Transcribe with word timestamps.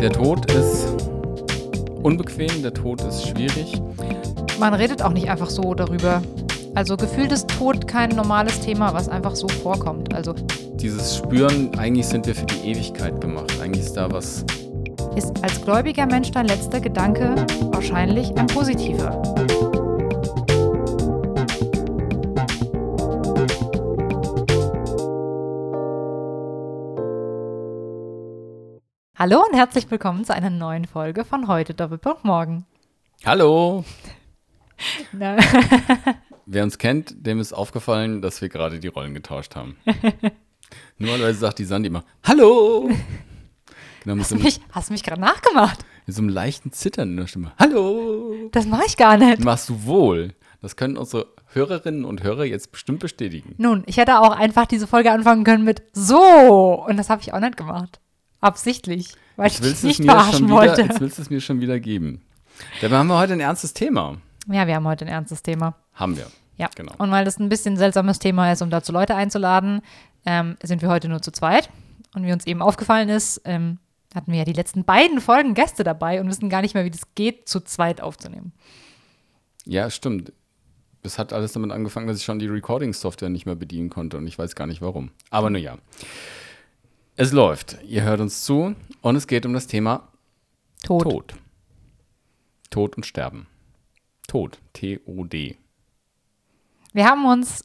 Der 0.00 0.10
Tod 0.10 0.50
ist 0.52 0.86
unbequem, 2.02 2.62
der 2.62 2.72
Tod 2.72 3.02
ist 3.02 3.28
schwierig. 3.28 3.82
Man 4.58 4.72
redet 4.72 5.02
auch 5.02 5.12
nicht 5.12 5.28
einfach 5.28 5.50
so 5.50 5.74
darüber. 5.74 6.22
Also 6.74 6.96
gefühlt 6.96 7.32
ist 7.32 7.48
Tod 7.48 7.86
kein 7.86 8.08
normales 8.08 8.60
Thema, 8.60 8.94
was 8.94 9.10
einfach 9.10 9.36
so 9.36 9.46
vorkommt. 9.46 10.14
Also 10.14 10.34
Dieses 10.76 11.18
Spüren, 11.18 11.78
eigentlich 11.78 12.06
sind 12.06 12.26
wir 12.26 12.34
für 12.34 12.46
die 12.46 12.70
Ewigkeit 12.70 13.20
gemacht. 13.20 13.52
Eigentlich 13.62 13.84
ist 13.84 13.94
da 13.98 14.10
was. 14.10 14.42
ist 15.16 15.44
als 15.44 15.60
gläubiger 15.62 16.06
Mensch 16.06 16.30
dein 16.30 16.46
letzter 16.46 16.80
Gedanke 16.80 17.34
wahrscheinlich 17.70 18.34
ein 18.38 18.46
positiver. 18.46 19.20
Hallo 29.20 29.44
und 29.46 29.54
herzlich 29.54 29.90
willkommen 29.90 30.24
zu 30.24 30.32
einer 30.32 30.48
neuen 30.48 30.86
Folge 30.86 31.26
von 31.26 31.46
heute 31.46 31.74
Doppelpunkt 31.74 32.24
Morgen. 32.24 32.64
Hallo! 33.26 33.84
Wer 36.46 36.64
uns 36.64 36.78
kennt, 36.78 37.26
dem 37.26 37.38
ist 37.38 37.52
aufgefallen, 37.52 38.22
dass 38.22 38.40
wir 38.40 38.48
gerade 38.48 38.80
die 38.80 38.88
Rollen 38.88 39.12
getauscht 39.12 39.56
haben. 39.56 39.76
Normalerweise 40.98 41.38
sagt 41.38 41.58
die 41.58 41.66
Sandy 41.66 41.88
immer 41.88 42.02
Hallo! 42.26 42.88
Genau, 44.04 44.18
hast 44.18 44.30
so, 44.30 44.36
du 44.36 44.42
mich, 44.42 44.58
hast 44.72 44.88
du 44.88 44.94
mich 44.94 45.02
gerade 45.02 45.20
nachgemacht? 45.20 45.84
mit 46.06 46.16
so 46.16 46.22
einem 46.22 46.30
leichten 46.30 46.72
Zittern 46.72 47.10
in 47.10 47.18
der 47.18 47.26
Stimme. 47.26 47.52
Hallo! 47.58 48.48
Das 48.52 48.64
mache 48.64 48.84
ich 48.86 48.96
gar 48.96 49.18
nicht. 49.18 49.44
Machst 49.44 49.68
du 49.68 49.84
wohl. 49.84 50.32
Das 50.62 50.76
können 50.76 50.96
unsere 50.96 51.26
Hörerinnen 51.52 52.06
und 52.06 52.22
Hörer 52.22 52.46
jetzt 52.46 52.72
bestimmt 52.72 53.00
bestätigen. 53.00 53.54
Nun, 53.58 53.82
ich 53.84 53.98
hätte 53.98 54.18
auch 54.18 54.34
einfach 54.34 54.64
diese 54.64 54.86
Folge 54.86 55.12
anfangen 55.12 55.44
können 55.44 55.64
mit 55.64 55.82
so. 55.92 56.82
Und 56.88 56.96
das 56.96 57.10
habe 57.10 57.20
ich 57.20 57.34
auch 57.34 57.40
nicht 57.40 57.58
gemacht. 57.58 58.00
Absichtlich. 58.40 59.14
Weil 59.36 59.48
ich 59.48 59.54
Jetzt 59.54 59.64
dich 59.64 59.68
willst, 59.70 59.84
du 59.84 59.88
es 59.88 59.98
nicht 59.98 60.06
mir 60.06 60.12
verarschen 60.12 60.32
schon 60.32 60.46
wieder, 60.48 60.56
wollte. 60.56 60.82
jetzt 60.82 61.00
willst 61.00 61.18
du 61.18 61.22
es 61.22 61.30
mir 61.30 61.40
schon 61.40 61.60
wieder 61.60 61.80
geben. 61.80 62.22
Dabei 62.80 62.96
haben 62.98 63.06
wir 63.08 63.18
heute 63.18 63.32
ein 63.34 63.40
ernstes 63.40 63.72
Thema. 63.72 64.18
Ja, 64.50 64.66
wir 64.66 64.74
haben 64.74 64.86
heute 64.86 65.04
ein 65.04 65.08
ernstes 65.08 65.42
Thema. 65.42 65.74
Haben 65.94 66.16
wir. 66.16 66.26
Ja. 66.56 66.68
Genau. 66.76 66.92
Und 66.98 67.10
weil 67.10 67.24
das 67.24 67.38
ein 67.38 67.48
bisschen 67.48 67.74
ein 67.74 67.78
seltsames 67.78 68.18
Thema 68.18 68.52
ist, 68.52 68.60
um 68.60 68.70
dazu 68.70 68.92
Leute 68.92 69.14
einzuladen, 69.14 69.80
ähm, 70.26 70.56
sind 70.62 70.82
wir 70.82 70.88
heute 70.88 71.08
nur 71.08 71.22
zu 71.22 71.30
zweit. 71.32 71.70
Und 72.14 72.26
wie 72.26 72.32
uns 72.32 72.46
eben 72.46 72.60
aufgefallen 72.60 73.08
ist, 73.08 73.40
ähm, 73.44 73.78
hatten 74.14 74.32
wir 74.32 74.40
ja 74.40 74.44
die 74.44 74.52
letzten 74.52 74.84
beiden 74.84 75.20
Folgen 75.20 75.54
Gäste 75.54 75.84
dabei 75.84 76.20
und 76.20 76.28
wissen 76.28 76.50
gar 76.50 76.62
nicht 76.62 76.74
mehr, 76.74 76.84
wie 76.84 76.90
das 76.90 77.14
geht, 77.14 77.48
zu 77.48 77.60
zweit 77.60 78.00
aufzunehmen. 78.00 78.52
Ja, 79.64 79.88
stimmt. 79.88 80.32
Es 81.02 81.18
hat 81.18 81.32
alles 81.32 81.52
damit 81.52 81.70
angefangen, 81.70 82.08
dass 82.08 82.18
ich 82.18 82.24
schon 82.24 82.38
die 82.38 82.48
Recording-Software 82.48 83.30
nicht 83.30 83.46
mehr 83.46 83.54
bedienen 83.54 83.88
konnte 83.88 84.18
und 84.18 84.26
ich 84.26 84.38
weiß 84.38 84.54
gar 84.54 84.66
nicht 84.66 84.82
warum. 84.82 85.12
Aber 85.30 85.48
nun 85.48 85.62
ja. 85.62 85.78
Es 87.16 87.32
läuft. 87.32 87.78
Ihr 87.84 88.02
hört 88.02 88.20
uns 88.20 88.44
zu 88.44 88.74
und 89.02 89.16
es 89.16 89.26
geht 89.26 89.44
um 89.46 89.52
das 89.52 89.66
Thema 89.66 90.08
Tod. 90.82 91.02
Tod. 91.02 91.34
Tod 92.70 92.96
und 92.96 93.04
Sterben. 93.04 93.46
Tod. 94.26 94.58
T-O-D. 94.72 95.56
Wir 96.92 97.04
haben 97.04 97.24
uns 97.26 97.64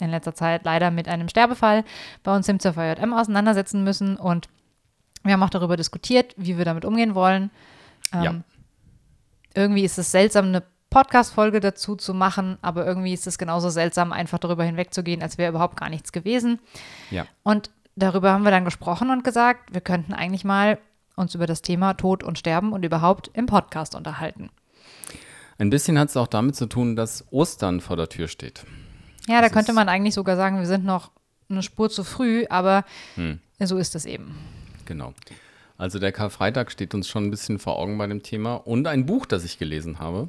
in 0.00 0.10
letzter 0.10 0.34
Zeit 0.34 0.64
leider 0.64 0.90
mit 0.90 1.08
einem 1.08 1.28
Sterbefall 1.28 1.84
bei 2.22 2.34
uns 2.34 2.48
im 2.48 2.58
ZVJM 2.58 3.12
auseinandersetzen 3.12 3.84
müssen 3.84 4.16
und 4.16 4.48
wir 5.22 5.32
haben 5.32 5.42
auch 5.42 5.50
darüber 5.50 5.76
diskutiert, 5.76 6.34
wie 6.36 6.58
wir 6.58 6.64
damit 6.64 6.84
umgehen 6.84 7.14
wollen. 7.14 7.50
Ähm, 8.12 8.22
Ja. 8.22 8.34
Irgendwie 9.54 9.84
ist 9.84 9.98
es 9.98 10.10
seltsam, 10.10 10.46
eine 10.46 10.64
Podcast-Folge 10.90 11.60
dazu 11.60 11.94
zu 11.96 12.12
machen, 12.12 12.58
aber 12.60 12.84
irgendwie 12.84 13.12
ist 13.12 13.26
es 13.26 13.38
genauso 13.38 13.70
seltsam, 13.70 14.12
einfach 14.12 14.38
darüber 14.38 14.64
hinwegzugehen, 14.64 15.22
als 15.22 15.38
wäre 15.38 15.50
überhaupt 15.50 15.76
gar 15.78 15.88
nichts 15.88 16.10
gewesen. 16.12 16.58
Ja. 17.10 17.26
Und 17.44 17.70
darüber 17.96 18.32
haben 18.32 18.44
wir 18.44 18.50
dann 18.50 18.64
gesprochen 18.64 19.10
und 19.10 19.24
gesagt, 19.24 19.72
wir 19.74 19.80
könnten 19.80 20.12
eigentlich 20.14 20.44
mal 20.44 20.78
uns 21.16 21.34
über 21.34 21.46
das 21.46 21.62
Thema 21.62 21.94
Tod 21.94 22.22
und 22.22 22.38
Sterben 22.38 22.72
und 22.72 22.84
überhaupt 22.84 23.30
im 23.34 23.46
Podcast 23.46 23.94
unterhalten. 23.94 24.50
Ein 25.58 25.70
bisschen 25.70 25.98
hat 25.98 26.08
es 26.08 26.16
auch 26.16 26.26
damit 26.26 26.56
zu 26.56 26.66
tun, 26.66 26.96
dass 26.96 27.24
Ostern 27.30 27.80
vor 27.80 27.96
der 27.96 28.08
Tür 28.08 28.26
steht. 28.28 28.64
Ja, 29.28 29.36
da 29.36 29.42
Das 29.42 29.52
könnte 29.52 29.70
ist- 29.72 29.76
man 29.76 29.88
eigentlich 29.88 30.14
sogar 30.14 30.36
sagen, 30.36 30.58
wir 30.58 30.66
sind 30.66 30.84
noch 30.84 31.12
eine 31.48 31.62
Spur 31.62 31.90
zu 31.90 32.02
früh, 32.04 32.44
aber 32.50 32.84
Hm. 33.14 33.38
so 33.60 33.76
ist 33.78 33.94
es 33.94 34.06
eben. 34.06 34.34
Genau. 34.86 35.14
Also 35.78 35.98
der 35.98 36.12
Karfreitag 36.12 36.70
steht 36.72 36.94
uns 36.94 37.08
schon 37.08 37.24
ein 37.26 37.30
bisschen 37.30 37.58
vor 37.58 37.78
Augen 37.78 37.96
bei 37.98 38.06
dem 38.06 38.22
Thema 38.22 38.54
und 38.54 38.86
ein 38.86 39.06
Buch, 39.06 39.26
das 39.26 39.44
ich 39.44 39.58
gelesen 39.58 39.98
habe. 39.98 40.28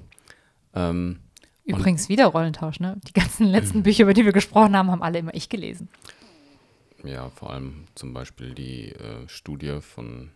Ähm, 0.73 1.19
Übrigens 1.65 2.09
wieder 2.09 2.27
Rollentausch, 2.27 2.79
ne? 2.79 2.97
Die 3.07 3.13
ganzen 3.13 3.47
letzten 3.47 3.81
Bücher, 3.83 4.03
über 4.03 4.13
die 4.13 4.23
wir 4.25 4.33
gesprochen 4.33 4.75
haben, 4.77 4.91
haben 4.91 5.01
alle 5.01 5.17
immer 5.19 5.33
ich 5.33 5.49
gelesen. 5.49 5.87
Ja, 7.05 7.29
vor 7.29 7.51
allem 7.51 7.85
zum 7.95 8.13
Beispiel 8.13 8.53
die 8.53 8.91
äh, 8.91 9.27
Studie 9.27 9.79
von 9.81 10.31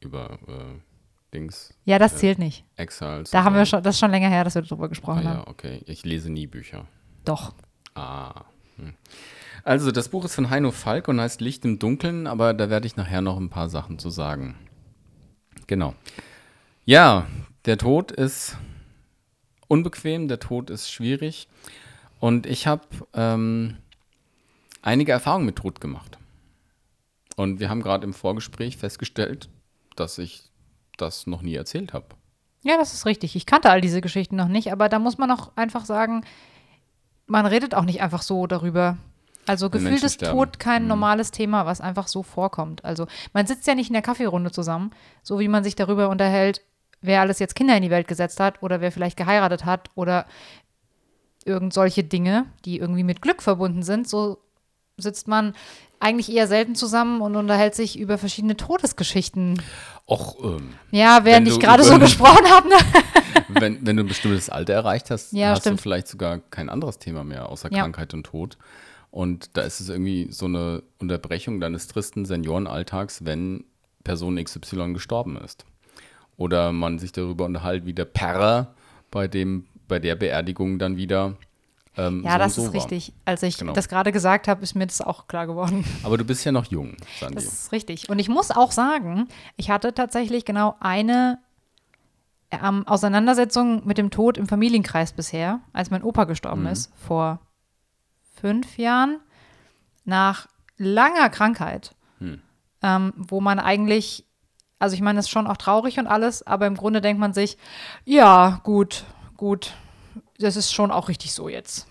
über 0.00 0.38
äh, 0.46 0.80
Dings, 1.34 1.74
Ja, 1.84 1.98
das 1.98 2.16
zählt 2.16 2.38
nicht. 2.38 2.64
Exiles. 2.76 3.30
Da 3.30 3.44
haben 3.44 3.54
wir 3.54 3.66
schon, 3.66 3.82
das 3.82 3.96
ist 3.96 4.00
schon 4.00 4.10
länger 4.10 4.28
her, 4.28 4.44
dass 4.44 4.54
wir 4.54 4.62
darüber 4.62 4.84
Ah, 4.84 4.88
gesprochen 4.88 5.24
haben. 5.28 5.38
ja, 5.40 5.46
okay. 5.46 5.82
Ich 5.86 6.04
lese 6.04 6.30
nie 6.30 6.46
Bücher. 6.46 6.86
Doch. 7.24 7.54
Ah. 7.94 8.44
Hm. 8.76 8.94
Also, 9.64 9.90
das 9.92 10.08
Buch 10.08 10.24
ist 10.24 10.34
von 10.34 10.48
Heino 10.50 10.70
Falk 10.70 11.08
und 11.08 11.20
heißt 11.20 11.40
Licht 11.42 11.64
im 11.64 11.78
Dunkeln, 11.78 12.26
aber 12.26 12.54
da 12.54 12.70
werde 12.70 12.86
ich 12.86 12.96
nachher 12.96 13.20
noch 13.20 13.36
ein 13.36 13.50
paar 13.50 13.68
Sachen 13.68 13.98
zu 13.98 14.08
sagen. 14.08 14.54
Genau. 15.66 15.94
Ja, 16.86 17.26
der 17.66 17.76
Tod 17.76 18.10
ist 18.12 18.56
unbequem, 19.66 20.28
der 20.28 20.38
Tod 20.40 20.70
ist 20.70 20.90
schwierig. 20.90 21.48
Und 22.20 22.46
ich 22.46 22.66
habe 22.66 22.82
ähm, 23.12 23.76
einige 24.88 25.12
Erfahrungen 25.12 25.46
mit 25.46 25.56
Tod 25.56 25.80
gemacht. 25.80 26.18
Und 27.36 27.60
wir 27.60 27.68
haben 27.68 27.82
gerade 27.82 28.04
im 28.04 28.14
Vorgespräch 28.14 28.76
festgestellt, 28.78 29.48
dass 29.96 30.18
ich 30.18 30.50
das 30.96 31.26
noch 31.26 31.42
nie 31.42 31.54
erzählt 31.54 31.92
habe. 31.92 32.06
Ja, 32.62 32.76
das 32.76 32.92
ist 32.94 33.06
richtig. 33.06 33.36
Ich 33.36 33.46
kannte 33.46 33.70
all 33.70 33.80
diese 33.80 34.00
Geschichten 34.00 34.34
noch 34.34 34.48
nicht, 34.48 34.72
aber 34.72 34.88
da 34.88 34.98
muss 34.98 35.18
man 35.18 35.30
auch 35.30 35.52
einfach 35.54 35.84
sagen, 35.84 36.24
man 37.26 37.46
redet 37.46 37.74
auch 37.74 37.84
nicht 37.84 38.00
einfach 38.00 38.22
so 38.22 38.46
darüber. 38.46 38.96
Also 39.46 39.70
gefühlt 39.70 40.02
ist. 40.02 40.20
Tod 40.20 40.58
kein 40.58 40.82
Mhm. 40.82 40.88
normales 40.88 41.30
Thema, 41.30 41.64
was 41.64 41.80
einfach 41.80 42.08
so 42.08 42.22
vorkommt. 42.22 42.84
Also 42.84 43.06
man 43.32 43.46
sitzt 43.46 43.66
ja 43.66 43.74
nicht 43.74 43.88
in 43.88 43.94
der 43.94 44.02
Kaffeerunde 44.02 44.50
zusammen, 44.50 44.90
so 45.22 45.38
wie 45.38 45.48
man 45.48 45.64
sich 45.64 45.76
darüber 45.76 46.08
unterhält, 46.08 46.62
wer 47.00 47.20
alles 47.20 47.38
jetzt 47.38 47.54
Kinder 47.54 47.76
in 47.76 47.82
die 47.82 47.90
Welt 47.90 48.08
gesetzt 48.08 48.40
hat 48.40 48.62
oder 48.62 48.80
wer 48.80 48.90
vielleicht 48.92 49.16
geheiratet 49.16 49.64
hat 49.64 49.90
oder 49.94 50.26
irgend 51.44 51.72
solche 51.72 52.04
Dinge, 52.04 52.46
die 52.64 52.78
irgendwie 52.78 53.04
mit 53.04 53.22
Glück 53.22 53.42
verbunden 53.42 53.82
sind. 53.82 54.08
So 54.08 54.38
sitzt 54.98 55.28
man 55.28 55.54
eigentlich 56.00 56.30
eher 56.30 56.46
selten 56.46 56.74
zusammen 56.74 57.20
und 57.22 57.34
unterhält 57.36 57.74
sich 57.74 57.98
über 57.98 58.18
verschiedene 58.18 58.56
Todesgeschichten. 58.56 59.60
Och, 60.06 60.36
ähm, 60.44 60.70
Ja, 60.90 61.24
während 61.24 61.48
ich 61.48 61.58
gerade 61.58 61.82
so 61.82 61.98
gesprochen 61.98 62.46
habe. 62.48 62.68
Ne? 62.68 62.76
wenn, 63.48 63.84
wenn 63.86 63.96
du 63.96 64.04
ein 64.04 64.08
bestimmtes 64.08 64.48
Alter 64.48 64.74
erreicht 64.74 65.10
hast, 65.10 65.32
Ja, 65.32 65.50
hast 65.50 65.60
stimmt. 65.60 65.78
du 65.78 65.82
vielleicht 65.82 66.08
sogar 66.08 66.38
kein 66.38 66.68
anderes 66.68 66.98
Thema 66.98 67.24
mehr 67.24 67.48
außer 67.48 67.72
Ja. 67.72 67.82
Krankheit 67.82 68.14
und 68.14 68.24
Tod. 68.24 68.58
Und 69.10 69.56
da 69.56 69.62
ist 69.62 69.80
es 69.80 69.88
irgendwie 69.88 70.28
so 70.30 70.46
eine 70.46 70.82
Unterbrechung 70.98 71.60
deines 71.60 71.88
tristen 71.88 72.26
Seniorenalltags, 72.26 73.24
wenn 73.24 73.64
Person 74.04 74.42
XY 74.42 74.92
gestorben 74.92 75.36
ist. 75.36 75.64
Oder 76.36 76.72
man 76.72 76.98
sich 76.98 77.10
darüber 77.12 77.46
unterhält, 77.46 77.84
wie 77.86 77.94
der 77.94 78.04
Perrer 78.04 78.74
bei, 79.10 79.26
dem, 79.26 79.66
bei 79.88 79.98
der 79.98 80.14
Beerdigung 80.14 80.78
dann 80.78 80.96
wieder. 80.96 81.36
Ähm, 81.98 82.22
Ja, 82.24 82.32
so 82.32 82.38
das 82.38 82.54
so 82.54 82.62
ist 82.62 82.66
war. 82.68 82.74
richtig. 82.74 83.12
Als 83.24 83.42
ich 83.42 83.58
Genau. 83.58 83.72
das 83.72 83.88
gerade 83.88 84.12
gesagt 84.12 84.48
habe, 84.48 84.62
ist 84.62 84.74
mir 84.74 84.86
das 84.86 85.00
auch 85.00 85.26
klar 85.28 85.46
geworden. 85.46 85.84
Aber 86.04 86.16
du 86.16 86.24
bist 86.24 86.44
ja 86.44 86.52
noch 86.52 86.64
jung, 86.66 86.96
Sandy. 87.18 87.34
Das 87.34 87.44
ist 87.44 87.72
richtig. 87.72 88.08
Und 88.08 88.18
ich 88.20 88.28
muss 88.28 88.50
auch 88.50 88.70
sagen, 88.72 89.28
ich 89.56 89.68
hatte 89.70 89.92
tatsächlich 89.92 90.44
genau 90.44 90.76
eine 90.80 91.38
ähm, 92.50 92.86
Auseinandersetzung 92.86 93.86
mit 93.86 93.98
dem 93.98 94.10
Tod 94.10 94.38
im 94.38 94.46
Familienkreis 94.48 95.12
bisher, 95.12 95.60
als 95.72 95.90
mein 95.90 96.02
Opa 96.02 96.24
gestorben 96.24 96.62
Mhm. 96.62 96.68
ist, 96.68 96.92
vor 96.96 97.40
fünf 98.40 98.78
Jahren, 98.78 99.18
nach 100.04 100.46
langer 100.78 101.28
Krankheit, 101.28 101.94
Hm. 102.20 102.40
ähm, 102.82 103.12
wo 103.16 103.40
man 103.40 103.58
eigentlich, 103.58 104.24
also 104.78 104.94
ich 104.94 105.02
meine, 105.02 105.18
das 105.18 105.26
ist 105.26 105.30
schon 105.30 105.46
auch 105.46 105.56
traurig 105.58 105.98
und 105.98 106.06
alles, 106.06 106.46
aber 106.46 106.66
im 106.66 106.76
Grunde 106.76 107.00
denkt 107.00 107.20
man 107.20 107.34
sich, 107.34 107.58
ja, 108.04 108.60
gut, 108.62 109.04
gut, 109.36 109.74
das 110.38 110.56
ist 110.56 110.72
schon 110.72 110.90
auch 110.90 111.08
richtig 111.08 111.32
so 111.32 111.48
jetzt. 111.48 111.86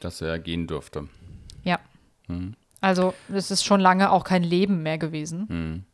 Dass 0.00 0.20
er 0.20 0.38
gehen 0.38 0.66
dürfte. 0.66 1.08
Ja. 1.64 1.78
Hm. 2.26 2.54
Also, 2.80 3.14
es 3.32 3.50
ist 3.50 3.64
schon 3.64 3.80
lange 3.80 4.10
auch 4.10 4.24
kein 4.24 4.42
Leben 4.42 4.82
mehr 4.82 4.98
gewesen. 4.98 5.48
Hm. 5.48 5.84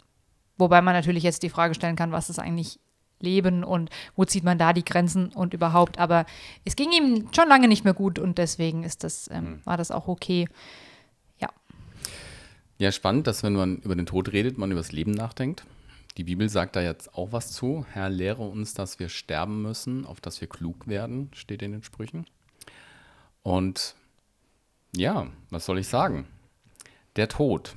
Wobei 0.59 0.81
man 0.81 0.95
natürlich 0.95 1.23
jetzt 1.23 1.43
die 1.43 1.51
Frage 1.51 1.75
stellen 1.75 1.97
kann, 1.97 2.13
was 2.13 2.31
ist 2.31 2.39
eigentlich 2.39 2.79
Leben 3.21 3.65
und 3.65 3.91
wo 4.15 4.25
zieht 4.25 4.45
man 4.45 4.59
da 4.59 4.73
die 4.73 4.85
Grenzen 4.85 5.29
und 5.29 5.55
überhaupt. 5.55 5.99
Aber 5.99 6.27
es 6.65 6.77
ging 6.77 6.93
ihm 6.93 7.29
schon 7.35 7.49
lange 7.49 7.67
nicht 7.69 7.85
mehr 7.85 7.95
gut 7.95 8.19
und 8.19 8.39
deswegen 8.39 8.83
ist 8.85 9.05
das, 9.05 9.29
ähm, 9.31 9.47
Hm. 9.47 9.61
war 9.65 9.77
das 9.77 9.91
auch 9.91 10.07
okay. 10.09 10.49
Ja. 11.41 11.49
Ja, 12.79 12.93
spannend, 12.93 13.27
dass 13.27 13.43
wenn 13.43 13.55
man 13.55 13.79
über 13.79 13.97
den 13.97 14.07
Tod 14.07 14.33
redet, 14.33 14.57
man 14.59 14.71
über 14.71 14.81
das 14.81 14.93
Leben 14.93 15.11
nachdenkt. 15.13 15.65
Die 16.17 16.25
Bibel 16.25 16.49
sagt 16.49 16.77
da 16.77 16.83
jetzt 16.83 17.15
auch 17.15 17.33
was 17.33 17.53
zu. 17.53 17.85
Herr, 17.93 18.09
lehre 18.09 18.43
uns, 18.43 18.73
dass 18.73 18.99
wir 18.99 19.09
sterben 19.09 19.63
müssen, 19.63 20.07
auf 20.07 20.21
dass 20.21 20.41
wir 20.41 20.49
klug 20.49 20.87
werden, 20.87 21.31
steht 21.35 21.63
in 21.63 21.73
den 21.73 21.83
Sprüchen. 21.83 22.27
Und 23.43 23.95
ja, 24.97 25.27
was 25.51 25.67
soll 25.67 25.79
ich 25.79 25.89
sagen? 25.89 26.27
Der 27.17 27.29
Tod. 27.29 27.77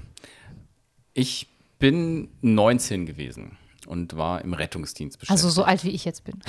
Ich 1.13 1.47
bin 1.79 2.29
19 2.41 3.05
gewesen 3.05 3.57
und 3.87 4.15
war 4.15 4.41
im 4.41 4.53
Rettungsdienst 4.53 5.19
beschäftigt. 5.19 5.43
Also 5.43 5.49
so 5.49 5.63
alt 5.63 5.83
wie 5.83 5.89
ich 5.89 6.05
jetzt 6.05 6.23
bin. 6.23 6.39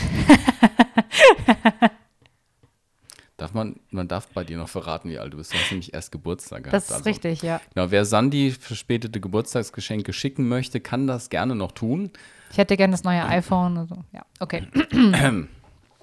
Darf 3.41 3.55
man, 3.55 3.81
man 3.91 4.07
darf 4.07 4.27
bei 4.29 4.45
dir 4.45 4.59
noch 4.59 4.69
verraten, 4.69 5.09
wie 5.09 5.19
alt 5.19 5.33
du 5.33 5.39
bist. 5.39 5.55
Du 5.55 5.57
hast 5.57 5.71
nämlich 5.71 5.95
erst 5.95 6.13
Geburtstag 6.13 6.65
gehabt. 6.65 6.75
Das 6.75 6.91
ist 6.91 7.07
richtig, 7.07 7.41
ja. 7.41 7.59
Genau, 7.73 7.91
wer 7.91 8.05
Sandy 8.05 8.51
verspätete 8.51 9.19
Geburtstagsgeschenke 9.19 10.13
schicken 10.13 10.47
möchte, 10.47 10.79
kann 10.79 11.07
das 11.07 11.31
gerne 11.31 11.55
noch 11.55 11.73
tun. 11.73 12.11
Ich 12.51 12.59
hätte 12.59 12.77
gerne 12.77 12.91
das 12.91 13.03
neue 13.03 13.25
iPhone. 13.25 13.79
Also, 13.79 13.97
ja, 14.13 14.27
okay. 14.41 14.67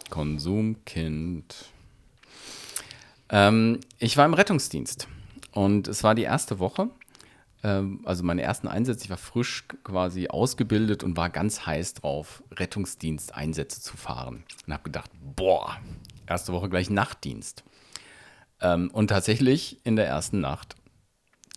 Konsumkind. 0.09 1.53
Ähm, 3.29 3.81
ich 3.99 4.17
war 4.17 4.25
im 4.25 4.33
Rettungsdienst 4.33 5.07
und 5.51 5.87
es 5.87 6.03
war 6.03 6.15
die 6.15 6.23
erste 6.23 6.57
Woche. 6.57 6.89
Ähm, 7.63 8.01
also 8.03 8.23
meine 8.23 8.41
ersten 8.41 8.67
Einsätze, 8.67 9.03
ich 9.03 9.09
war 9.11 9.17
frisch 9.17 9.65
quasi 9.83 10.27
ausgebildet 10.27 11.03
und 11.03 11.17
war 11.17 11.29
ganz 11.29 11.67
heiß 11.67 11.93
drauf, 11.93 12.41
Rettungsdiensteinsätze 12.51 13.79
zu 13.79 13.95
fahren. 13.95 14.43
Und 14.65 14.73
habe 14.73 14.83
gedacht, 14.83 15.11
boah, 15.35 15.77
erste 16.27 16.53
Woche 16.53 16.69
gleich 16.69 16.89
Nachtdienst. 16.89 17.63
Ähm, 18.61 18.89
und 18.91 19.07
tatsächlich 19.07 19.79
in 19.83 19.95
der 19.95 20.07
ersten 20.07 20.39
Nacht 20.39 20.75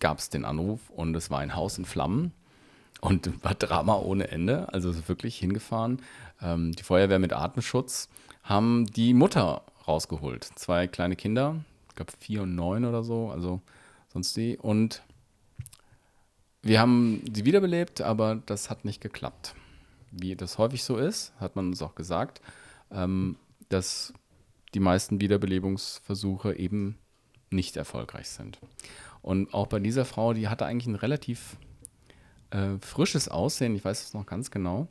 gab 0.00 0.18
es 0.18 0.30
den 0.30 0.44
Anruf 0.44 0.90
und 0.90 1.14
es 1.14 1.30
war 1.30 1.40
ein 1.40 1.54
Haus 1.54 1.78
in 1.78 1.84
Flammen 1.84 2.32
und 3.00 3.30
war 3.44 3.54
Drama 3.54 3.96
ohne 3.96 4.28
Ende. 4.28 4.72
Also 4.72 5.08
wirklich 5.08 5.38
hingefahren. 5.38 6.02
Ähm, 6.42 6.72
die 6.72 6.82
Feuerwehr 6.82 7.18
mit 7.18 7.32
Atemschutz 7.32 8.08
haben 8.42 8.86
die 8.86 9.14
Mutter 9.14 9.62
rausgeholt. 9.86 10.44
Zwei 10.56 10.86
kleine 10.86 11.16
Kinder, 11.16 11.56
ich 11.88 11.96
glaube 11.96 12.12
vier 12.18 12.42
und 12.42 12.54
neun 12.54 12.84
oder 12.84 13.02
so, 13.02 13.30
also 13.30 13.60
sonst 14.12 14.36
die. 14.36 14.56
Und 14.56 15.02
wir 16.62 16.80
haben 16.80 17.22
sie 17.32 17.44
wiederbelebt, 17.44 18.00
aber 18.00 18.36
das 18.46 18.70
hat 18.70 18.84
nicht 18.84 19.00
geklappt. 19.00 19.54
Wie 20.10 20.36
das 20.36 20.58
häufig 20.58 20.82
so 20.84 20.96
ist, 20.96 21.32
hat 21.38 21.56
man 21.56 21.68
uns 21.68 21.82
auch 21.82 21.94
gesagt, 21.94 22.40
ähm, 22.90 23.36
dass 23.68 24.12
die 24.74 24.80
meisten 24.80 25.20
Wiederbelebungsversuche 25.20 26.56
eben 26.56 26.98
nicht 27.50 27.76
erfolgreich 27.76 28.28
sind. 28.28 28.58
Und 29.22 29.52
auch 29.52 29.66
bei 29.66 29.80
dieser 29.80 30.04
Frau, 30.04 30.32
die 30.32 30.48
hatte 30.48 30.66
eigentlich 30.66 30.86
ein 30.86 30.94
relativ 30.94 31.56
äh, 32.50 32.78
frisches 32.80 33.28
Aussehen, 33.28 33.74
ich 33.74 33.84
weiß 33.84 34.02
es 34.02 34.14
noch 34.14 34.26
ganz 34.26 34.50
genau, 34.50 34.88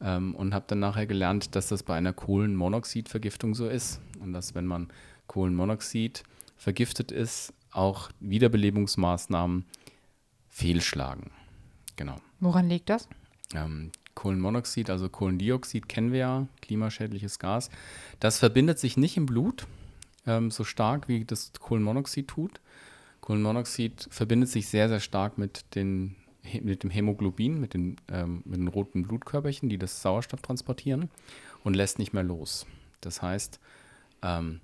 ähm, 0.00 0.34
und 0.34 0.54
habe 0.54 0.64
dann 0.68 0.80
nachher 0.80 1.06
gelernt, 1.06 1.54
dass 1.54 1.68
das 1.68 1.82
bei 1.82 1.94
einer 1.94 2.12
Kohlenmonoxidvergiftung 2.12 3.54
so 3.54 3.68
ist. 3.68 4.00
Und 4.20 4.32
dass, 4.32 4.54
wenn 4.54 4.66
man 4.66 4.88
Kohlenmonoxid 5.26 6.24
vergiftet 6.56 7.12
ist, 7.12 7.52
auch 7.70 8.10
Wiederbelebungsmaßnahmen 8.20 9.64
fehlschlagen. 10.48 11.30
Genau. 11.96 12.16
Woran 12.40 12.68
liegt 12.68 12.90
das? 12.90 13.08
Ähm, 13.54 13.92
Kohlenmonoxid, 14.20 14.90
also 14.90 15.08
Kohlendioxid 15.08 15.88
kennen 15.88 16.12
wir 16.12 16.18
ja, 16.18 16.46
klimaschädliches 16.60 17.38
Gas. 17.38 17.70
Das 18.20 18.38
verbindet 18.38 18.78
sich 18.78 18.98
nicht 18.98 19.16
im 19.16 19.24
Blut 19.24 19.66
ähm, 20.26 20.50
so 20.50 20.62
stark, 20.62 21.08
wie 21.08 21.24
das 21.24 21.52
Kohlenmonoxid 21.58 22.28
tut. 22.28 22.60
Kohlenmonoxid 23.22 24.08
verbindet 24.10 24.50
sich 24.50 24.68
sehr, 24.68 24.90
sehr 24.90 25.00
stark 25.00 25.38
mit, 25.38 25.74
den, 25.74 26.16
mit 26.60 26.82
dem 26.82 26.90
Hämoglobin, 26.90 27.58
mit 27.58 27.72
den, 27.72 27.96
ähm, 28.12 28.42
mit 28.44 28.58
den 28.60 28.68
roten 28.68 29.04
Blutkörperchen, 29.04 29.70
die 29.70 29.78
das 29.78 30.02
Sauerstoff 30.02 30.42
transportieren 30.42 31.08
und 31.64 31.74
lässt 31.74 31.98
nicht 31.98 32.12
mehr 32.12 32.22
los. 32.22 32.66
Das 33.00 33.22
heißt, 33.22 33.58
ähm, 34.20 34.60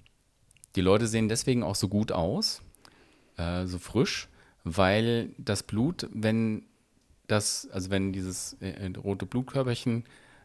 die 0.74 0.82
Leute 0.82 1.06
sehen 1.06 1.30
deswegen 1.30 1.62
auch 1.62 1.76
so 1.76 1.88
gut 1.88 2.12
aus, 2.12 2.60
äh, 3.38 3.64
so 3.64 3.78
frisch, 3.78 4.28
weil 4.64 5.30
das 5.38 5.62
Blut, 5.62 6.10
wenn 6.12 6.64
das, 7.26 7.68
also 7.72 7.90
wenn 7.90 8.12
dieses 8.12 8.54
äh, 8.60 8.90
rote 8.96 9.26
Blutkörperchen 9.26 10.04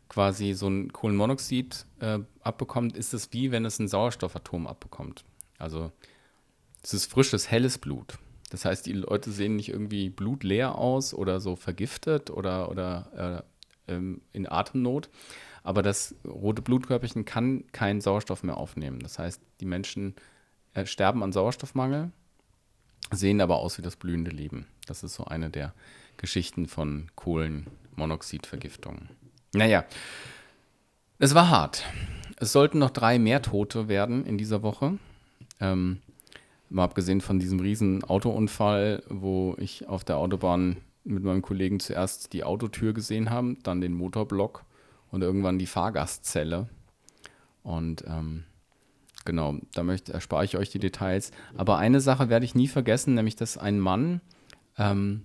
quasi 0.10 0.54
so 0.54 0.68
ein 0.68 0.92
Kohlenmonoxid 0.92 1.86
äh, 2.00 2.20
abbekommt, 2.42 2.98
ist 2.98 3.14
es 3.14 3.32
wie 3.32 3.52
wenn 3.52 3.66
es 3.66 3.80
ein 3.80 3.88
Sauerstoffatom 3.88 4.68
abbekommt. 4.68 5.24
Also 5.58 5.92
es 6.84 6.94
ist 6.94 7.06
frisches, 7.06 7.50
helles 7.50 7.78
Blut. 7.78 8.18
Das 8.50 8.66
heißt, 8.66 8.86
die 8.86 8.94
Leute 8.94 9.32
sehen 9.32 9.56
nicht 9.56 9.70
irgendwie 9.70 10.10
blutleer 10.10 10.76
aus 10.76 11.14
oder 11.14 11.40
so 11.40 11.56
vergiftet 11.56 12.30
oder, 12.30 12.70
oder 12.70 13.46
äh, 13.88 13.94
ähm, 13.94 14.22
in 14.34 14.52
Atemnot. 14.52 15.10
Aber 15.64 15.82
das 15.82 16.16
rote 16.26 16.62
Blutkörperchen 16.62 17.24
kann 17.24 17.64
keinen 17.72 18.02
Sauerstoff 18.02 18.44
mehr 18.44 18.58
aufnehmen. 18.58 19.00
Das 19.00 19.20
heißt, 19.20 19.42
die 19.62 19.66
Menschen 19.66 20.16
äh, 20.74 20.86
sterben 20.86 21.24
an 21.24 21.32
Sauerstoffmangel, 21.32 22.12
sehen 23.12 23.40
aber 23.40 23.58
aus 23.58 23.78
wie 23.78 23.84
das 23.84 23.96
blühende 23.96 24.32
Leben. 24.32 24.68
Das 24.88 25.04
ist 25.04 25.14
so 25.14 25.26
eine 25.26 25.50
der 25.50 25.74
Geschichten 26.22 26.68
von 26.68 27.08
Kohlenmonoxidvergiftungen. 27.16 29.10
Naja, 29.54 29.84
es 31.18 31.36
war 31.36 31.50
hart. 31.50 31.84
Es 32.38 32.54
sollten 32.54 32.80
noch 32.80 32.92
drei 32.92 33.20
mehr 33.20 33.42
Tote 33.42 33.88
werden 33.88 34.26
in 34.26 34.38
dieser 34.38 34.64
Woche. 34.64 34.98
Ähm, 35.60 36.02
mal 36.70 36.86
abgesehen 36.86 37.22
von 37.22 37.40
diesem 37.40 37.60
riesen 37.60 38.04
Autounfall, 38.04 39.04
wo 39.10 39.56
ich 39.58 39.88
auf 39.88 40.04
der 40.04 40.18
Autobahn 40.18 40.78
mit 41.04 41.24
meinem 41.24 41.42
Kollegen 41.42 41.80
zuerst 41.80 42.34
die 42.34 42.44
Autotür 42.44 42.94
gesehen 42.94 43.30
habe, 43.30 43.58
dann 43.64 43.82
den 43.82 43.94
Motorblock 43.94 44.64
und 45.10 45.24
irgendwann 45.24 45.60
die 45.60 45.68
Fahrgastzelle. 45.68 46.70
Und 47.64 48.04
ähm, 48.08 48.44
genau, 49.26 49.56
da 49.74 49.84
möchte, 49.84 50.14
erspare 50.14 50.46
ich 50.46 50.58
euch 50.58 50.70
die 50.70 50.80
Details. 50.80 51.32
Aber 51.58 51.78
eine 51.78 52.00
Sache 52.00 52.30
werde 52.30 52.46
ich 52.46 52.56
nie 52.56 52.68
vergessen, 52.68 53.16
nämlich 53.16 53.36
dass 53.36 53.58
ein 53.58 53.80
Mann 53.80 54.22
ähm, 54.78 55.24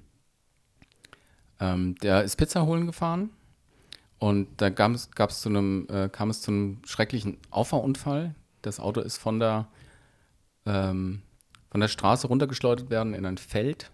ähm, 1.60 1.94
der 1.96 2.22
ist 2.22 2.36
Pizza 2.36 2.66
holen 2.66 2.86
gefahren 2.86 3.30
und 4.18 4.48
da 4.58 4.70
gab 4.70 4.92
es, 4.92 5.10
gab's 5.10 5.40
zu 5.40 5.48
einem, 5.48 5.86
äh, 5.90 6.08
kam 6.08 6.30
es 6.30 6.40
zu 6.40 6.50
einem 6.50 6.78
schrecklichen 6.84 7.36
Auffahrunfall. 7.50 8.34
Das 8.62 8.80
Auto 8.80 9.00
ist 9.00 9.18
von 9.18 9.38
der, 9.38 9.66
ähm, 10.64 11.22
von 11.70 11.80
der 11.80 11.88
Straße 11.88 12.26
runtergeschleudert 12.26 12.90
werden 12.90 13.14
in 13.14 13.26
ein 13.26 13.38
Feld. 13.38 13.90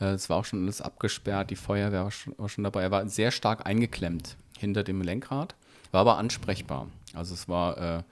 Äh, 0.00 0.12
es 0.12 0.28
war 0.28 0.38
auch 0.38 0.44
schon 0.44 0.64
alles 0.64 0.82
abgesperrt, 0.82 1.50
die 1.50 1.56
Feuerwehr 1.56 2.04
war 2.04 2.10
schon, 2.10 2.34
war 2.36 2.48
schon 2.48 2.64
dabei. 2.64 2.82
Er 2.82 2.90
war 2.90 3.08
sehr 3.08 3.30
stark 3.30 3.66
eingeklemmt 3.66 4.36
hinter 4.58 4.82
dem 4.84 5.00
Lenkrad, 5.00 5.54
war 5.90 6.02
aber 6.02 6.18
ansprechbar. 6.18 6.88
Also 7.14 7.34
es 7.34 7.48
war 7.48 7.78
äh, 7.78 8.02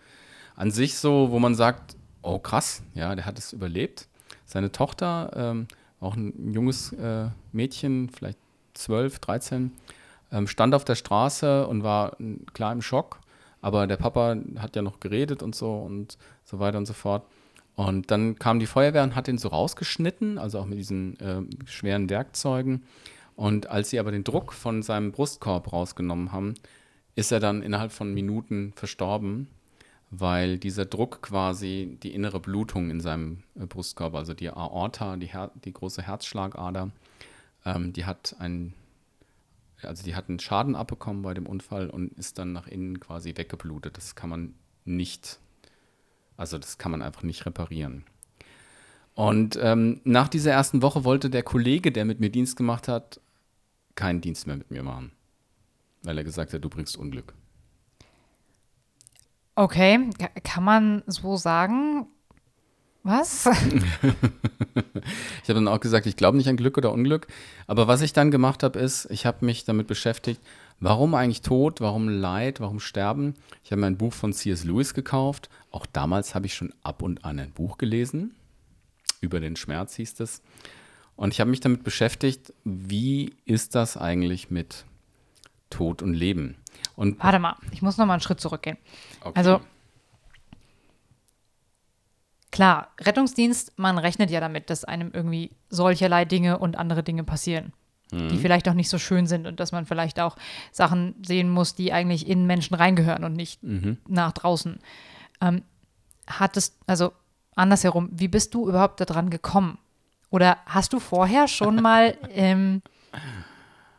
an 0.56 0.70
sich 0.70 0.96
so, 0.96 1.30
wo 1.30 1.38
man 1.38 1.54
sagt, 1.54 1.96
oh 2.22 2.38
krass, 2.38 2.82
ja, 2.94 3.14
der 3.14 3.26
hat 3.26 3.38
es 3.38 3.52
überlebt. 3.52 4.08
Seine 4.46 4.72
Tochter, 4.72 5.30
ähm, 5.34 5.68
auch 6.00 6.16
ein 6.16 6.52
junges 6.52 6.92
äh, 6.92 7.28
Mädchen, 7.52 8.08
vielleicht 8.08 8.38
12, 8.80 9.18
13, 9.18 9.72
ähm, 10.32 10.46
stand 10.46 10.74
auf 10.74 10.84
der 10.84 10.94
Straße 10.94 11.66
und 11.66 11.82
war 11.82 12.16
klar 12.52 12.72
im 12.72 12.82
Schock. 12.82 13.20
Aber 13.62 13.86
der 13.86 13.96
Papa 13.96 14.36
hat 14.58 14.76
ja 14.76 14.82
noch 14.82 15.00
geredet 15.00 15.42
und 15.42 15.54
so 15.54 15.74
und 15.74 16.16
so 16.44 16.58
weiter 16.60 16.78
und 16.78 16.86
so 16.86 16.94
fort. 16.94 17.24
Und 17.76 18.10
dann 18.10 18.38
kam 18.38 18.58
die 18.58 18.66
Feuerwehr 18.66 19.02
und 19.02 19.14
hat 19.14 19.28
ihn 19.28 19.38
so 19.38 19.48
rausgeschnitten, 19.48 20.38
also 20.38 20.58
auch 20.58 20.66
mit 20.66 20.78
diesen 20.78 21.18
äh, 21.20 21.42
schweren 21.66 22.10
Werkzeugen. 22.10 22.82
Und 23.36 23.68
als 23.68 23.90
sie 23.90 23.98
aber 23.98 24.12
den 24.12 24.24
Druck 24.24 24.52
von 24.52 24.82
seinem 24.82 25.12
Brustkorb 25.12 25.72
rausgenommen 25.72 26.32
haben, 26.32 26.54
ist 27.14 27.32
er 27.32 27.40
dann 27.40 27.62
innerhalb 27.62 27.92
von 27.92 28.12
Minuten 28.12 28.72
verstorben, 28.76 29.48
weil 30.10 30.58
dieser 30.58 30.84
Druck 30.84 31.22
quasi 31.22 31.98
die 32.02 32.14
innere 32.14 32.40
Blutung 32.40 32.90
in 32.90 33.00
seinem 33.00 33.44
äh, 33.58 33.66
Brustkorb, 33.66 34.14
also 34.14 34.34
die 34.34 34.50
Aorta, 34.50 35.16
die, 35.16 35.26
Her 35.26 35.50
die 35.64 35.72
große 35.72 36.02
Herzschlagader, 36.02 36.90
ähm, 37.64 37.92
die 37.92 38.04
hat 38.04 38.36
einen, 38.38 38.74
also 39.82 40.02
die 40.02 40.14
hat 40.14 40.28
einen 40.28 40.40
Schaden 40.40 40.74
abbekommen 40.74 41.22
bei 41.22 41.34
dem 41.34 41.46
Unfall 41.46 41.90
und 41.90 42.12
ist 42.18 42.38
dann 42.38 42.52
nach 42.52 42.66
innen 42.66 43.00
quasi 43.00 43.36
weggeblutet. 43.36 43.96
Das 43.96 44.14
kann 44.14 44.30
man 44.30 44.54
nicht, 44.84 45.38
also 46.36 46.58
das 46.58 46.78
kann 46.78 46.90
man 46.90 47.02
einfach 47.02 47.22
nicht 47.22 47.46
reparieren. 47.46 48.04
Und 49.14 49.58
ähm, 49.60 50.00
nach 50.04 50.28
dieser 50.28 50.52
ersten 50.52 50.82
Woche 50.82 51.04
wollte 51.04 51.28
der 51.30 51.42
Kollege, 51.42 51.92
der 51.92 52.04
mit 52.04 52.20
mir 52.20 52.30
Dienst 52.30 52.56
gemacht 52.56 52.88
hat, 52.88 53.20
keinen 53.94 54.20
Dienst 54.20 54.46
mehr 54.46 54.56
mit 54.56 54.70
mir 54.70 54.82
machen. 54.82 55.12
Weil 56.02 56.16
er 56.16 56.24
gesagt 56.24 56.54
hat, 56.54 56.64
du 56.64 56.70
bringst 56.70 56.96
Unglück. 56.96 57.34
Okay, 59.54 60.08
kann 60.42 60.64
man 60.64 61.02
so 61.06 61.36
sagen? 61.36 62.06
Was? 63.02 63.46
ich 64.02 65.48
habe 65.48 65.54
dann 65.54 65.68
auch 65.68 65.80
gesagt, 65.80 66.06
ich 66.06 66.16
glaube 66.16 66.36
nicht 66.36 66.48
an 66.48 66.56
Glück 66.56 66.76
oder 66.76 66.92
Unglück. 66.92 67.26
Aber 67.66 67.88
was 67.88 68.02
ich 68.02 68.12
dann 68.12 68.30
gemacht 68.30 68.62
habe, 68.62 68.78
ist, 68.78 69.06
ich 69.10 69.24
habe 69.24 69.44
mich 69.46 69.64
damit 69.64 69.86
beschäftigt, 69.86 70.40
warum 70.80 71.14
eigentlich 71.14 71.40
Tod, 71.40 71.80
warum 71.80 72.08
Leid, 72.08 72.60
warum 72.60 72.78
Sterben. 72.78 73.34
Ich 73.64 73.72
habe 73.72 73.80
mir 73.80 73.86
ein 73.86 73.96
Buch 73.96 74.12
von 74.12 74.32
C.S. 74.32 74.64
Lewis 74.64 74.92
gekauft. 74.92 75.48
Auch 75.70 75.86
damals 75.86 76.34
habe 76.34 76.46
ich 76.46 76.54
schon 76.54 76.74
ab 76.82 77.02
und 77.02 77.24
an 77.24 77.38
ein 77.38 77.52
Buch 77.52 77.78
gelesen. 77.78 78.34
Über 79.22 79.40
den 79.40 79.56
Schmerz 79.56 79.94
hieß 79.96 80.20
es. 80.20 80.42
Und 81.16 81.32
ich 81.32 81.40
habe 81.40 81.50
mich 81.50 81.60
damit 81.60 81.84
beschäftigt, 81.84 82.52
wie 82.64 83.34
ist 83.44 83.74
das 83.74 83.96
eigentlich 83.96 84.50
mit 84.50 84.84
Tod 85.70 86.02
und 86.02 86.14
Leben? 86.14 86.56
Und 86.96 87.22
Warte 87.22 87.38
mal, 87.38 87.56
ich 87.72 87.82
muss 87.82 87.96
noch 87.96 88.06
mal 88.06 88.14
einen 88.14 88.22
Schritt 88.22 88.40
zurückgehen. 88.40 88.78
Okay. 89.20 89.32
Also 89.38 89.60
Klar, 92.50 92.88
Rettungsdienst, 93.00 93.78
man 93.78 93.98
rechnet 93.98 94.30
ja 94.30 94.40
damit, 94.40 94.70
dass 94.70 94.84
einem 94.84 95.10
irgendwie 95.12 95.50
solcherlei 95.68 96.24
Dinge 96.24 96.58
und 96.58 96.76
andere 96.76 97.02
Dinge 97.02 97.24
passieren. 97.24 97.72
die 98.28 98.38
vielleicht 98.38 98.68
auch 98.68 98.74
nicht 98.74 98.88
so 98.88 98.98
schön 98.98 99.28
sind 99.28 99.46
und 99.46 99.60
dass 99.60 99.70
man 99.70 99.86
vielleicht 99.86 100.18
auch 100.18 100.34
Sachen 100.72 101.14
sehen 101.24 101.48
muss, 101.48 101.76
die 101.76 101.92
eigentlich 101.92 102.26
in 102.28 102.44
Menschen 102.44 102.74
reingehören 102.74 103.22
und 103.22 103.34
nicht 103.34 103.60
nach 104.08 104.32
draußen. 104.32 104.80
Ähm, 105.40 105.62
hattest, 106.26 106.76
also 106.88 107.12
andersherum, 107.54 108.08
wie 108.12 108.26
bist 108.26 108.52
du 108.54 108.68
überhaupt 108.68 109.00
daran 109.00 109.30
gekommen? 109.30 109.78
Oder 110.30 110.58
hast 110.66 110.92
du 110.92 110.98
vorher 110.98 111.46
schon 111.46 111.76
mal, 111.82 112.16
ähm, 112.34 112.82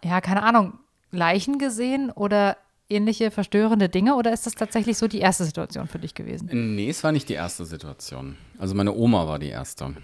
ja, 0.04 0.20
keine 0.20 0.44
Ahnung, 0.44 0.74
Leichen 1.12 1.58
gesehen 1.58 2.10
oder 2.12 2.58
ähnliche 2.92 3.32
verstörende 3.32 3.90
Dinge? 3.90 4.16
Oder 4.16 4.34
ist 4.34 4.46
das 4.46 4.56
tatsächlich 4.56 4.98
so 4.98 5.08
die 5.08 5.20
erste 5.20 5.46
Situation 5.46 5.88
für 5.88 6.00
dich 6.00 6.14
gewesen? 6.14 6.50
Nee, 6.76 6.90
es 6.90 7.04
war 7.04 7.12
nicht 7.12 7.30
die 7.30 7.34
erste 7.34 7.66
Situation. 7.66 8.38
Also 8.60 8.76
meine 8.76 8.94
Oma 8.94 9.28
war 9.28 9.40
die 9.40 9.50
erste. 9.50 9.96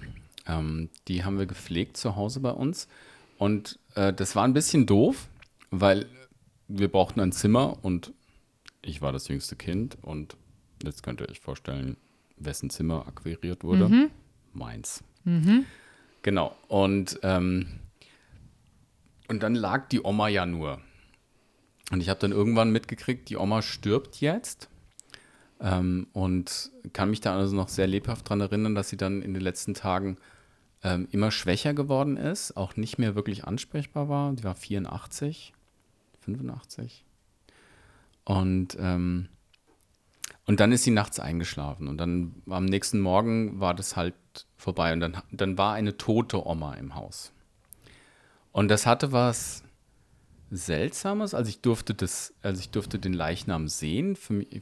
Ähm, 0.47 0.89
die 1.07 1.23
haben 1.23 1.37
wir 1.37 1.45
gepflegt 1.45 1.97
zu 1.97 2.15
Hause 2.15 2.39
bei 2.39 2.51
uns. 2.51 2.87
Und 3.37 3.77
äh, 3.95 4.13
das 4.13 4.35
war 4.35 4.43
ein 4.43 4.53
bisschen 4.53 4.85
doof, 4.85 5.27
weil 5.69 6.07
wir 6.67 6.87
brauchten 6.87 7.19
ein 7.19 7.31
Zimmer 7.31 7.77
und 7.83 8.13
ich 8.81 9.01
war 9.01 9.11
das 9.11 9.27
jüngste 9.27 9.55
Kind. 9.55 9.97
Und 10.01 10.37
jetzt 10.83 11.03
könnt 11.03 11.21
ihr 11.21 11.29
euch 11.29 11.39
vorstellen, 11.39 11.97
wessen 12.37 12.69
Zimmer 12.69 13.07
akquiriert 13.07 13.63
wurde. 13.63 13.89
Meins. 14.53 15.03
Genau. 16.23 16.55
Und, 16.67 17.19
ähm, 17.23 17.67
und 19.27 19.43
dann 19.43 19.55
lag 19.55 19.87
die 19.89 20.01
Oma 20.01 20.29
ja 20.29 20.45
nur. 20.45 20.79
Und 21.91 22.01
ich 22.01 22.09
habe 22.09 22.19
dann 22.19 22.31
irgendwann 22.31 22.71
mitgekriegt, 22.71 23.29
die 23.29 23.37
Oma 23.37 23.61
stirbt 23.61 24.19
jetzt. 24.19 24.69
Ähm, 25.59 26.07
und 26.13 26.71
kann 26.93 27.09
mich 27.09 27.21
da 27.21 27.35
also 27.35 27.55
noch 27.55 27.69
sehr 27.69 27.87
lebhaft 27.87 28.27
daran 28.27 28.41
erinnern, 28.41 28.75
dass 28.75 28.89
sie 28.89 28.97
dann 28.97 29.21
in 29.21 29.33
den 29.33 29.41
letzten 29.41 29.73
Tagen 29.73 30.17
ähm, 30.83 31.07
immer 31.11 31.31
schwächer 31.31 31.73
geworden 31.73 32.17
ist, 32.17 32.55
auch 32.55 32.75
nicht 32.75 32.99
mehr 32.99 33.15
wirklich 33.15 33.45
ansprechbar 33.45 34.09
war. 34.09 34.33
Die 34.33 34.43
war 34.43 34.55
84, 34.55 35.53
85. 36.21 37.03
Und, 38.23 38.77
ähm, 38.79 39.29
und 40.45 40.59
dann 40.59 40.71
ist 40.71 40.83
sie 40.83 40.91
nachts 40.91 41.19
eingeschlafen. 41.19 41.87
Und 41.87 41.97
dann 41.97 42.35
am 42.47 42.65
nächsten 42.65 42.99
Morgen 42.99 43.59
war 43.59 43.73
das 43.73 43.95
halt 43.95 44.15
vorbei. 44.57 44.93
Und 44.93 44.99
dann, 44.99 45.17
dann 45.31 45.57
war 45.57 45.73
eine 45.73 45.97
tote 45.97 46.45
Oma 46.45 46.75
im 46.75 46.93
Haus. 46.93 47.31
Und 48.51 48.67
das 48.67 48.85
hatte 48.85 49.11
was 49.11 49.63
Seltsames. 50.51 51.33
Also 51.33 51.49
ich 51.49 51.61
durfte 51.61 51.93
das, 51.93 52.33
also 52.41 52.59
ich 52.59 52.69
durfte 52.69 52.99
den 52.99 53.13
Leichnam 53.13 53.67
sehen. 53.67 54.15
Für 54.15 54.33
mich, 54.33 54.61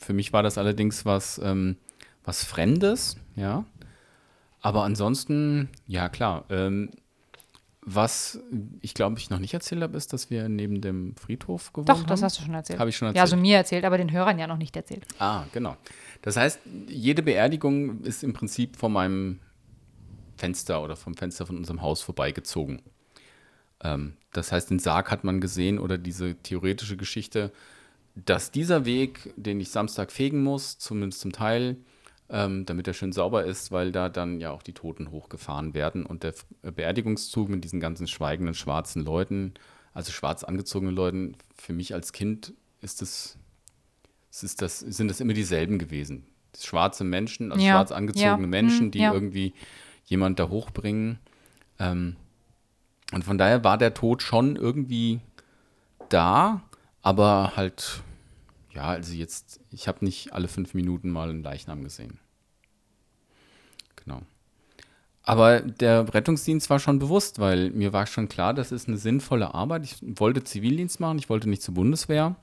für 0.00 0.12
mich 0.12 0.32
war 0.32 0.42
das 0.42 0.58
allerdings 0.58 1.04
was, 1.04 1.38
ähm, 1.42 1.76
was 2.24 2.44
Fremdes, 2.44 3.16
ja. 3.36 3.64
Aber 4.60 4.84
ansonsten, 4.84 5.68
ja 5.86 6.08
klar. 6.08 6.44
Ähm, 6.48 6.90
was 7.86 8.40
ich 8.80 8.94
glaube, 8.94 9.18
ich 9.18 9.28
noch 9.28 9.38
nicht 9.38 9.52
erzählt 9.52 9.82
habe, 9.82 9.94
ist, 9.96 10.14
dass 10.14 10.30
wir 10.30 10.48
neben 10.48 10.80
dem 10.80 11.14
Friedhof 11.16 11.70
gewohnt 11.74 11.90
Doch, 11.90 11.98
haben. 11.98 12.06
das 12.06 12.22
hast 12.22 12.38
du 12.38 12.42
schon 12.42 12.54
erzählt. 12.54 12.78
Habe 12.78 12.88
ich 12.88 12.96
schon 12.96 13.08
Ja, 13.14 13.20
also 13.20 13.34
erzählt. 13.36 13.42
mir 13.42 13.56
erzählt, 13.58 13.84
aber 13.84 13.98
den 13.98 14.10
Hörern 14.10 14.38
ja 14.38 14.46
noch 14.46 14.56
nicht 14.56 14.74
erzählt. 14.74 15.04
Ah, 15.18 15.44
genau. 15.52 15.76
Das 16.22 16.38
heißt, 16.38 16.60
jede 16.88 17.22
Beerdigung 17.22 18.00
ist 18.00 18.24
im 18.24 18.32
Prinzip 18.32 18.76
von 18.76 18.90
meinem 18.92 19.38
Fenster 20.38 20.82
oder 20.82 20.96
vom 20.96 21.14
Fenster 21.14 21.44
von 21.44 21.58
unserem 21.58 21.82
Haus 21.82 22.00
vorbeigezogen. 22.00 22.80
Ähm, 23.82 24.14
das 24.32 24.52
heißt, 24.52 24.70
den 24.70 24.78
Sarg 24.78 25.10
hat 25.10 25.24
man 25.24 25.40
gesehen 25.40 25.78
oder 25.78 25.98
diese 25.98 26.34
theoretische 26.36 26.96
Geschichte, 26.96 27.52
dass 28.14 28.50
dieser 28.50 28.84
Weg, 28.84 29.32
den 29.36 29.60
ich 29.60 29.70
Samstag 29.70 30.12
fegen 30.12 30.42
muss, 30.42 30.78
zumindest 30.78 31.20
zum 31.20 31.32
Teil, 31.32 31.76
ähm, 32.30 32.64
damit 32.64 32.86
er 32.88 32.94
schön 32.94 33.12
sauber 33.12 33.44
ist, 33.44 33.70
weil 33.72 33.92
da 33.92 34.08
dann 34.08 34.40
ja 34.40 34.50
auch 34.50 34.62
die 34.62 34.72
Toten 34.72 35.10
hochgefahren 35.10 35.74
werden 35.74 36.06
und 36.06 36.22
der 36.22 36.30
F- 36.30 36.46
Beerdigungszug 36.62 37.48
mit 37.48 37.64
diesen 37.64 37.80
ganzen 37.80 38.06
schweigenden 38.06 38.54
schwarzen 38.54 39.04
Leuten, 39.04 39.54
also 39.92 40.10
schwarz 40.10 40.42
angezogenen 40.44 40.94
Leuten, 40.94 41.36
für 41.56 41.72
mich 41.72 41.92
als 41.92 42.12
Kind 42.12 42.54
ist 42.80 43.02
das 43.02 43.38
es 44.30 44.42
ist 44.42 44.62
das, 44.62 44.80
sind 44.80 45.08
das 45.08 45.20
immer 45.20 45.32
dieselben 45.32 45.78
gewesen. 45.78 46.26
Schwarze 46.58 47.04
Menschen, 47.04 47.52
also 47.52 47.64
Ja, 47.64 47.72
schwarz 47.74 47.92
angezogene 47.92 48.42
ja, 48.42 48.48
Menschen, 48.48 48.86
hm, 48.86 48.90
die 48.90 48.98
ja. 48.98 49.12
irgendwie 49.12 49.54
jemand 50.06 50.40
da 50.40 50.48
hochbringen. 50.48 51.20
Ähm, 51.78 52.16
und 53.14 53.24
von 53.24 53.38
daher 53.38 53.64
war 53.64 53.78
der 53.78 53.94
Tod 53.94 54.22
schon 54.22 54.56
irgendwie 54.56 55.20
da, 56.08 56.62
aber 57.02 57.52
halt, 57.56 58.02
ja, 58.72 58.88
also 58.88 59.14
jetzt, 59.14 59.60
ich 59.70 59.88
habe 59.88 60.04
nicht 60.04 60.32
alle 60.32 60.48
fünf 60.48 60.74
Minuten 60.74 61.10
mal 61.10 61.30
einen 61.30 61.42
Leichnam 61.42 61.82
gesehen. 61.84 62.18
Genau. 63.96 64.20
Aber 65.22 65.60
der 65.60 66.12
Rettungsdienst 66.12 66.68
war 66.68 66.78
schon 66.78 66.98
bewusst, 66.98 67.38
weil 67.38 67.70
mir 67.70 67.94
war 67.94 68.06
schon 68.06 68.28
klar, 68.28 68.52
das 68.52 68.72
ist 68.72 68.88
eine 68.88 68.98
sinnvolle 68.98 69.54
Arbeit. 69.54 69.84
Ich 69.84 69.96
wollte 70.02 70.44
Zivildienst 70.44 71.00
machen, 71.00 71.18
ich 71.18 71.30
wollte 71.30 71.48
nicht 71.48 71.62
zur 71.62 71.74
Bundeswehr 71.74 72.36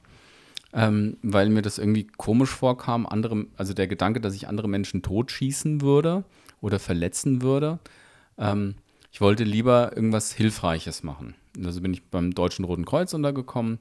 ähm, 0.74 1.18
weil 1.22 1.50
mir 1.50 1.62
das 1.62 1.78
irgendwie 1.78 2.08
komisch 2.08 2.52
vorkam, 2.52 3.06
andere, 3.06 3.46
also 3.58 3.74
der 3.74 3.88
Gedanke, 3.88 4.22
dass 4.22 4.36
ich 4.36 4.48
andere 4.48 4.70
Menschen 4.70 5.02
totschießen 5.02 5.82
würde 5.82 6.24
oder 6.62 6.80
verletzen 6.80 7.42
würde. 7.42 7.80
Ähm, 8.38 8.76
ich 9.12 9.22
wollte 9.22 9.44
lieber 9.44 9.96
irgendwas 9.96 10.32
Hilfreiches 10.32 11.04
machen. 11.04 11.36
Und 11.58 11.66
Also 11.66 11.82
bin 11.82 11.94
ich 11.94 12.04
beim 12.10 12.34
Deutschen 12.34 12.66
Roten 12.66 12.86
Kreuz 12.86 13.14
untergekommen 13.14 13.80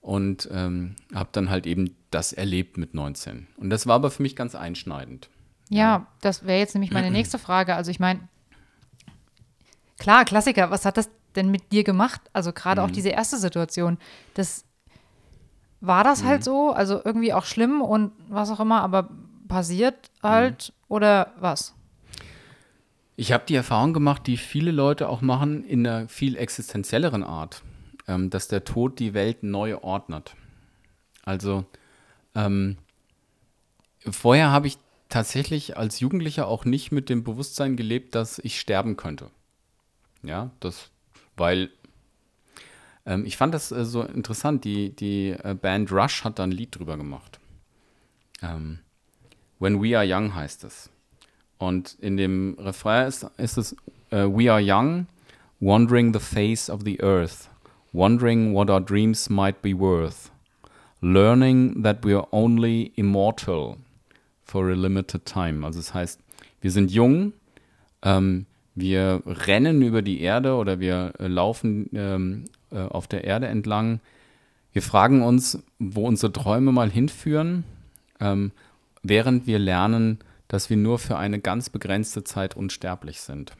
und 0.00 0.48
ähm, 0.52 0.96
habe 1.14 1.28
dann 1.32 1.50
halt 1.50 1.66
eben 1.66 1.94
das 2.10 2.32
erlebt 2.32 2.78
mit 2.78 2.94
19. 2.94 3.46
Und 3.56 3.70
das 3.70 3.86
war 3.86 3.96
aber 3.96 4.10
für 4.10 4.22
mich 4.22 4.34
ganz 4.36 4.54
einschneidend. 4.54 5.28
Ja, 5.68 6.06
das 6.22 6.44
wäre 6.46 6.58
jetzt 6.58 6.74
nämlich 6.74 6.90
meine 6.92 7.10
nächste 7.18 7.38
Frage. 7.38 7.74
Also 7.76 7.90
ich 7.90 8.00
meine, 8.00 8.20
klar, 9.98 10.24
Klassiker, 10.24 10.70
was 10.70 10.84
hat 10.84 10.96
das 10.96 11.10
denn 11.36 11.50
mit 11.50 11.70
dir 11.72 11.84
gemacht? 11.84 12.20
Also 12.32 12.52
gerade 12.52 12.80
Mhm. 12.80 12.86
auch 12.86 12.90
diese 12.90 13.10
erste 13.10 13.36
Situation. 13.36 13.98
Das 14.34 14.64
war 15.80 16.04
das 16.04 16.22
Mhm. 16.22 16.26
halt 16.28 16.44
so, 16.44 16.70
also 16.72 17.00
irgendwie 17.04 17.32
auch 17.32 17.44
schlimm 17.44 17.82
und 17.82 18.12
was 18.28 18.50
auch 18.50 18.60
immer, 18.60 18.82
aber 18.82 19.10
passiert 19.48 20.10
halt 20.22 20.72
Mhm. 20.72 20.94
oder 20.94 21.34
was? 21.38 21.74
Ich 23.20 23.32
habe 23.32 23.44
die 23.46 23.54
Erfahrung 23.54 23.92
gemacht, 23.92 24.26
die 24.26 24.38
viele 24.38 24.70
Leute 24.70 25.06
auch 25.10 25.20
machen, 25.20 25.62
in 25.62 25.86
einer 25.86 26.08
viel 26.08 26.38
existenzielleren 26.38 27.22
Art, 27.22 27.62
ähm, 28.08 28.30
dass 28.30 28.48
der 28.48 28.64
Tod 28.64 28.98
die 28.98 29.12
Welt 29.12 29.42
neu 29.42 29.76
ordnet. 29.76 30.34
Also 31.22 31.66
ähm, 32.34 32.78
vorher 34.10 34.50
habe 34.50 34.68
ich 34.68 34.78
tatsächlich 35.10 35.76
als 35.76 36.00
Jugendlicher 36.00 36.48
auch 36.48 36.64
nicht 36.64 36.92
mit 36.92 37.10
dem 37.10 37.22
Bewusstsein 37.22 37.76
gelebt, 37.76 38.14
dass 38.14 38.38
ich 38.38 38.58
sterben 38.58 38.96
könnte. 38.96 39.30
Ja, 40.22 40.52
das, 40.60 40.88
weil 41.36 41.68
ähm, 43.04 43.26
ich 43.26 43.36
fand 43.36 43.52
das 43.52 43.70
äh, 43.70 43.84
so 43.84 44.02
interessant. 44.02 44.64
Die, 44.64 44.96
die 44.96 45.32
äh, 45.32 45.54
Band 45.60 45.92
Rush 45.92 46.24
hat 46.24 46.38
da 46.38 46.44
ein 46.44 46.52
Lied 46.52 46.78
drüber 46.78 46.96
gemacht. 46.96 47.38
Ähm, 48.40 48.78
When 49.58 49.82
We 49.82 49.98
Are 49.98 50.06
Young 50.08 50.34
heißt 50.34 50.64
es. 50.64 50.88
Und 51.60 51.98
in 52.00 52.16
dem 52.16 52.56
Refrain 52.58 53.06
ist, 53.06 53.26
ist 53.36 53.58
es 53.58 53.76
äh, 54.10 54.24
We 54.24 54.50
are 54.50 54.62
young, 54.62 55.06
wandering 55.60 56.14
the 56.14 56.18
face 56.18 56.70
of 56.70 56.80
the 56.84 56.98
earth, 57.02 57.50
wondering 57.92 58.54
what 58.54 58.70
our 58.70 58.80
dreams 58.80 59.28
might 59.28 59.60
be 59.60 59.78
worth, 59.78 60.30
learning 61.02 61.82
that 61.82 62.02
we 62.02 62.16
are 62.16 62.26
only 62.32 62.92
immortal 62.96 63.76
for 64.42 64.70
a 64.70 64.74
limited 64.74 65.26
time. 65.26 65.62
Also 65.62 65.80
es 65.80 65.92
heißt, 65.92 66.18
wir 66.62 66.70
sind 66.70 66.90
jung, 66.90 67.34
ähm, 68.00 68.46
wir 68.74 69.22
rennen 69.26 69.82
über 69.82 70.00
die 70.00 70.22
Erde 70.22 70.54
oder 70.54 70.80
wir 70.80 71.12
äh, 71.18 71.26
laufen 71.26 71.90
ähm, 71.92 72.46
äh, 72.70 72.78
auf 72.78 73.06
der 73.06 73.24
Erde 73.24 73.48
entlang. 73.48 74.00
Wir 74.72 74.80
fragen 74.80 75.20
uns, 75.20 75.62
wo 75.78 76.08
unsere 76.08 76.32
Träume 76.32 76.72
mal 76.72 76.90
hinführen, 76.90 77.64
ähm, 78.18 78.52
während 79.02 79.46
wir 79.46 79.58
lernen, 79.58 80.20
dass 80.50 80.68
wir 80.68 80.76
nur 80.76 80.98
für 80.98 81.16
eine 81.16 81.38
ganz 81.38 81.70
begrenzte 81.70 82.24
Zeit 82.24 82.56
unsterblich 82.56 83.20
sind. 83.20 83.52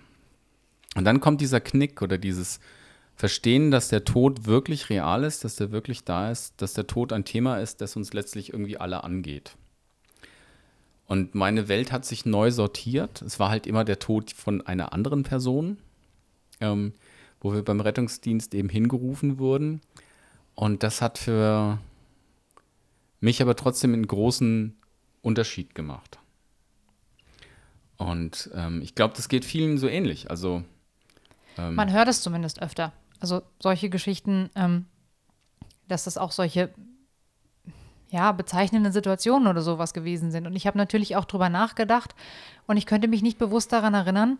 Und 0.97 1.05
dann 1.05 1.21
kommt 1.21 1.41
dieser 1.41 1.61
Knick 1.61 2.03
oder 2.03 2.19
dieses 2.19 2.59
Verstehen, 3.15 3.71
dass 3.71 3.89
der 3.89 4.05
Tod 4.05 4.47
wirklich 4.47 4.91
real 4.91 5.23
ist, 5.23 5.45
dass 5.45 5.55
der 5.55 5.71
wirklich 5.71 6.03
da 6.03 6.33
ist, 6.33 6.61
dass 6.61 6.75
der 6.75 6.89
Tod 6.89 7.13
ein 7.13 7.25
Thema 7.25 7.59
ist, 7.59 7.81
das 7.81 7.95
uns 7.95 8.13
letztlich 8.13 8.53
irgendwie 8.53 8.77
alle 8.77 9.05
angeht. 9.05 9.55
Und 11.07 11.37
meine 11.37 11.69
Welt 11.69 11.93
hat 11.93 12.05
sich 12.05 12.27
neu 12.27 12.51
sortiert. 12.51 13.23
Es 13.23 13.39
war 13.39 13.51
halt 13.51 13.69
immer 13.69 13.85
der 13.85 14.01
Tod 14.01 14.33
von 14.33 14.61
einer 14.67 14.93
anderen 14.93 15.23
Person, 15.23 15.79
ähm, 16.61 16.93
wo 17.41 17.53
wir 17.53 17.63
beim 17.63 17.81
Rettungsdienst 17.81 18.53
eben 18.53 18.69
hingerufen 18.69 19.39
wurden. 19.39 19.81
Und 20.57 20.83
das 20.83 21.03
hat 21.03 21.19
für 21.19 21.79
mich 23.21 23.41
aber 23.43 23.55
trotzdem 23.55 23.93
einen 23.93 24.09
großen 24.09 24.77
Unterschied 25.23 25.77
gemacht. 25.77 26.20
Und 28.01 28.51
ähm, 28.55 28.81
ich 28.81 28.95
glaube, 28.95 29.13
das 29.15 29.29
geht 29.29 29.45
vielen 29.45 29.77
so 29.77 29.87
ähnlich. 29.87 30.31
Also 30.31 30.65
ähm, 31.59 31.75
Man 31.75 31.93
hört 31.93 32.09
es 32.09 32.23
zumindest 32.23 32.63
öfter. 32.63 32.95
Also 33.21 33.43
solche 33.59 33.91
Geschichten, 33.91 34.49
ähm, 34.55 34.87
dass 35.87 36.05
das 36.05 36.17
auch 36.17 36.33
solche 36.33 36.71
ja, 38.09 38.33
bezeichnende 38.33 38.91
Situationen 38.91 39.49
oder 39.49 39.61
sowas 39.61 39.93
gewesen 39.93 40.31
sind. 40.31 40.47
Und 40.47 40.57
ich 40.57 40.67
habe 40.67 40.79
natürlich 40.79 41.15
auch 41.15 41.27
drüber 41.27 41.51
nachgedacht 41.51 42.15
und 42.67 42.79
ich 42.79 42.87
könnte 42.87 43.07
mich 43.07 43.21
nicht 43.21 43.37
bewusst 43.37 43.71
daran 43.71 43.93
erinnern, 43.93 44.39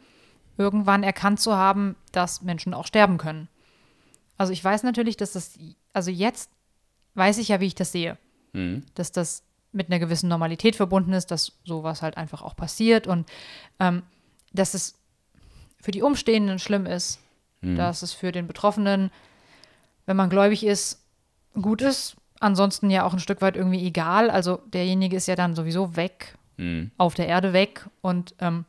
irgendwann 0.57 1.03
erkannt 1.03 1.39
zu 1.39 1.55
haben, 1.55 1.97
dass 2.13 2.41
Menschen 2.41 2.73
auch 2.73 2.87
sterben 2.87 3.19
können. 3.19 3.47
Also 4.39 4.55
ich 4.55 4.65
weiß 4.65 4.85
natürlich, 4.85 5.19
dass 5.19 5.33
das, 5.33 5.59
also 5.93 6.11
jetzt 6.11 6.51
weiß 7.15 7.37
ich 7.37 7.49
ja, 7.49 7.61
wie 7.61 7.67
ich 7.67 7.75
das 7.75 7.93
sehe. 7.93 8.17
Mhm. 8.55 8.87
Dass 8.95 9.13
das 9.13 9.43
mit 9.73 9.89
einer 9.89 9.99
gewissen 9.99 10.29
Normalität 10.29 10.77
verbunden 10.77 11.13
ist, 11.13 11.31
dass 11.31 11.53
sowas 11.65 12.03
halt 12.03 12.17
einfach 12.17 12.43
auch 12.43 12.57
passiert 12.57 13.07
und 13.07 13.29
ähm, 13.79 14.03
dass 14.53 14.75
es 14.75 14.99
für 15.81 15.91
die 15.93 16.03
Umstehenden 16.03 16.59
schlimm 16.59 16.87
ist, 16.87 17.21
dass 17.63 18.03
es 18.03 18.13
für 18.15 18.33
den 18.33 18.47
Betroffenen, 18.47 19.11
wenn 20.07 20.17
man 20.17 20.31
gläubig 20.31 20.65
ist, 20.65 21.05
gut 21.61 21.83
ist. 21.83 22.17
Ansonsten 22.41 22.89
ja 22.91 23.05
auch 23.05 23.13
ein 23.13 23.19
Stück 23.19 23.43
weit 23.43 23.55
irgendwie 23.55 23.87
egal. 23.87 24.31
Also 24.31 24.63
derjenige 24.73 25.17
ist 25.17 25.27
ja 25.29 25.37
dann 25.37 25.55
sowieso 25.55 25.95
weg, 25.97 26.37
Mhm. 26.57 26.91
auf 26.99 27.15
der 27.15 27.27
Erde 27.29 27.53
weg 27.55 27.87
und 28.03 28.35
ähm, 28.39 28.65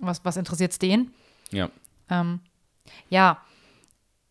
was, 0.00 0.24
was 0.24 0.36
interessiert 0.36 0.72
es 0.72 0.78
den? 0.78 1.12
Ja. 1.50 1.70
Ähm, 2.10 2.40
ja, 3.10 3.40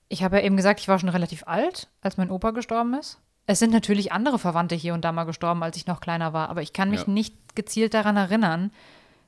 ich 0.09 0.23
habe 0.23 0.37
ja 0.37 0.43
eben 0.43 0.55
gesagt, 0.57 0.79
ich 0.81 0.87
war 0.87 0.99
schon 0.99 1.09
relativ 1.09 1.43
alt, 1.47 1.87
als 2.01 2.17
mein 2.17 2.31
Opa 2.31 2.51
gestorben 2.51 2.93
ist. 2.93 3.17
Es 3.51 3.59
sind 3.59 3.73
natürlich 3.73 4.13
andere 4.13 4.39
Verwandte 4.39 4.75
hier 4.75 4.93
und 4.93 5.03
da 5.03 5.11
mal 5.11 5.25
gestorben, 5.25 5.61
als 5.61 5.75
ich 5.75 5.85
noch 5.85 5.99
kleiner 5.99 6.31
war, 6.31 6.47
aber 6.47 6.61
ich 6.61 6.71
kann 6.71 6.89
mich 6.89 7.01
Ja. 7.01 7.09
nicht 7.09 7.35
gezielt 7.53 7.93
daran 7.93 8.15
erinnern, 8.15 8.71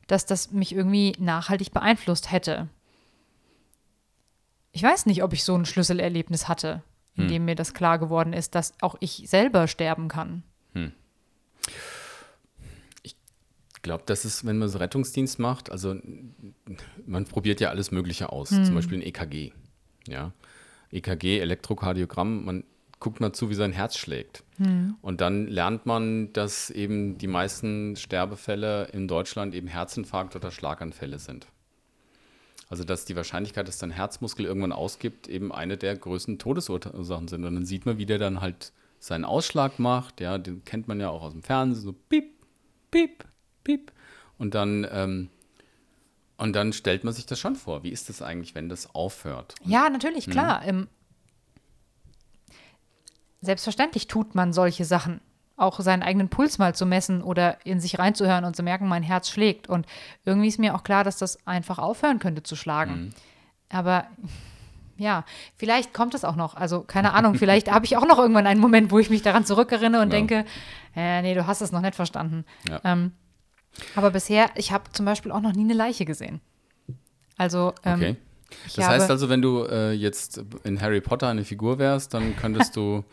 dass 0.07 0.25
das 0.25 0.53
mich 0.53 0.73
irgendwie 0.73 1.11
nachhaltig 1.19 1.73
beeinflusst 1.73 2.31
hätte. 2.31 2.69
Ich 4.71 4.81
weiß 4.81 5.07
nicht, 5.07 5.23
ob 5.23 5.33
ich 5.33 5.43
so 5.43 5.53
ein 5.55 5.65
Schlüsselerlebnis 5.65 6.47
hatte, 6.47 6.83
in 7.17 7.27
dem 7.27 7.43
mir 7.43 7.55
das 7.55 7.73
klar 7.73 7.99
geworden 7.99 8.31
ist, 8.31 8.55
dass 8.55 8.73
auch 8.81 8.95
ich 9.01 9.25
selber 9.27 9.67
sterben 9.67 10.07
kann. 10.07 10.43
Ich 13.01 13.17
glaube, 13.81 14.03
das 14.05 14.23
ist, 14.23 14.45
wenn 14.45 14.57
man 14.57 14.69
so 14.69 14.77
Rettungsdienst 14.77 15.37
macht, 15.37 15.69
also 15.69 15.97
man 17.05 17.25
probiert 17.25 17.59
ja 17.59 17.71
alles 17.71 17.91
Mögliche 17.91 18.31
aus, 18.31 18.51
zum 18.51 18.73
Beispiel 18.73 18.99
ein 18.99 19.05
EKG. 19.05 19.51
Ja. 20.07 20.31
EKG, 20.91 21.39
Elektrokardiogramm, 21.39 22.45
man 22.45 22.63
guckt 23.03 23.19
mal 23.19 23.33
zu, 23.33 23.49
wie 23.49 23.53
sein 23.53 23.73
Herz 23.73 23.97
schlägt. 23.97 24.43
Und 25.01 25.19
dann 25.19 25.47
lernt 25.47 25.85
man, 25.85 26.31
dass 26.31 26.69
eben 26.69 27.17
die 27.17 27.27
meisten 27.27 27.95
Sterbefälle 27.97 28.85
in 28.93 29.07
Deutschland 29.07 29.53
eben 29.53 29.67
Herzinfarkt 29.67 30.35
oder 30.35 30.51
Schlaganfälle 30.51 31.19
sind. 31.19 31.47
Also 32.69 32.85
dass 32.85 33.03
die 33.05 33.15
Wahrscheinlichkeit, 33.15 33.67
dass 33.67 33.77
dein 33.77 33.91
Herzmuskel 33.91 34.45
irgendwann 34.45 34.71
ausgibt, 34.71 35.27
eben 35.27 35.51
eine 35.51 35.77
der 35.77 35.95
größten 35.97 36.39
Todesursachen 36.39 37.27
sind. 37.27 37.43
Und 37.43 37.55
dann 37.55 37.65
sieht 37.65 37.85
man, 37.85 37.97
wie 37.97 38.05
der 38.05 38.19
dann 38.19 38.39
halt 38.39 38.71
seinen 38.99 39.25
Ausschlag 39.25 39.79
macht. 39.79 40.21
Ja, 40.21 40.37
den 40.37 40.63
kennt 40.63 40.87
man 40.87 40.99
ja 40.99 41.09
auch 41.09 41.23
aus 41.23 41.33
dem 41.33 41.43
Fernsehen, 41.43 41.83
so 41.83 41.93
piep, 41.93 42.31
piep, 42.89 43.25
piep. 43.65 43.91
Und 44.37 44.55
dann, 44.55 44.87
ähm, 44.89 45.29
und 46.37 46.53
dann 46.53 46.71
stellt 46.71 47.03
man 47.03 47.13
sich 47.13 47.25
das 47.25 47.37
schon 47.37 47.57
vor. 47.57 47.83
Wie 47.83 47.91
ist 47.91 48.07
das 48.07 48.21
eigentlich, 48.21 48.55
wenn 48.55 48.69
das 48.69 48.95
aufhört? 48.95 49.55
Ja, 49.65 49.89
natürlich, 49.89 50.29
klar. 50.29 50.63
Ähm, 50.65 50.87
selbstverständlich 53.43 54.07
tut 54.07 54.35
man 54.35 54.53
solche 54.53 54.85
Sachen. 54.85 55.21
Auch 55.55 55.79
seinen 55.79 56.01
eigenen 56.01 56.29
Puls 56.29 56.57
mal 56.57 56.73
zu 56.73 56.85
messen 56.85 57.21
oder 57.21 57.63
in 57.63 57.79
sich 57.79 57.99
reinzuhören 57.99 58.43
und 58.43 58.55
zu 58.55 58.63
merken, 58.63 58.87
mein 58.87 59.03
Herz 59.03 59.29
schlägt. 59.29 59.69
Und 59.69 59.85
irgendwie 60.25 60.47
ist 60.47 60.57
mir 60.59 60.73
auch 60.73 60.83
klar, 60.83 61.03
dass 61.03 61.17
das 61.17 61.45
einfach 61.45 61.77
aufhören 61.77 62.17
könnte 62.19 62.41
zu 62.41 62.55
schlagen. 62.55 63.13
Aber 63.69 64.07
ja, 64.97 65.25
vielleicht 65.57 65.93
kommt 65.93 66.15
es 66.15 66.23
auch 66.25 66.35
noch. 66.35 66.55
Also 66.55 66.81
keine 66.81 67.13
Ahnung, 67.13 67.35
vielleicht 67.35 67.71
habe 67.71 67.85
ich 67.85 67.97
auch 67.97 68.07
noch 68.07 68.17
irgendwann 68.17 68.47
einen 68.47 68.59
Moment, 68.61 68.89
wo 68.91 68.97
ich 68.99 69.09
mich 69.11 69.21
daran 69.21 69.45
zurückerinnere 69.45 70.01
und 70.01 70.09
Ja. 70.11 70.17
denke, 70.17 70.45
äh, 70.95 71.21
nee, 71.21 71.35
du 71.35 71.45
hast 71.45 71.61
es 71.61 71.71
noch 71.71 71.81
nicht 71.81 71.95
verstanden. 71.95 72.45
Ja. 72.67 72.81
Ähm, 72.83 73.11
aber 73.95 74.11
bisher, 74.11 74.49
ich 74.55 74.71
habe 74.71 74.85
zum 74.91 75.05
Beispiel 75.05 75.31
auch 75.31 75.41
noch 75.41 75.53
nie 75.53 75.63
eine 75.63 75.73
Leiche 75.73 76.05
gesehen. 76.05 76.41
Also 77.37 77.73
ähm, 77.83 77.93
Okay. 77.95 78.15
Das 78.75 78.87
heißt 78.87 79.09
also, 79.09 79.29
wenn 79.29 79.41
du 79.41 79.63
äh, 79.65 79.93
jetzt 79.93 80.43
in 80.63 80.79
Harry 80.79 81.01
Potter 81.01 81.27
eine 81.27 81.43
Figur 81.43 81.79
wärst, 81.79 82.13
dann 82.13 82.35
könntest 82.35 82.75
du, 82.75 83.03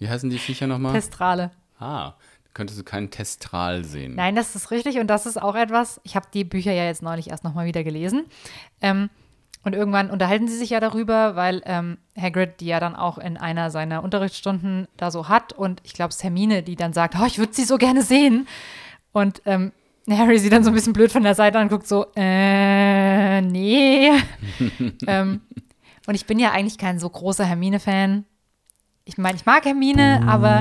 wie 0.00 0.08
heißen 0.08 0.28
die 0.30 0.38
Viecher 0.38 0.66
nochmal? 0.66 0.94
Testrale. 0.94 1.52
Ah, 1.78 2.14
könntest 2.54 2.80
du 2.80 2.84
keinen 2.84 3.10
Testral 3.10 3.84
sehen. 3.84 4.16
Nein, 4.16 4.34
das 4.34 4.56
ist 4.56 4.70
richtig 4.70 4.98
und 4.98 5.06
das 5.06 5.26
ist 5.26 5.40
auch 5.40 5.54
etwas, 5.54 6.00
ich 6.02 6.16
habe 6.16 6.26
die 6.32 6.42
Bücher 6.42 6.72
ja 6.72 6.84
jetzt 6.84 7.02
neulich 7.02 7.30
erst 7.30 7.44
nochmal 7.44 7.66
wieder 7.66 7.84
gelesen. 7.84 8.24
Ähm, 8.80 9.10
und 9.62 9.74
irgendwann 9.74 10.10
unterhalten 10.10 10.48
sie 10.48 10.56
sich 10.56 10.70
ja 10.70 10.80
darüber, 10.80 11.36
weil 11.36 11.62
ähm, 11.66 11.98
Hagrid 12.18 12.60
die 12.60 12.66
ja 12.66 12.80
dann 12.80 12.96
auch 12.96 13.18
in 13.18 13.36
einer 13.36 13.70
seiner 13.70 14.02
Unterrichtsstunden 14.02 14.88
da 14.96 15.10
so 15.10 15.28
hat 15.28 15.52
und 15.52 15.80
ich 15.84 15.92
glaube, 15.92 16.08
es 16.08 16.16
ist 16.16 16.24
Hermine, 16.24 16.62
die 16.62 16.76
dann 16.76 16.94
sagt, 16.94 17.14
oh, 17.20 17.26
ich 17.26 17.38
würde 17.38 17.52
sie 17.52 17.64
so 17.64 17.76
gerne 17.76 18.02
sehen. 18.02 18.48
Und 19.12 19.42
ähm, 19.44 19.72
Harry 20.08 20.38
sie 20.38 20.48
dann 20.48 20.64
so 20.64 20.70
ein 20.70 20.74
bisschen 20.74 20.94
blöd 20.94 21.12
von 21.12 21.22
der 21.22 21.34
Seite 21.34 21.58
anguckt, 21.58 21.86
so, 21.86 22.06
äh, 22.16 23.42
nee. 23.42 24.10
ähm, 25.06 25.42
und 26.06 26.14
ich 26.14 26.26
bin 26.26 26.38
ja 26.38 26.52
eigentlich 26.52 26.78
kein 26.78 26.98
so 26.98 27.08
großer 27.08 27.44
Hermine-Fan. 27.44 28.24
Ich 29.10 29.18
meine, 29.18 29.36
ich 29.36 29.44
mag 29.44 29.64
Hermine, 29.64 30.22
aber 30.26 30.60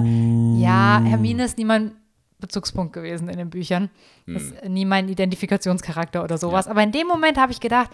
ja, 0.57 0.99
Hermine 1.03 1.45
ist 1.45 1.57
nie 1.59 1.65
mein 1.65 1.91
Bezugspunkt 2.39 2.93
gewesen 2.93 3.29
in 3.29 3.37
den 3.37 3.51
Büchern. 3.51 3.89
Ist 4.25 4.65
nie 4.65 4.85
mein 4.85 5.07
Identifikationscharakter 5.07 6.23
oder 6.23 6.37
sowas. 6.39 6.67
Aber 6.67 6.81
in 6.81 6.91
dem 6.91 7.05
Moment 7.05 7.37
habe 7.37 7.51
ich 7.51 7.59
gedacht, 7.59 7.91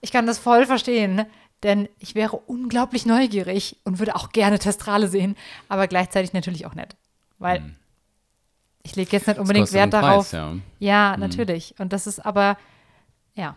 ich 0.00 0.12
kann 0.12 0.26
das 0.26 0.38
voll 0.38 0.66
verstehen, 0.66 1.26
denn 1.64 1.88
ich 1.98 2.14
wäre 2.14 2.36
unglaublich 2.36 3.06
neugierig 3.06 3.76
und 3.84 3.98
würde 3.98 4.14
auch 4.14 4.30
gerne 4.30 4.60
Testrale 4.60 5.08
sehen, 5.08 5.34
aber 5.68 5.88
gleichzeitig 5.88 6.32
natürlich 6.32 6.64
auch 6.66 6.76
nicht. 6.76 6.96
Weil 7.38 7.74
ich 8.84 8.94
lege 8.94 9.10
jetzt 9.12 9.26
nicht 9.26 9.40
unbedingt 9.40 9.72
Wert 9.72 9.92
darauf. 9.92 10.30
Preis, 10.30 10.32
ja. 10.32 10.54
Ja, 10.78 11.16
natürlich. 11.16 11.74
Und 11.78 11.92
das 11.92 12.06
ist 12.06 12.24
aber, 12.24 12.56
ja. 13.34 13.56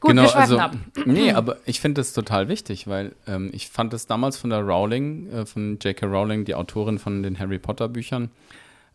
Gut, 0.00 0.10
genau, 0.10 0.22
wir 0.22 0.28
schweifen 0.28 0.58
also, 0.58 0.58
ab. 0.58 0.76
Nee, 1.06 1.32
aber 1.32 1.58
ich 1.66 1.80
finde 1.80 2.00
das 2.00 2.12
total 2.12 2.48
wichtig, 2.48 2.86
weil 2.86 3.14
ähm, 3.26 3.50
ich 3.52 3.68
fand 3.68 3.94
es 3.94 4.06
damals 4.06 4.36
von 4.36 4.50
der 4.50 4.60
Rowling, 4.60 5.30
äh, 5.30 5.46
von 5.46 5.78
J.K. 5.80 6.06
Rowling, 6.06 6.44
die 6.44 6.54
Autorin 6.54 6.98
von 6.98 7.22
den 7.22 7.38
Harry 7.38 7.58
Potter 7.58 7.88
Büchern, 7.88 8.30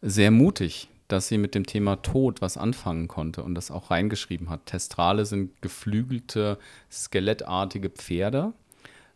sehr 0.01 0.31
mutig, 0.31 0.87
dass 1.07 1.27
sie 1.27 1.37
mit 1.37 1.55
dem 1.55 1.65
Thema 1.65 1.97
Tod 1.97 2.41
was 2.41 2.57
anfangen 2.57 3.07
konnte 3.07 3.43
und 3.43 3.55
das 3.55 3.71
auch 3.71 3.91
reingeschrieben 3.91 4.49
hat. 4.49 4.65
Testrale 4.67 5.25
sind 5.25 5.61
geflügelte, 5.61 6.57
skelettartige 6.91 7.89
Pferde, 7.89 8.53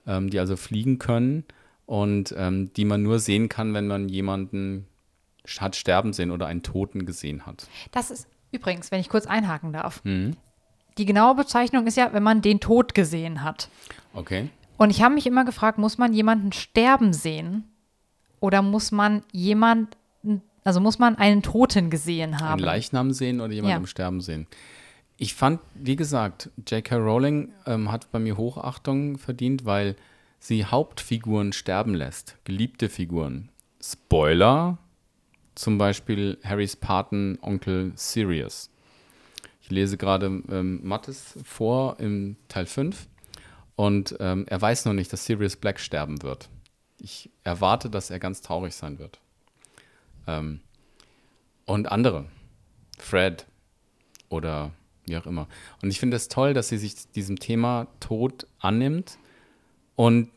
ähm, 0.07 0.29
die 0.29 0.39
also 0.39 0.55
fliegen 0.55 0.99
können 0.99 1.45
und 1.85 2.33
ähm, 2.37 2.73
die 2.73 2.85
man 2.85 3.03
nur 3.03 3.19
sehen 3.19 3.49
kann, 3.49 3.73
wenn 3.73 3.87
man 3.87 4.09
jemanden 4.09 4.87
hat 5.59 5.75
sterben 5.75 6.13
sehen 6.13 6.31
oder 6.31 6.47
einen 6.47 6.63
Toten 6.63 7.05
gesehen 7.05 7.45
hat. 7.45 7.67
Das 7.91 8.11
ist 8.11 8.27
übrigens, 8.51 8.91
wenn 8.91 8.99
ich 8.99 9.09
kurz 9.09 9.25
einhaken 9.25 9.73
darf. 9.73 10.03
Mhm. 10.03 10.37
Die 10.97 11.05
genaue 11.05 11.35
Bezeichnung 11.35 11.87
ist 11.87 11.97
ja, 11.97 12.13
wenn 12.13 12.23
man 12.23 12.41
den 12.41 12.59
Tod 12.59 12.93
gesehen 12.93 13.43
hat. 13.43 13.69
Okay. 14.13 14.49
Und 14.77 14.89
ich 14.89 15.01
habe 15.01 15.13
mich 15.13 15.25
immer 15.27 15.45
gefragt, 15.45 15.77
muss 15.77 15.97
man 15.97 16.13
jemanden 16.13 16.51
sterben 16.51 17.13
sehen? 17.13 17.63
Oder 18.39 18.61
muss 18.61 18.91
man 18.91 19.23
jemanden, 19.31 20.41
also 20.63 20.79
muss 20.79 20.99
man 20.99 21.15
einen 21.17 21.41
Toten 21.41 21.89
gesehen 21.89 22.39
haben? 22.39 22.53
Einen 22.59 22.65
Leichnam 22.65 23.11
sehen 23.13 23.39
oder 23.41 23.53
jemanden 23.53 23.71
Ja. 23.71 23.77
im 23.77 23.87
Sterben 23.87 24.21
sehen. 24.21 24.47
Ich 25.17 25.33
fand, 25.35 25.61
wie 25.75 25.95
gesagt, 25.95 26.49
J.K. 26.67 26.95
Rowling 26.97 27.53
ähm, 27.65 27.91
hat 27.91 28.11
bei 28.11 28.19
mir 28.19 28.35
Hochachtung 28.35 29.17
verdient, 29.17 29.63
weil 29.65 29.95
sie 30.39 30.65
Hauptfiguren 30.65 31.53
sterben 31.53 31.93
lässt. 31.93 32.35
Geliebte 32.43 32.89
Figuren. 32.89 33.49
Spoiler, 33.81 34.77
zum 35.55 35.77
Beispiel 35.77 36.37
Harrys 36.43 36.75
Patenonkel 36.75 37.93
Sirius. 37.95 38.69
Ich 39.63 39.71
lese 39.71 39.97
gerade 39.97 40.25
ähm, 40.25 40.81
Mattes 40.83 41.39
vor 41.45 41.97
im 41.99 42.35
Teil 42.49 42.65
5 42.65 43.07
und 43.77 44.15
ähm, 44.19 44.45
er 44.49 44.61
weiß 44.61 44.83
noch 44.83 44.93
nicht, 44.93 45.11
dass 45.13 45.25
Sirius 45.25 45.55
Black 45.55 45.79
sterben 45.79 46.21
wird. 46.21 46.49
Ich 46.97 47.29
erwarte, 47.45 47.89
dass 47.89 48.09
er 48.09 48.19
ganz 48.19 48.41
traurig 48.41 48.75
sein 48.75 48.99
wird. 48.99 49.21
Ähm, 50.27 50.59
und 51.65 51.89
andere. 51.89 52.25
Fred 52.99 53.45
oder 54.27 54.71
wie 55.05 55.15
auch 55.15 55.25
immer. 55.25 55.47
Und 55.81 55.89
ich 55.89 55.99
finde 55.99 56.17
es 56.17 56.27
toll, 56.27 56.53
dass 56.53 56.67
sie 56.67 56.77
sich 56.77 57.09
diesem 57.11 57.39
Thema 57.39 57.87
Tod 58.01 58.47
annimmt. 58.59 59.17
Und 59.95 60.29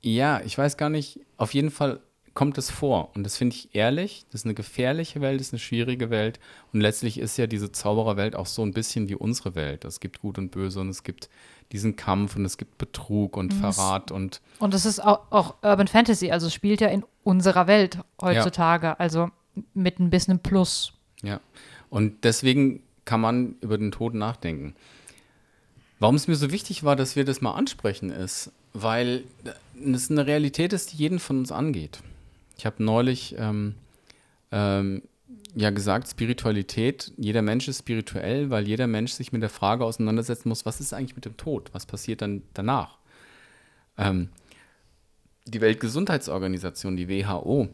ja, 0.00 0.40
ich 0.40 0.56
weiß 0.56 0.78
gar 0.78 0.88
nicht, 0.88 1.20
auf 1.36 1.52
jeden 1.52 1.70
Fall 1.70 2.00
kommt 2.34 2.58
es 2.58 2.70
vor. 2.70 3.10
Und 3.14 3.24
das 3.24 3.36
finde 3.36 3.56
ich 3.56 3.74
ehrlich. 3.74 4.24
Das 4.30 4.42
ist 4.42 4.46
eine 4.46 4.54
gefährliche 4.54 5.20
Welt, 5.20 5.40
das 5.40 5.48
ist 5.48 5.52
eine 5.52 5.60
schwierige 5.60 6.10
Welt. 6.10 6.40
Und 6.72 6.80
letztlich 6.80 7.18
ist 7.18 7.36
ja 7.36 7.46
diese 7.46 7.72
Zaubererwelt 7.72 8.36
auch 8.36 8.46
so 8.46 8.62
ein 8.62 8.72
bisschen 8.72 9.08
wie 9.08 9.14
unsere 9.14 9.54
Welt. 9.54 9.84
Es 9.84 10.00
gibt 10.00 10.20
Gut 10.20 10.38
und 10.38 10.50
Böse 10.50 10.80
und 10.80 10.88
es 10.88 11.02
gibt 11.02 11.28
diesen 11.72 11.96
Kampf 11.96 12.36
und 12.36 12.44
es 12.44 12.58
gibt 12.58 12.78
Betrug 12.78 13.36
und 13.36 13.54
Verrat 13.54 14.10
und 14.10 14.40
Und 14.58 14.74
es 14.74 14.84
ist 14.84 15.00
auch, 15.00 15.20
auch 15.30 15.54
Urban 15.62 15.88
Fantasy, 15.88 16.30
also 16.30 16.46
es 16.46 16.54
spielt 16.54 16.80
ja 16.80 16.88
in 16.88 17.04
unserer 17.24 17.66
Welt 17.66 17.98
heutzutage, 18.20 19.00
also 19.00 19.30
mit 19.72 19.98
ein 19.98 20.10
bisschen 20.10 20.38
Plus. 20.38 20.92
Ja, 21.22 21.40
und 21.88 22.24
deswegen 22.24 22.82
kann 23.04 23.20
man 23.20 23.56
über 23.60 23.78
den 23.78 23.90
Tod 23.90 24.14
nachdenken. 24.14 24.74
Warum 25.98 26.16
es 26.16 26.28
mir 26.28 26.34
so 26.34 26.50
wichtig 26.50 26.84
war, 26.84 26.96
dass 26.96 27.16
wir 27.16 27.24
das 27.24 27.40
mal 27.40 27.52
ansprechen, 27.52 28.10
ist, 28.10 28.52
weil 28.72 29.24
es 29.74 30.10
eine 30.10 30.26
Realität 30.26 30.72
ist, 30.72 30.92
die 30.92 30.96
jeden 30.96 31.20
von 31.20 31.38
uns 31.38 31.52
angeht. 31.52 32.02
Ich 32.62 32.66
habe 32.66 32.80
neulich 32.84 33.34
ähm, 33.38 33.74
ähm, 34.52 35.02
ja 35.56 35.70
gesagt, 35.70 36.06
Spiritualität, 36.06 37.12
jeder 37.16 37.42
Mensch 37.42 37.66
ist 37.66 37.80
spirituell, 37.80 38.50
weil 38.50 38.68
jeder 38.68 38.86
Mensch 38.86 39.10
sich 39.10 39.32
mit 39.32 39.42
der 39.42 39.50
Frage 39.50 39.84
auseinandersetzen 39.84 40.48
muss, 40.48 40.64
was 40.64 40.78
ist 40.78 40.92
eigentlich 40.92 41.16
mit 41.16 41.24
dem 41.24 41.36
Tod? 41.36 41.70
Was 41.72 41.86
passiert 41.86 42.22
dann 42.22 42.42
danach? 42.54 42.98
Ähm, 43.98 44.28
die 45.44 45.60
Weltgesundheitsorganisation, 45.60 46.96
die 46.96 47.08
WHO, 47.08 47.66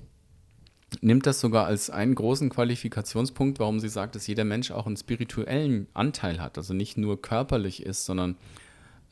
nimmt 1.02 1.26
das 1.26 1.40
sogar 1.40 1.66
als 1.66 1.90
einen 1.90 2.14
großen 2.14 2.48
Qualifikationspunkt, 2.48 3.58
warum 3.58 3.80
sie 3.80 3.90
sagt, 3.90 4.14
dass 4.14 4.26
jeder 4.26 4.44
Mensch 4.44 4.70
auch 4.70 4.86
einen 4.86 4.96
spirituellen 4.96 5.86
Anteil 5.92 6.40
hat, 6.40 6.56
also 6.56 6.72
nicht 6.72 6.96
nur 6.96 7.20
körperlich 7.20 7.82
ist, 7.82 8.06
sondern 8.06 8.36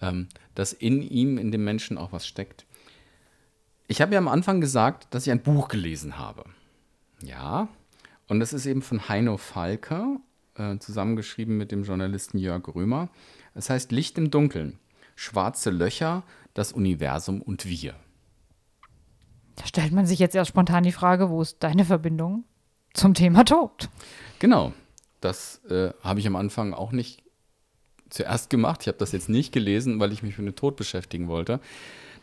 ähm, 0.01 0.29
dass 0.55 0.73
in 0.73 1.03
ihm, 1.03 1.37
in 1.37 1.53
dem 1.53 1.65
Menschen 1.65 1.99
auch 1.99 2.13
was 2.13 2.27
steckt. 2.27 2.66
Ich 3.89 4.01
habe 4.01 4.13
ja 4.15 4.19
am 4.19 4.29
Anfang 4.29 4.61
gesagt, 4.61 5.07
dass 5.11 5.27
ich 5.27 5.33
ein 5.33 5.43
Buch 5.43 5.69
gelesen 5.69 6.19
habe. 6.19 6.45
Ja, 7.23 7.69
und 8.27 8.41
das 8.41 8.53
ist 8.53 8.67
eben 8.67 8.83
von 8.83 9.09
Heino 9.09 9.37
Falke, 9.37 10.19
äh, 10.57 10.79
zusammengeschrieben 10.79 11.57
mit 11.57 11.71
dem 11.71 11.85
Journalisten 11.85 12.39
Jörg 12.39 12.67
Römer. 12.75 13.09
Es 13.55 13.71
heißt 13.71 13.93
Licht 13.93 14.19
im 14.19 14.31
Dunkeln, 14.31 14.79
schwarze 15.15 15.71
Löcher, 15.71 16.25
das 16.55 16.73
Universum 16.73 17.41
und 17.41 17.67
wir. 17.67 17.95
Da 19.55 19.67
stellt 19.67 19.93
man 19.93 20.07
sich 20.07 20.19
jetzt 20.19 20.35
erst 20.35 20.51
spontan 20.51 20.83
die 20.83 20.93
Frage, 20.93 21.31
wo 21.31 21.41
ist 21.41 21.63
deine 21.63 21.85
Verbindung 21.85 22.45
zum 22.93 23.15
Thema 23.15 23.45
Tod? 23.45 23.89
Genau, 24.39 24.73
das 25.21 25.65
äh, 25.71 25.93
habe 26.03 26.21
ich 26.21 26.27
am 26.27 26.37
Anfang 26.37 26.75
auch 26.75 26.93
nicht 26.93 27.23
zuerst 28.11 28.51
gemacht. 28.51 28.83
Ich 28.83 28.89
habe 28.89 28.99
das 28.99 29.13
jetzt 29.13 29.29
nicht 29.29 29.53
gelesen, 29.53 30.01
weil 30.01 30.13
ich 30.13 30.23
mich 30.23 30.39
mit 30.39 30.47
dem 30.47 30.57
Tod 30.57 30.77
beschäftigen 30.77 31.29
wollte. 31.29 31.61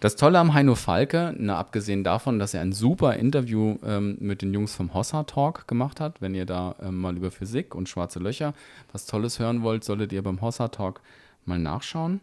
Das 0.04 0.18
Tolle 0.18 0.38
am 0.38 0.54
Heino 0.54 0.76
Falke, 0.76 1.34
na, 1.38 1.58
abgesehen 1.58 2.04
davon, 2.04 2.38
dass 2.38 2.54
er 2.54 2.60
ein 2.60 2.74
super 2.74 3.16
Interview 3.16 3.78
ähm, 3.86 4.18
mit 4.20 4.42
den 4.42 4.54
Jungs 4.54 4.76
vom 4.76 4.94
Hossa 4.94 5.24
Talk 5.24 5.66
gemacht 5.66 6.02
hat, 6.02 6.22
wenn 6.22 6.36
ihr 6.36 6.46
da 6.46 6.76
ähm, 6.82 7.00
mal 7.00 7.16
über 7.16 7.32
Physik 7.32 7.74
und 7.74 7.88
schwarze 7.88 8.20
Löcher 8.20 8.54
was 8.92 9.06
Tolles 9.06 9.40
hören 9.40 9.64
wollt, 9.64 9.86
solltet 9.86 10.12
ihr 10.12 10.22
beim 10.22 10.42
Hossa 10.42 10.68
Talk 10.68 11.00
mal 11.46 11.58
nachschauen. 11.58 12.20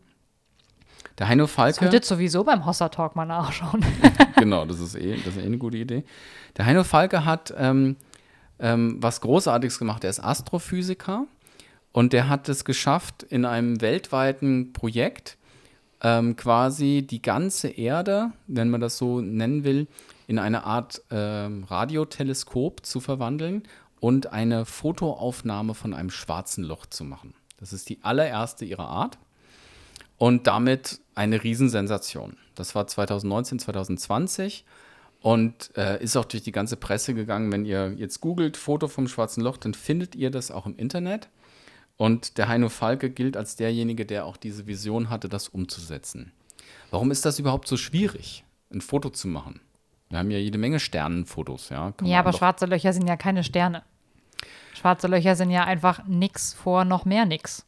Der 1.19 1.29
Heino 1.29 1.47
Falke. 1.47 1.79
Solltet 1.79 2.05
sowieso 2.05 2.45
beim 2.45 2.67
Hossa 2.67 2.91
Talk 2.91 3.17
mal 3.17 3.25
nachschauen. 3.25 3.83
genau, 4.37 4.67
das 4.67 4.79
ist, 4.79 4.95
eh, 4.95 5.17
das 5.17 5.37
ist 5.37 5.43
eh 5.43 5.47
eine 5.47 5.57
gute 5.57 5.79
Idee. 5.79 6.05
Der 6.59 6.67
Heino 6.67 6.85
Falke 6.85 7.25
hat 7.25 7.55
ähm, 7.57 7.97
ähm, 8.59 8.99
was 9.01 9.23
Großartiges 9.23 9.79
gemacht. 9.79 10.05
Er 10.05 10.11
ist 10.11 10.21
Astrophysiker 10.21 11.25
und 11.93 12.13
der 12.13 12.29
hat 12.29 12.47
es 12.51 12.67
geschafft, 12.67 13.23
in 13.23 13.47
einem 13.47 13.81
weltweiten 13.81 14.75
Projekt 14.75 15.39
ähm, 16.03 16.37
quasi 16.37 17.07
die 17.09 17.23
ganze 17.23 17.69
Erde, 17.69 18.33
wenn 18.47 18.71
man 18.71 18.81
das 18.81 18.99
so 18.99 19.21
nennen 19.21 19.65
will, 19.65 19.87
in 20.27 20.39
eine 20.39 20.65
Art 20.65 21.03
ähm, 21.11 21.65
Radioteleskop 21.65 22.85
zu 22.87 23.01
verwandeln 23.01 23.65
und 24.01 24.33
eine 24.33 24.65
Fotoaufnahme 24.65 25.75
von 25.75 25.93
einem 25.93 26.11
schwarzen 26.11 26.65
Loch 26.65 26.87
zu 26.87 27.05
machen. 27.05 27.35
Das 27.59 27.73
ist 27.73 27.89
die 27.89 27.99
allererste 28.03 28.65
ihrer 28.65 28.89
Art 28.89 29.19
und 30.17 30.47
damit 30.47 31.01
eine 31.15 31.43
Riesensensation. 31.43 32.37
Das 32.55 32.75
war 32.75 32.87
2019, 32.87 33.59
2020 33.59 34.65
und 35.21 35.71
äh, 35.77 36.03
ist 36.03 36.17
auch 36.17 36.25
durch 36.25 36.43
die 36.43 36.53
ganze 36.53 36.77
Presse 36.77 37.15
gegangen. 37.15 37.53
Wenn 37.53 37.67
ihr 37.67 37.93
jetzt 37.97 38.21
googelt 38.21 38.57
Foto 38.57 38.89
vom 38.89 39.09
schwarzen 39.09 39.43
Loch, 39.43 39.59
dann 39.59 39.75
findet 39.75 40.15
ihr 40.15 40.31
das 40.31 40.51
auch 40.51 40.67
im 40.67 40.77
Internet. 40.77 41.29
Und 42.01 42.39
der 42.39 42.49
Heino 42.49 42.71
Falke 42.71 43.11
gilt 43.11 43.37
als 43.37 43.57
derjenige, 43.57 44.07
der 44.07 44.25
auch 44.25 44.39
diese 44.39 44.67
Vision 44.67 45.11
hatte, 45.11 45.29
das 45.29 45.49
umzusetzen. 45.49 46.33
Warum 46.91 47.11
ist 47.11 47.27
das 47.27 47.39
überhaupt 47.39 47.69
so 47.69 47.77
schwierig, 47.77 48.43
ein 48.73 48.81
Foto 48.81 49.11
zu 49.11 49.29
machen? 49.29 49.61
Wir 50.09 50.19
haben 50.19 50.31
ja 50.31 50.39
jede 50.39 50.57
Menge 50.57 50.81
Sternenfotos, 50.81 51.69
ja. 51.69 51.93
Kann 51.93 52.09
ja, 52.09 52.21
aber 52.21 52.33
schwarze 52.33 52.65
Löcher 52.65 52.95
sind 52.95 53.07
ja 53.07 53.19
keine 53.19 53.45
Sterne. 53.45 53.83
Schwarze 54.73 55.09
Löcher 55.09 55.37
sind 55.37 55.51
ja 55.51 55.65
einfach 55.65 56.07
nix 56.07 56.55
vor 56.55 56.87
noch 56.87 57.05
mehr 57.05 57.27
nix. 57.27 57.67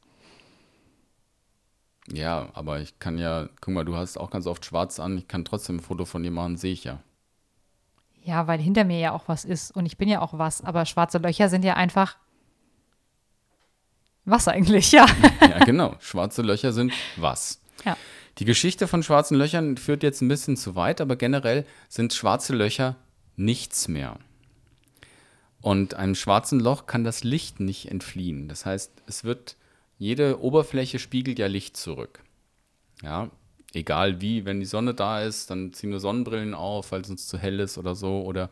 Ja, 2.11 2.49
aber 2.55 2.81
ich 2.81 2.99
kann 3.01 3.19
ja, 3.19 3.51
guck 3.61 3.75
mal, 3.75 3.85
du 3.85 3.97
hast 3.97 4.17
auch 4.17 4.31
ganz 4.31 4.47
oft 4.47 4.65
schwarz 4.65 4.99
an, 4.99 5.19
ich 5.19 5.29
kann 5.29 5.45
trotzdem 5.45 5.77
ein 5.77 5.81
Foto 5.81 6.07
von 6.07 6.23
dir 6.23 6.31
machen, 6.31 6.57
sehe 6.57 6.73
ich 6.73 6.85
ja. 6.85 7.01
Ja, 8.23 8.47
weil 8.47 8.61
hinter 8.61 8.85
mir 8.85 8.99
ja 8.99 9.13
auch 9.13 9.25
was 9.27 9.45
ist 9.45 9.73
und 9.73 9.85
ich 9.85 9.99
bin 9.99 10.09
ja 10.09 10.23
auch 10.23 10.39
was, 10.39 10.65
aber 10.65 10.87
schwarze 10.87 11.19
Löcher 11.19 11.51
sind 11.51 11.67
ja 11.67 11.75
einfach 11.75 12.17
was 14.25 14.49
eigentlich, 14.49 14.93
ja. 14.93 15.07
ja, 15.41 15.65
genau. 15.65 15.97
Schwarze 16.01 16.43
Löcher 16.43 16.73
sind 16.73 16.93
was. 17.17 17.61
Ja. 17.85 17.97
Die 18.39 18.45
Geschichte 18.45 18.87
von 18.89 19.03
schwarzen 19.03 19.37
Löchern 19.37 19.77
führt 19.77 20.03
jetzt 20.03 20.23
ein 20.23 20.29
bisschen 20.29 20.57
zu 20.57 20.75
weit, 20.75 21.01
aber 21.01 21.17
generell 21.17 21.67
sind 21.89 22.15
schwarze 22.15 22.55
Löcher 22.55 22.97
nichts 23.37 23.89
mehr. 23.89 24.19
Und 25.61 25.95
einem 25.95 26.15
schwarzen 26.15 26.59
Loch 26.59 26.87
kann 26.87 27.05
das 27.05 27.25
Licht 27.25 27.61
nicht 27.61 27.91
entfliehen. 27.91 28.49
Das 28.49 28.67
heißt, 28.67 28.91
es 29.07 29.23
wird, 29.25 29.57
jede 29.99 30.41
Oberfläche 30.41 30.99
spiegelt 30.99 31.39
ja 31.39 31.47
Licht 31.47 31.77
zurück. 31.77 32.21
Ja, 33.03 33.31
egal 33.73 34.21
wie, 34.21 34.45
wenn 34.45 34.61
die 34.61 34.67
Sonne 34.67 34.95
da 34.95 35.23
ist, 35.23 35.51
dann 35.51 35.73
ziehen 35.73 35.91
wir 35.91 36.01
Sonnenbrillen 36.01 36.55
auf, 36.55 36.93
weil 36.93 37.03
es 37.03 37.11
uns 37.11 37.27
zu 37.27 37.39
hell 37.39 37.61
ist 37.61 37.79
oder 37.79 37.95
so, 37.95 38.23
oder 38.23 38.51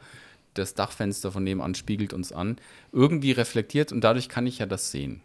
das 0.54 0.74
Dachfenster 0.74 1.32
von 1.32 1.44
nebenan 1.44 1.74
spiegelt 1.74 2.12
uns 2.12 2.32
an. 2.32 2.56
Irgendwie 2.92 3.32
reflektiert 3.32 3.92
und 3.92 4.02
dadurch 4.02 4.28
kann 4.28 4.46
ich 4.46 4.58
ja 4.58 4.66
das 4.66 4.90
sehen. 4.90 5.22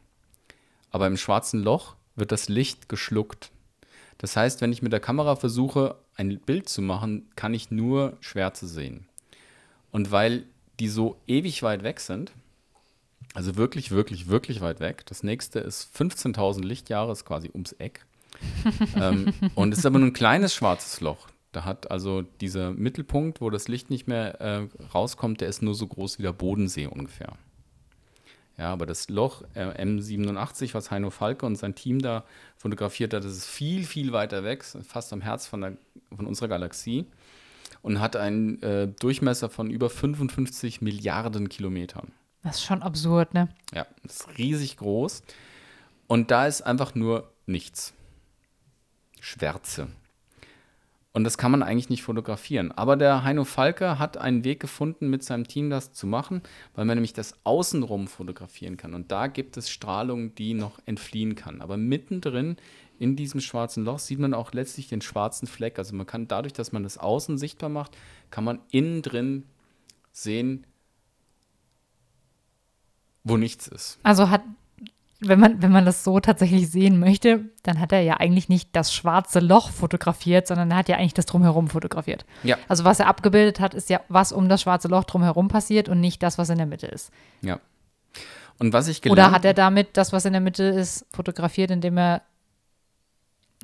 Aber 0.96 1.08
im 1.08 1.18
schwarzen 1.18 1.62
Loch 1.62 1.98
wird 2.16 2.32
das 2.32 2.48
Licht 2.48 2.88
geschluckt. 2.88 3.52
Das 4.18 4.38
heißt, 4.38 4.62
wenn 4.62 4.72
ich 4.72 4.82
mit 4.82 4.94
der 4.94 5.02
Kamera 5.02 5.36
versuche, 5.36 5.98
ein 6.16 6.40
Bild 6.40 6.70
zu 6.70 6.82
machen, 6.82 7.28
kann 7.36 7.54
ich 7.54 7.70
nur 7.70 8.16
Schwärze 8.22 8.66
sehen. 8.66 9.06
Und 9.92 10.12
weil 10.12 10.46
die 10.80 10.88
so 10.88 11.18
ewig 11.28 11.64
weit 11.64 11.84
weg 11.84 12.00
sind, 12.00 12.32
also 13.34 13.58
wirklich, 13.58 13.92
wirklich, 13.92 14.30
wirklich 14.30 14.62
weit 14.62 14.80
weg, 14.80 15.06
das 15.08 15.22
nächste 15.22 15.60
ist 15.60 15.94
15.000 15.94 16.64
Lichtjahre, 16.64 17.12
ist 17.12 17.26
quasi 17.26 17.50
ums 17.50 17.74
Eck. 17.74 18.06
ähm, 18.96 19.34
und 19.54 19.74
es 19.74 19.80
ist 19.80 19.86
aber 19.86 20.00
nur 20.00 20.08
ein 20.08 20.14
kleines 20.14 20.56
schwarzes 20.56 21.02
Loch. 21.02 21.28
Da 21.52 21.66
hat 21.66 21.92
also 21.92 22.22
dieser 22.22 22.72
Mittelpunkt, 22.72 23.42
wo 23.42 23.50
das 23.50 23.68
Licht 23.68 23.90
nicht 23.90 24.08
mehr 24.08 24.40
äh, 24.40 24.68
rauskommt, 24.94 25.42
der 25.42 25.50
ist 25.50 25.62
nur 25.62 25.76
so 25.76 25.88
groß 25.88 26.20
wie 26.20 26.24
der 26.24 26.32
Bodensee 26.32 26.88
ungefähr. 26.88 27.34
Ja, 28.58 28.72
aber 28.72 28.86
das 28.86 29.10
Loch 29.10 29.44
äh, 29.54 29.84
M87, 29.84 30.74
was 30.74 30.89
Heino 30.89 31.10
Falke 31.10 31.46
und 31.46 31.58
sein 31.58 31.76
Team 31.76 32.00
da 32.00 32.24
fotografiert 32.56 33.13
hat, 33.13 33.24
das 33.24 33.34
ist 33.34 33.48
viel, 33.48 33.84
viel 33.86 34.13
weiter 34.13 34.44
weg, 34.44 34.63
fast 34.63 35.12
am 35.12 35.22
Herz 35.22 35.46
von, 35.46 35.62
der, 35.62 35.78
von 36.15 36.26
unserer 36.26 36.48
Galaxie 36.48 37.06
und 37.82 38.00
hat 38.00 38.15
einen 38.15 38.62
äh, 38.63 38.88
Durchmesser 38.88 39.50
von 39.50 39.70
über 39.70 39.89
55 39.89 40.82
Milliarden 40.82 41.50
Kilometern. 41.50 42.12
Das 42.44 42.58
ist 42.58 42.63
schon 42.63 42.82
absurd, 42.82 43.34
ne? 43.34 43.50
Ja, 43.74 43.88
das 44.04 44.22
ist 44.22 44.38
riesig 44.38 44.78
groß. 44.78 45.24
Und 46.08 46.32
da 46.32 46.48
ist 46.48 46.62
einfach 46.62 46.96
nur 46.96 47.32
nichts. 47.46 47.94
Schwärze. 49.20 49.88
Und 51.15 51.23
das 51.23 51.38
kann 51.38 51.49
man 51.49 51.63
eigentlich 51.63 51.88
nicht 51.88 52.04
fotografieren. 52.04 52.73
Aber 52.73 52.97
der 52.97 53.23
Heino 53.23 53.45
Falke 53.45 53.99
hat 53.99 54.17
einen 54.17 54.43
Weg 54.43 54.60
gefunden, 54.60 55.10
mit 55.10 55.23
seinem 55.23 55.47
Team 55.47 55.69
das 55.69 55.93
zu 55.93 56.08
machen, 56.08 56.41
weil 56.73 56.84
man 56.84 56.97
nämlich 56.97 57.13
das 57.13 57.36
Außenrum 57.45 58.08
fotografieren 58.10 58.75
kann. 58.75 58.93
Und 58.93 59.13
da 59.13 59.28
gibt 59.28 59.56
es 59.56 59.69
Strahlung, 59.69 60.36
die 60.36 60.54
noch 60.54 60.78
entfliehen 60.86 61.36
kann. 61.36 61.62
Aber 61.62 61.78
mittendrin 61.78 62.58
in 62.99 63.15
diesem 63.15 63.39
schwarzen 63.39 63.86
Loch 63.86 63.99
sieht 63.99 64.19
man 64.19 64.34
auch 64.34 64.51
letztlich 64.51 64.89
den 64.89 64.99
schwarzen 64.99 65.47
Fleck. 65.47 65.80
Also 65.80 65.95
man 65.95 66.06
kann 66.06 66.28
dadurch, 66.28 66.51
dass 66.51 66.73
man 66.73 66.84
das 66.84 66.97
Außen 66.97 67.38
sichtbar 67.38 67.69
macht, 67.69 67.95
kann 68.30 68.43
man 68.43 68.60
innen 68.71 69.01
drin 69.01 69.45
sehen, 70.12 70.67
wo 73.23 73.38
nichts 73.38 73.69
ist. 73.69 73.99
Also 74.04 74.30
hat 74.30 74.41
wenn 75.19 75.39
man, 75.39 75.62
wenn 75.62 75.71
man 75.71 75.86
das 75.86 76.04
so 76.04 76.19
tatsächlich 76.19 76.69
sehen 76.69 76.99
möchte, 76.99 77.45
dann 77.63 77.80
hat 77.80 77.91
er 77.91 78.01
ja 78.01 78.17
eigentlich 78.17 78.49
nicht 78.49 78.75
das 78.75 78.93
schwarze 78.93 79.39
Loch 79.39 79.69
fotografiert, 79.71 80.47
sondern 80.47 80.71
er 80.71 80.78
hat 80.78 80.89
ja 80.89 80.97
eigentlich 80.97 81.13
das 81.13 81.25
Drumherum 81.25 81.69
fotografiert. 81.69 82.25
Ja. 82.43 82.58
Also 82.67 82.84
was 82.84 82.99
er 82.99 83.08
abgebildet 83.08 83.60
hat, 83.60 83.73
ist 83.73 83.89
ja, 83.89 84.01
was 84.10 84.32
um 84.32 84.49
das 84.49 84.62
schwarze 84.62 84.88
Loch 84.88 85.06
drumherum 85.06 85.47
passiert 85.47 85.88
und 85.88 86.01
nicht 86.01 86.21
das, 86.21 86.38
was 86.38 86.49
in 86.49 86.58
der 86.58 86.67
Mitte 86.67 86.88
ist. 86.88 87.12
Ja. 87.41 87.60
Und 88.60 88.73
was 88.73 88.88
ich 88.88 89.01
gelernt 89.01 89.19
Oder 89.19 89.32
hat 89.32 89.45
er 89.45 89.54
damit 89.54 89.97
das, 89.97 90.12
was 90.13 90.25
in 90.25 90.34
der 90.34 90.41
Mitte 90.41 90.63
ist, 90.63 91.06
fotografiert, 91.13 91.71
indem 91.71 91.97
er 91.97 92.21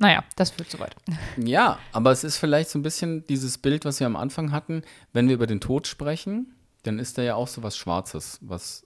naja, 0.00 0.24
das 0.36 0.50
führt 0.50 0.70
zu 0.70 0.80
weit. 0.80 0.96
Ja, 1.36 1.78
aber 1.92 2.10
es 2.10 2.24
ist 2.24 2.38
vielleicht 2.38 2.70
so 2.70 2.78
ein 2.78 2.82
bisschen 2.82 3.24
dieses 3.26 3.58
Bild, 3.58 3.84
was 3.84 4.00
wir 4.00 4.06
am 4.06 4.16
Anfang 4.16 4.50
hatten. 4.50 4.82
Wenn 5.12 5.28
wir 5.28 5.34
über 5.34 5.46
den 5.46 5.60
Tod 5.60 5.86
sprechen, 5.86 6.54
dann 6.82 6.98
ist 6.98 7.18
da 7.18 7.22
ja 7.22 7.34
auch 7.36 7.46
so 7.46 7.62
was 7.62 7.76
Schwarzes, 7.76 8.38
was 8.40 8.84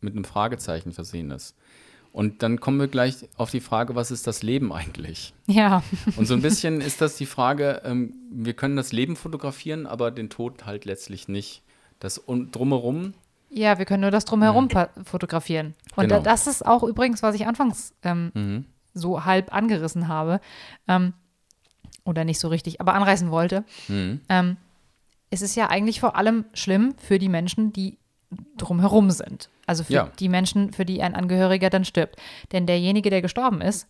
mit 0.00 0.14
einem 0.14 0.24
Fragezeichen 0.24 0.92
versehen 0.92 1.30
ist. 1.30 1.56
Und 2.12 2.42
dann 2.42 2.60
kommen 2.60 2.78
wir 2.78 2.88
gleich 2.88 3.28
auf 3.36 3.50
die 3.50 3.60
Frage, 3.60 3.94
was 3.94 4.10
ist 4.10 4.26
das 4.26 4.42
Leben 4.42 4.70
eigentlich? 4.72 5.32
Ja. 5.46 5.82
Und 6.16 6.26
so 6.26 6.34
ein 6.34 6.42
bisschen 6.42 6.82
ist 6.82 7.00
das 7.00 7.16
die 7.16 7.26
Frage, 7.26 7.80
ähm, 7.84 8.14
wir 8.30 8.52
können 8.52 8.76
das 8.76 8.92
Leben 8.92 9.16
fotografieren, 9.16 9.86
aber 9.86 10.10
den 10.10 10.28
Tod 10.28 10.66
halt 10.66 10.84
letztlich 10.84 11.28
nicht. 11.28 11.62
Das 12.00 12.22
drumherum. 12.26 13.14
Ja, 13.48 13.78
wir 13.78 13.86
können 13.86 14.02
nur 14.02 14.10
das 14.10 14.26
drumherum 14.26 14.68
mhm. 14.72 15.04
fotografieren. 15.04 15.74
Und 15.96 16.08
genau. 16.08 16.20
das 16.20 16.46
ist 16.46 16.66
auch 16.66 16.82
übrigens, 16.82 17.22
was 17.22 17.34
ich 17.34 17.46
anfangs 17.46 17.94
ähm, 18.02 18.30
mhm. 18.34 18.64
so 18.92 19.24
halb 19.24 19.54
angerissen 19.54 20.08
habe. 20.08 20.40
Ähm, 20.88 21.14
oder 22.04 22.24
nicht 22.24 22.40
so 22.40 22.48
richtig, 22.48 22.80
aber 22.80 22.94
anreißen 22.94 23.30
wollte. 23.30 23.64
Mhm. 23.88 24.20
Ähm, 24.28 24.56
es 25.30 25.40
ist 25.40 25.54
ja 25.54 25.70
eigentlich 25.70 26.00
vor 26.00 26.16
allem 26.16 26.44
schlimm 26.52 26.94
für 26.98 27.18
die 27.18 27.28
Menschen, 27.28 27.72
die 27.72 27.98
drumherum 28.56 29.10
sind. 29.10 29.48
Also 29.66 29.84
für 29.84 29.92
ja. 29.92 30.10
die 30.18 30.28
Menschen, 30.28 30.72
für 30.72 30.84
die 30.84 31.02
ein 31.02 31.14
Angehöriger 31.14 31.70
dann 31.70 31.84
stirbt. 31.84 32.16
Denn 32.52 32.66
derjenige, 32.66 33.10
der 33.10 33.22
gestorben 33.22 33.60
ist, 33.60 33.86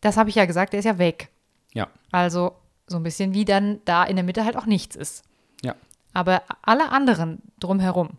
das 0.00 0.16
habe 0.16 0.30
ich 0.30 0.36
ja 0.36 0.46
gesagt, 0.46 0.72
der 0.72 0.80
ist 0.80 0.86
ja 0.86 0.98
weg. 0.98 1.28
Ja. 1.74 1.88
Also 2.10 2.52
So 2.86 2.96
ein 2.96 3.02
bisschen 3.02 3.34
wie 3.34 3.44
dann 3.44 3.80
da 3.84 4.04
in 4.04 4.16
der 4.16 4.24
Mitte 4.24 4.44
halt 4.44 4.56
auch 4.56 4.66
nichts 4.66 4.96
ist. 4.96 5.22
Ja. 5.62 5.74
Aber 6.12 6.42
alle 6.62 6.90
anderen 6.90 7.40
drumherum 7.60 8.10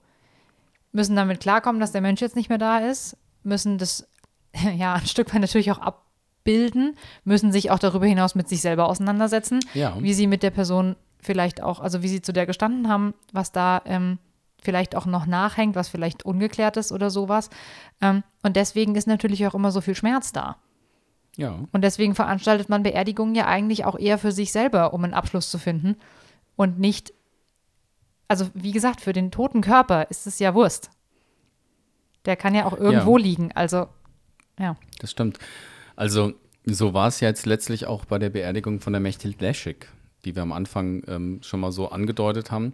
müssen 0.93 1.15
damit 1.15 1.39
klarkommen, 1.41 1.79
dass 1.81 1.91
der 1.91 2.01
Mensch 2.01 2.21
jetzt 2.21 2.35
nicht 2.35 2.49
mehr 2.49 2.57
da 2.57 2.79
ist, 2.79 3.17
müssen 3.43 3.77
das 3.77 4.07
ja 4.75 4.93
ein 4.93 5.05
Stück 5.07 5.33
weit 5.33 5.41
natürlich 5.41 5.71
auch 5.71 5.79
abbilden, 5.79 6.95
müssen 7.23 7.51
sich 7.51 7.71
auch 7.71 7.79
darüber 7.79 8.05
hinaus 8.05 8.35
mit 8.35 8.47
sich 8.49 8.61
selber 8.61 8.87
auseinandersetzen, 8.87 9.59
Ja. 9.73 9.95
wie 9.99 10.13
sie 10.13 10.27
mit 10.27 10.43
der 10.43 10.51
Person 10.51 10.95
vielleicht 11.19 11.61
auch, 11.61 11.79
also 11.79 12.01
wie 12.01 12.07
sie 12.07 12.21
zu 12.21 12.33
der 12.33 12.45
gestanden 12.45 12.87
haben, 12.89 13.13
was 13.31 13.51
da 13.51 13.81
ähm, 13.85 14.17
vielleicht 14.61 14.95
auch 14.95 15.05
noch 15.05 15.25
nachhängt, 15.25 15.75
was 15.75 15.89
vielleicht 15.89 16.23
ungeklärt 16.23 16.77
ist 16.77 16.91
oder 16.91 17.09
sowas. 17.09 17.49
Ähm, 17.99 18.23
und 18.43 18.55
deswegen 18.55 18.95
ist 18.95 19.07
natürlich 19.07 19.45
auch 19.47 19.55
immer 19.55 19.71
so 19.71 19.81
viel 19.81 19.95
Schmerz 19.95 20.31
da. 20.31 20.57
Ja. 21.37 21.59
Und 21.71 21.81
deswegen 21.81 22.15
veranstaltet 22.15 22.69
man 22.69 22.83
Beerdigungen 22.83 23.35
ja 23.35 23.47
eigentlich 23.47 23.85
auch 23.85 23.97
eher 23.97 24.17
für 24.17 24.31
sich 24.31 24.51
selber, 24.51 24.93
um 24.93 25.03
einen 25.03 25.13
Abschluss 25.13 25.49
zu 25.49 25.57
finden. 25.57 25.97
Und 26.55 26.79
nicht, 26.79 27.13
also 28.27 28.49
wie 28.53 28.71
gesagt, 28.71 29.01
für 29.01 29.13
den 29.13 29.31
toten 29.31 29.61
Körper 29.61 30.09
ist 30.09 30.27
es 30.27 30.39
ja 30.39 30.53
Wurst. 30.53 30.91
Der 32.25 32.35
kann 32.35 32.53
ja 32.53 32.65
auch 32.65 32.77
irgendwo 32.77 33.17
liegen. 33.17 33.51
Also, 33.53 33.87
ja. 34.59 34.75
Das 34.99 35.11
stimmt. 35.11 35.39
Also, 35.95 36.33
so 36.65 36.93
war 36.93 37.07
es 37.07 37.19
ja 37.19 37.29
jetzt 37.29 37.45
letztlich 37.45 37.87
auch 37.87 38.05
bei 38.05 38.19
der 38.19 38.29
Beerdigung 38.29 38.79
von 38.79 38.93
der 38.93 38.99
Mechthild 38.99 39.41
Leschik, 39.41 39.89
die 40.25 40.35
wir 40.35 40.43
am 40.43 40.51
Anfang 40.51 41.03
ähm, 41.07 41.39
schon 41.41 41.61
mal 41.61 41.71
so 41.71 41.89
angedeutet 41.89 42.51
haben, 42.51 42.73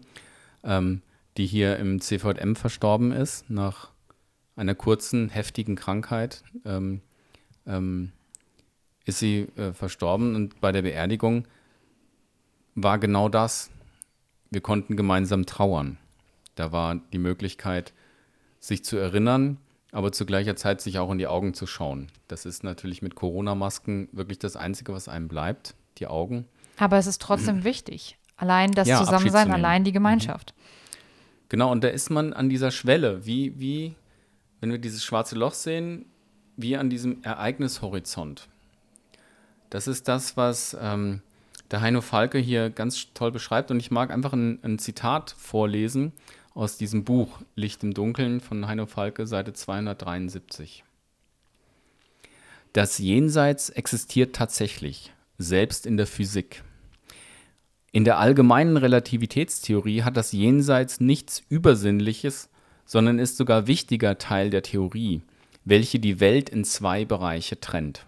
ähm, 0.64 1.02
die 1.38 1.46
hier 1.46 1.78
im 1.78 2.02
CVM 2.02 2.56
verstorben 2.56 3.12
ist, 3.12 3.50
nach 3.50 3.90
einer 4.56 4.76
kurzen, 4.76 5.30
heftigen 5.30 5.76
Krankheit. 5.76 6.44
Ähm, 6.66 7.02
ähm, 7.66 8.12
ist 9.06 9.20
sie 9.20 9.48
äh, 9.56 9.72
verstorben 9.72 10.36
und 10.36 10.60
bei 10.60 10.72
der 10.72 10.82
Beerdigung 10.82 11.48
war 12.76 13.00
genau 13.00 13.30
das. 13.30 13.70
Wir 14.50 14.62
konnten 14.62 14.98
gemeinsam 14.98 15.46
trauern. 15.46 15.98
Da 16.56 16.72
war 16.72 16.96
die 16.96 17.20
Möglichkeit, 17.20 17.94
sich 18.60 18.84
zu 18.84 18.98
erinnern, 18.98 19.58
aber 19.92 20.12
zu 20.12 20.26
gleicher 20.26 20.56
Zeit 20.56 20.82
sich 20.82 21.00
auch 21.00 21.12
in 21.12 21.18
die 21.18 21.28
Augen 21.28 21.54
zu 21.54 21.68
schauen. 21.68 22.08
Das 22.28 22.46
ist 22.46 22.64
natürlich 22.64 23.02
mit 23.02 23.16
Corona-Masken 23.16 24.10
wirklich 24.12 24.40
das 24.40 24.56
Einzige, 24.56 24.94
was 24.94 25.08
einem 25.08 25.28
bleibt, 25.28 25.76
die 26.00 26.08
Augen. 26.08 26.46
Aber 26.78 26.98
es 26.98 27.08
ist 27.08 27.22
trotzdem 27.22 27.64
wichtig. 27.64 28.18
Allein 28.36 28.72
das 28.72 28.88
Ja, 28.88 29.00
Zusammensein, 29.00 29.52
allein 29.52 29.84
die 29.84 29.92
Gemeinschaft. 29.92 30.54
Genau, 31.50 31.72
und 31.72 31.84
da 31.84 31.88
ist 31.88 32.10
man 32.10 32.34
an 32.34 32.50
dieser 32.50 32.72
Schwelle, 32.72 33.26
wie, 33.26 33.60
wie, 33.60 33.96
wenn 34.60 34.72
wir 34.72 34.80
dieses 34.80 35.04
schwarze 35.04 35.36
Loch 35.36 35.54
sehen, 35.54 36.06
wie 36.58 36.76
an 36.76 36.90
diesem 36.90 37.24
Ereignishorizont. 37.24 38.48
Das 39.70 39.88
ist 39.88 40.08
das, 40.08 40.38
was 40.38 40.76
ähm, 40.80 41.22
der 41.72 41.82
Heino 41.82 42.02
Falke 42.02 42.38
hier 42.38 42.70
ganz 42.70 43.14
toll 43.14 43.32
beschreibt. 43.32 43.72
Und 43.72 43.80
ich 43.80 43.92
mag 43.92 44.12
einfach 44.12 44.34
ein, 44.34 44.60
ein 44.64 44.80
Zitat 44.80 45.36
vorlesen 45.38 46.14
aus 46.54 46.78
diesem 46.78 47.04
Buch 47.04 47.42
Licht 47.56 47.84
im 47.84 47.94
Dunkeln 47.94 48.42
von 48.42 48.68
Heino 48.68 48.86
Falke, 48.86 49.28
Seite 49.28 49.54
273. 49.54 50.84
Das 52.74 52.98
Jenseits 52.98 53.70
existiert 53.70 54.36
tatsächlich, 54.36 55.14
selbst 55.38 55.86
in 55.86 55.98
der 55.98 56.08
Physik. 56.08 56.64
In 57.98 58.04
der 58.04 58.20
allgemeinen 58.20 58.78
Relativitätstheorie 58.78 60.04
hat 60.04 60.18
das 60.18 60.32
Jenseits 60.32 61.00
nichts 61.00 61.42
Übersinnliches, 61.50 62.48
sondern 62.86 63.18
ist 63.18 63.38
sogar 63.38 63.66
wichtiger 63.66 64.20
Teil 64.20 64.52
der 64.52 64.62
Theorie, 64.62 65.24
welche 65.66 65.98
die 65.98 66.20
Welt 66.20 66.48
in 66.48 66.64
zwei 66.64 67.06
Bereiche 67.06 67.60
trennt. 67.60 68.06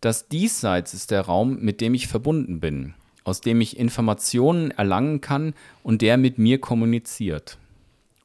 Das 0.00 0.26
Diesseits 0.28 0.94
ist 0.94 1.10
der 1.10 1.20
Raum, 1.20 1.58
mit 1.60 1.82
dem 1.82 1.92
ich 1.92 2.08
verbunden 2.08 2.60
bin, 2.60 2.94
aus 3.24 3.42
dem 3.42 3.60
ich 3.60 3.78
Informationen 3.78 4.70
erlangen 4.70 5.20
kann 5.20 5.52
und 5.82 6.00
der 6.00 6.16
mit 6.16 6.38
mir 6.38 6.58
kommuniziert. 6.58 7.58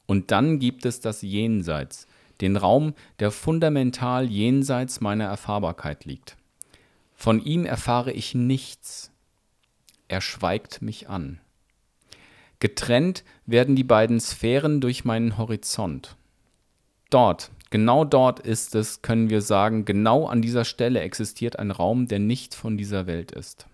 Und 0.06 0.30
dann 0.30 0.60
gibt 0.60 0.86
es 0.86 1.00
das 1.00 1.20
Jenseits, 1.20 2.06
den 2.40 2.56
Raum, 2.56 2.94
der 3.18 3.32
fundamental 3.32 4.24
jenseits 4.24 5.02
meiner 5.02 5.26
Erfahrbarkeit 5.26 6.06
liegt. 6.06 6.38
Von 7.14 7.44
ihm 7.44 7.66
erfahre 7.66 8.12
ich 8.12 8.34
nichts. 8.34 9.12
Er 10.08 10.20
schweigt 10.20 10.82
mich 10.82 11.08
an. 11.08 11.40
Getrennt 12.60 13.24
werden 13.46 13.76
die 13.76 13.84
beiden 13.84 14.18
Sphären 14.18 14.80
durch 14.80 15.04
meinen 15.04 15.38
Horizont. 15.38 16.16
Dort, 17.10 17.50
genau 17.70 18.04
dort 18.04 18.40
ist 18.40 18.74
es, 18.74 19.00
können 19.02 19.30
wir 19.30 19.42
sagen, 19.42 19.84
genau 19.84 20.26
an 20.26 20.42
dieser 20.42 20.64
Stelle 20.64 21.00
existiert 21.00 21.58
ein 21.58 21.70
Raum, 21.70 22.08
der 22.08 22.18
nicht 22.18 22.54
von 22.54 22.76
dieser 22.76 23.06
Welt 23.06 23.30
ist. 23.30 23.66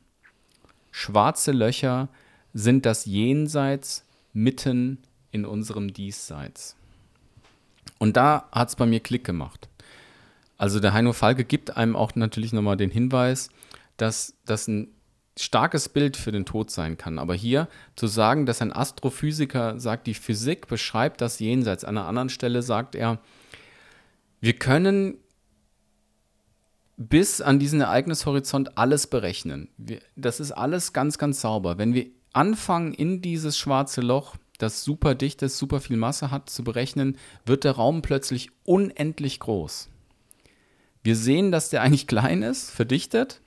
Schwarze 0.91 1.53
Löcher 1.53 2.09
sind 2.53 2.85
das 2.87 3.07
Jenseits 3.07 4.05
mitten 4.33 4.99
in 5.33 5.45
unserem 5.45 5.93
Diesseits. 5.93 6.77
Und 7.99 8.17
da 8.17 8.49
hat 8.53 8.69
es 8.69 8.77
bei 8.77 8.87
mir 8.87 9.01
Klick 9.01 9.25
gemacht. 9.25 9.69
Also 10.57 10.79
der 10.79 10.93
Heino 10.93 11.13
Falke 11.13 11.45
gibt 11.45 11.77
einem 11.77 11.97
auch 11.97 12.15
natürlich 12.15 12.53
nochmal 12.53 12.77
den 12.77 12.91
Hinweis, 12.91 13.51
dass 13.97 14.35
das 14.45 14.69
ein 14.69 14.89
starkes 15.39 15.89
Bild 15.89 16.17
für 16.17 16.33
den 16.33 16.45
Tod 16.45 16.71
sein 16.71 16.97
kann. 16.97 17.19
Aber 17.19 17.35
hier 17.35 17.69
zu 17.97 18.07
sagen, 18.07 18.47
dass 18.47 18.63
ein 18.63 18.73
Astrophysiker 18.73 19.81
sagt, 19.81 20.07
die 20.07 20.15
Physik 20.15 20.69
beschreibt 20.69 21.21
das 21.21 21.39
Jenseits. 21.39 21.85
An 21.85 21.99
einer 21.99 22.07
anderen 22.07 22.29
Stelle 22.29 22.63
sagt 22.63 22.95
er, 22.95 23.19
wir 24.41 24.53
können 24.55 25.19
bis 26.97 27.41
an 27.41 27.59
diesen 27.59 27.81
Ereignishorizont 27.81 28.79
alles 28.79 29.07
berechnen. 29.09 29.69
Wir, 29.77 30.01
das 30.17 30.39
ist 30.39 30.53
alles 30.53 30.93
ganz, 30.93 31.19
ganz 31.19 31.41
sauber. 31.41 31.79
Wenn 31.79 31.95
wir 31.95 32.07
anfangen, 32.33 32.95
in 32.95 33.21
dieses 33.21 33.59
schwarze 33.59 34.01
Loch, 34.01 34.37
das 34.59 34.85
super 34.85 35.17
dicht 35.17 35.43
ist, 35.43 35.59
super 35.59 35.81
viel 35.81 35.97
Masse 35.97 36.31
hat, 36.31 36.49
zu 36.49 36.63
berechnen, 36.63 37.19
wird 37.45 37.65
der 37.65 37.73
Raum 37.73 38.03
plötzlich 38.03 38.51
unendlich 38.65 39.41
groß. 39.41 39.89
Wir 41.03 41.17
sehen, 41.17 41.51
dass 41.51 41.71
der 41.71 41.83
eigentlich 41.83 42.07
klein 42.07 42.43
ist, 42.43 42.71
verdichtet, 42.71 43.41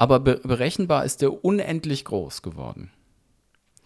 aber 0.00 0.18
be 0.18 0.40
berechenbar 0.42 1.04
ist 1.04 1.20
der 1.20 1.44
unendlich 1.44 2.06
groß 2.06 2.40
geworden. 2.40 2.90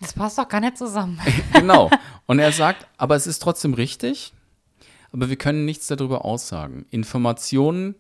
Das 0.01 0.13
passt 0.13 0.39
doch 0.39 0.49
gar 0.49 0.61
nicht 0.61 0.79
zusammen. 0.79 1.19
Genau. 1.53 1.91
Und 2.27 2.39
er 2.39 2.53
sagt, 2.53 2.87
aber 2.99 3.17
es 3.17 3.27
ist 3.27 3.41
trotzdem 3.41 3.75
richtig, 3.75 4.33
aber 5.11 5.29
wir 5.29 5.35
können 5.35 5.65
nichts 5.65 5.89
darüber 5.89 6.25
aussagen. 6.25 6.87
Informationen, 6.91 7.97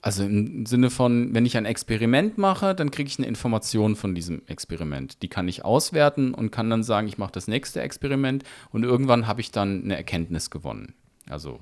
also 0.00 0.24
im 0.24 0.64
Sinne 0.64 0.88
von, 0.88 1.34
wenn 1.34 1.44
ich 1.44 1.58
ein 1.58 1.66
Experiment 1.66 2.38
mache, 2.38 2.74
dann 2.74 2.90
kriege 2.90 3.08
ich 3.08 3.18
eine 3.18 3.28
Information 3.28 3.94
von 3.94 4.14
diesem 4.14 4.40
Experiment. 4.46 5.20
Die 5.20 5.28
kann 5.28 5.48
ich 5.48 5.66
auswerten 5.66 6.32
und 6.32 6.50
kann 6.50 6.70
dann 6.70 6.82
sagen, 6.82 7.08
ich 7.08 7.18
mache 7.18 7.32
das 7.32 7.46
nächste 7.46 7.82
Experiment 7.82 8.42
und 8.70 8.84
irgendwann 8.84 9.26
habe 9.26 9.42
ich 9.42 9.50
dann 9.50 9.84
eine 9.84 9.96
Erkenntnis 9.96 10.48
gewonnen. 10.48 10.94
Also 11.28 11.60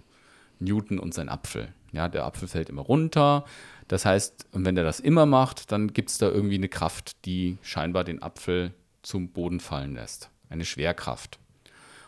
Newton 0.60 1.00
und 1.00 1.12
sein 1.12 1.28
Apfel. 1.28 1.74
Ja, 1.92 2.08
der 2.08 2.24
Apfel 2.24 2.48
fällt 2.48 2.68
immer 2.68 2.82
runter. 2.82 3.44
Das 3.88 4.04
heißt, 4.04 4.48
wenn 4.52 4.74
der 4.74 4.84
das 4.84 5.00
immer 5.00 5.26
macht, 5.26 5.72
dann 5.72 5.92
gibt 5.92 6.10
es 6.10 6.18
da 6.18 6.28
irgendwie 6.28 6.56
eine 6.56 6.68
Kraft, 6.68 7.24
die 7.24 7.58
scheinbar 7.62 8.04
den 8.04 8.22
Apfel 8.22 8.74
zum 9.02 9.30
Boden 9.30 9.60
fallen 9.60 9.94
lässt. 9.94 10.30
Eine 10.50 10.64
Schwerkraft. 10.64 11.38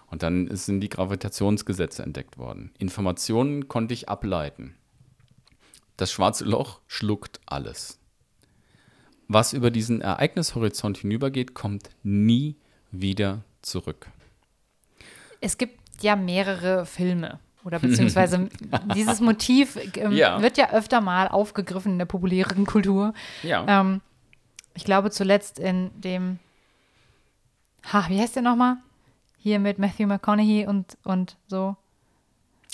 Und 0.07 0.23
dann 0.23 0.55
sind 0.57 0.81
die 0.81 0.89
Gravitationsgesetze 0.89 2.03
entdeckt 2.03 2.37
worden. 2.37 2.73
Informationen 2.79 3.69
konnte 3.69 3.95
ich 3.95 4.09
ableiten. 4.09 4.75
Das 5.97 6.11
schwarze 6.11 6.45
Loch 6.45 6.81
schluckt 6.87 7.41
alles. 7.47 7.99
Was 9.29 9.53
über 9.53 9.71
diesen 9.71 10.01
Ereignishorizont 10.01 10.99
hinübergeht, 10.99 11.55
kommt 11.55 11.91
nie 12.03 12.57
wieder 12.91 13.45
zurück. 13.63 14.09
Es 15.41 15.57
gibt 15.57 15.79
ja 16.03 16.17
mehrere 16.17 16.85
Filme 16.85 17.39
oder 17.65 17.79
beziehungsweise 17.81 18.49
dieses 18.95 19.21
Motiv 19.21 19.79
ähm, 19.97 20.13
Ja. 20.13 20.41
wird 20.43 20.57
ja 20.59 20.71
öfter 20.73 21.01
mal 21.01 21.29
aufgegriffen 21.29 21.93
in 21.93 21.99
der 21.99 22.07
populären 22.07 22.67
Kultur. 22.67 23.15
Ja. 23.43 23.65
Ähm, 23.81 24.01
ich 24.75 24.85
glaube 24.85 25.11
zuletzt 25.11 25.59
in 25.59 25.91
dem, 26.01 26.39
ha, 27.93 28.05
wie 28.09 28.21
heißt 28.21 28.37
der 28.37 28.43
nochmal? 28.43 28.77
Hier 29.39 29.59
mit 29.59 29.79
Matthew 29.79 30.07
McConaughey 30.07 30.67
und, 30.67 30.97
und 31.05 31.37
so. 31.49 31.77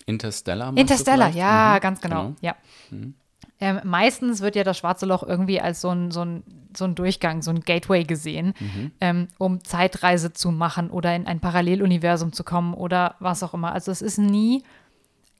Interstellar. 0.04 0.76
Interstellar, 0.76 1.30
ja, 1.30 1.74
Mhm, 1.76 1.80
ganz 1.80 2.00
genau. 2.00 2.22
genau. 2.24 2.36
Ja. 2.40 2.54
Ähm, 3.58 3.80
meistens 3.84 4.40
wird 4.42 4.54
ja 4.54 4.64
das 4.64 4.76
schwarze 4.78 5.06
Loch 5.06 5.22
irgendwie 5.22 5.60
als 5.60 5.80
so 5.80 5.88
ein, 5.90 6.10
so 6.10 6.22
ein, 6.24 6.42
so 6.76 6.84
ein 6.84 6.94
Durchgang, 6.94 7.40
so 7.40 7.50
ein 7.50 7.60
Gateway 7.60 8.04
gesehen, 8.04 8.52
Mhm. 8.60 8.90
ähm, 9.00 9.28
um 9.38 9.64
Zeitreise 9.64 10.32
zu 10.34 10.50
machen 10.50 10.90
oder 10.90 11.14
in 11.16 11.26
ein 11.26 11.40
Paralleluniversum 11.40 12.32
zu 12.34 12.44
kommen 12.44 12.74
oder 12.74 13.14
was 13.18 13.42
auch 13.42 13.54
immer. 13.54 13.72
Also 13.72 13.90
es 13.90 14.02
ist 14.02 14.18
nie, 14.18 14.62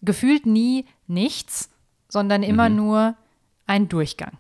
gefühlt 0.03 0.47
nie 0.47 0.87
nichts, 1.07 1.71
sondern 2.09 2.43
immer 2.43 2.69
nur 2.69 3.17
ein 3.67 3.89
Durchgang. 3.89 4.33
Mhm. 4.33 4.39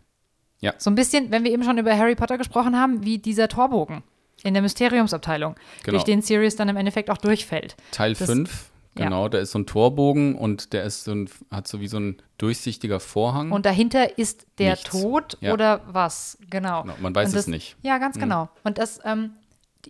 Ja. 0.60 0.72
So 0.78 0.88
ein 0.90 0.94
bisschen, 0.94 1.30
wenn 1.30 1.44
wir 1.44 1.50
eben 1.52 1.62
schon 1.64 1.76
über 1.76 1.96
Harry 1.96 2.14
Potter 2.14 2.38
gesprochen 2.38 2.76
haben, 2.76 3.04
wie 3.04 3.18
dieser 3.18 3.48
Torbogen 3.48 4.02
in 4.42 4.54
der 4.54 4.62
Mysteriumsabteilung, 4.62 5.54
Genau. 5.82 5.92
durch 5.92 6.04
den 6.04 6.22
Sirius 6.22 6.56
dann 6.56 6.68
im 6.70 6.76
Endeffekt 6.76 7.10
auch 7.10 7.18
durchfällt. 7.18 7.76
Teil 7.90 8.14
Das- 8.14 8.26
5 8.30 8.70
Ja. 8.98 9.04
Genau, 9.04 9.28
da 9.28 9.38
ist 9.38 9.52
so 9.52 9.59
ein 9.59 9.66
Torbogen 9.66 10.35
und 10.37 10.72
der 10.72 10.85
ist 10.85 11.04
so 11.04 11.12
ein, 11.12 11.28
hat 11.50 11.68
so 11.68 11.80
wie 11.80 11.88
so 11.88 11.98
ein 11.98 12.22
durchsichtiger 12.38 12.98
Vorhang. 13.00 13.52
Und 13.52 13.66
dahinter 13.66 14.18
ist 14.18 14.46
der 14.59 14.70
Nichts. 14.72 14.90
Tod 14.90 15.38
Ja. 15.40 15.52
oder 15.52 15.82
was? 15.87 16.38
Genau. 16.48 16.82
Genau, 16.82 16.94
man 17.00 17.14
weiß 17.14 17.28
Und 17.30 17.38
es 17.38 17.44
das, 17.44 17.46
nicht. 17.48 17.76
Ja, 17.82 17.98
ganz 17.98 18.18
genau. 18.18 18.48
Und 18.64 18.78
das, 18.78 19.00
ähm, 19.04 19.32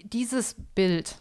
dieses 0.05 0.57
Bild, 0.75 1.21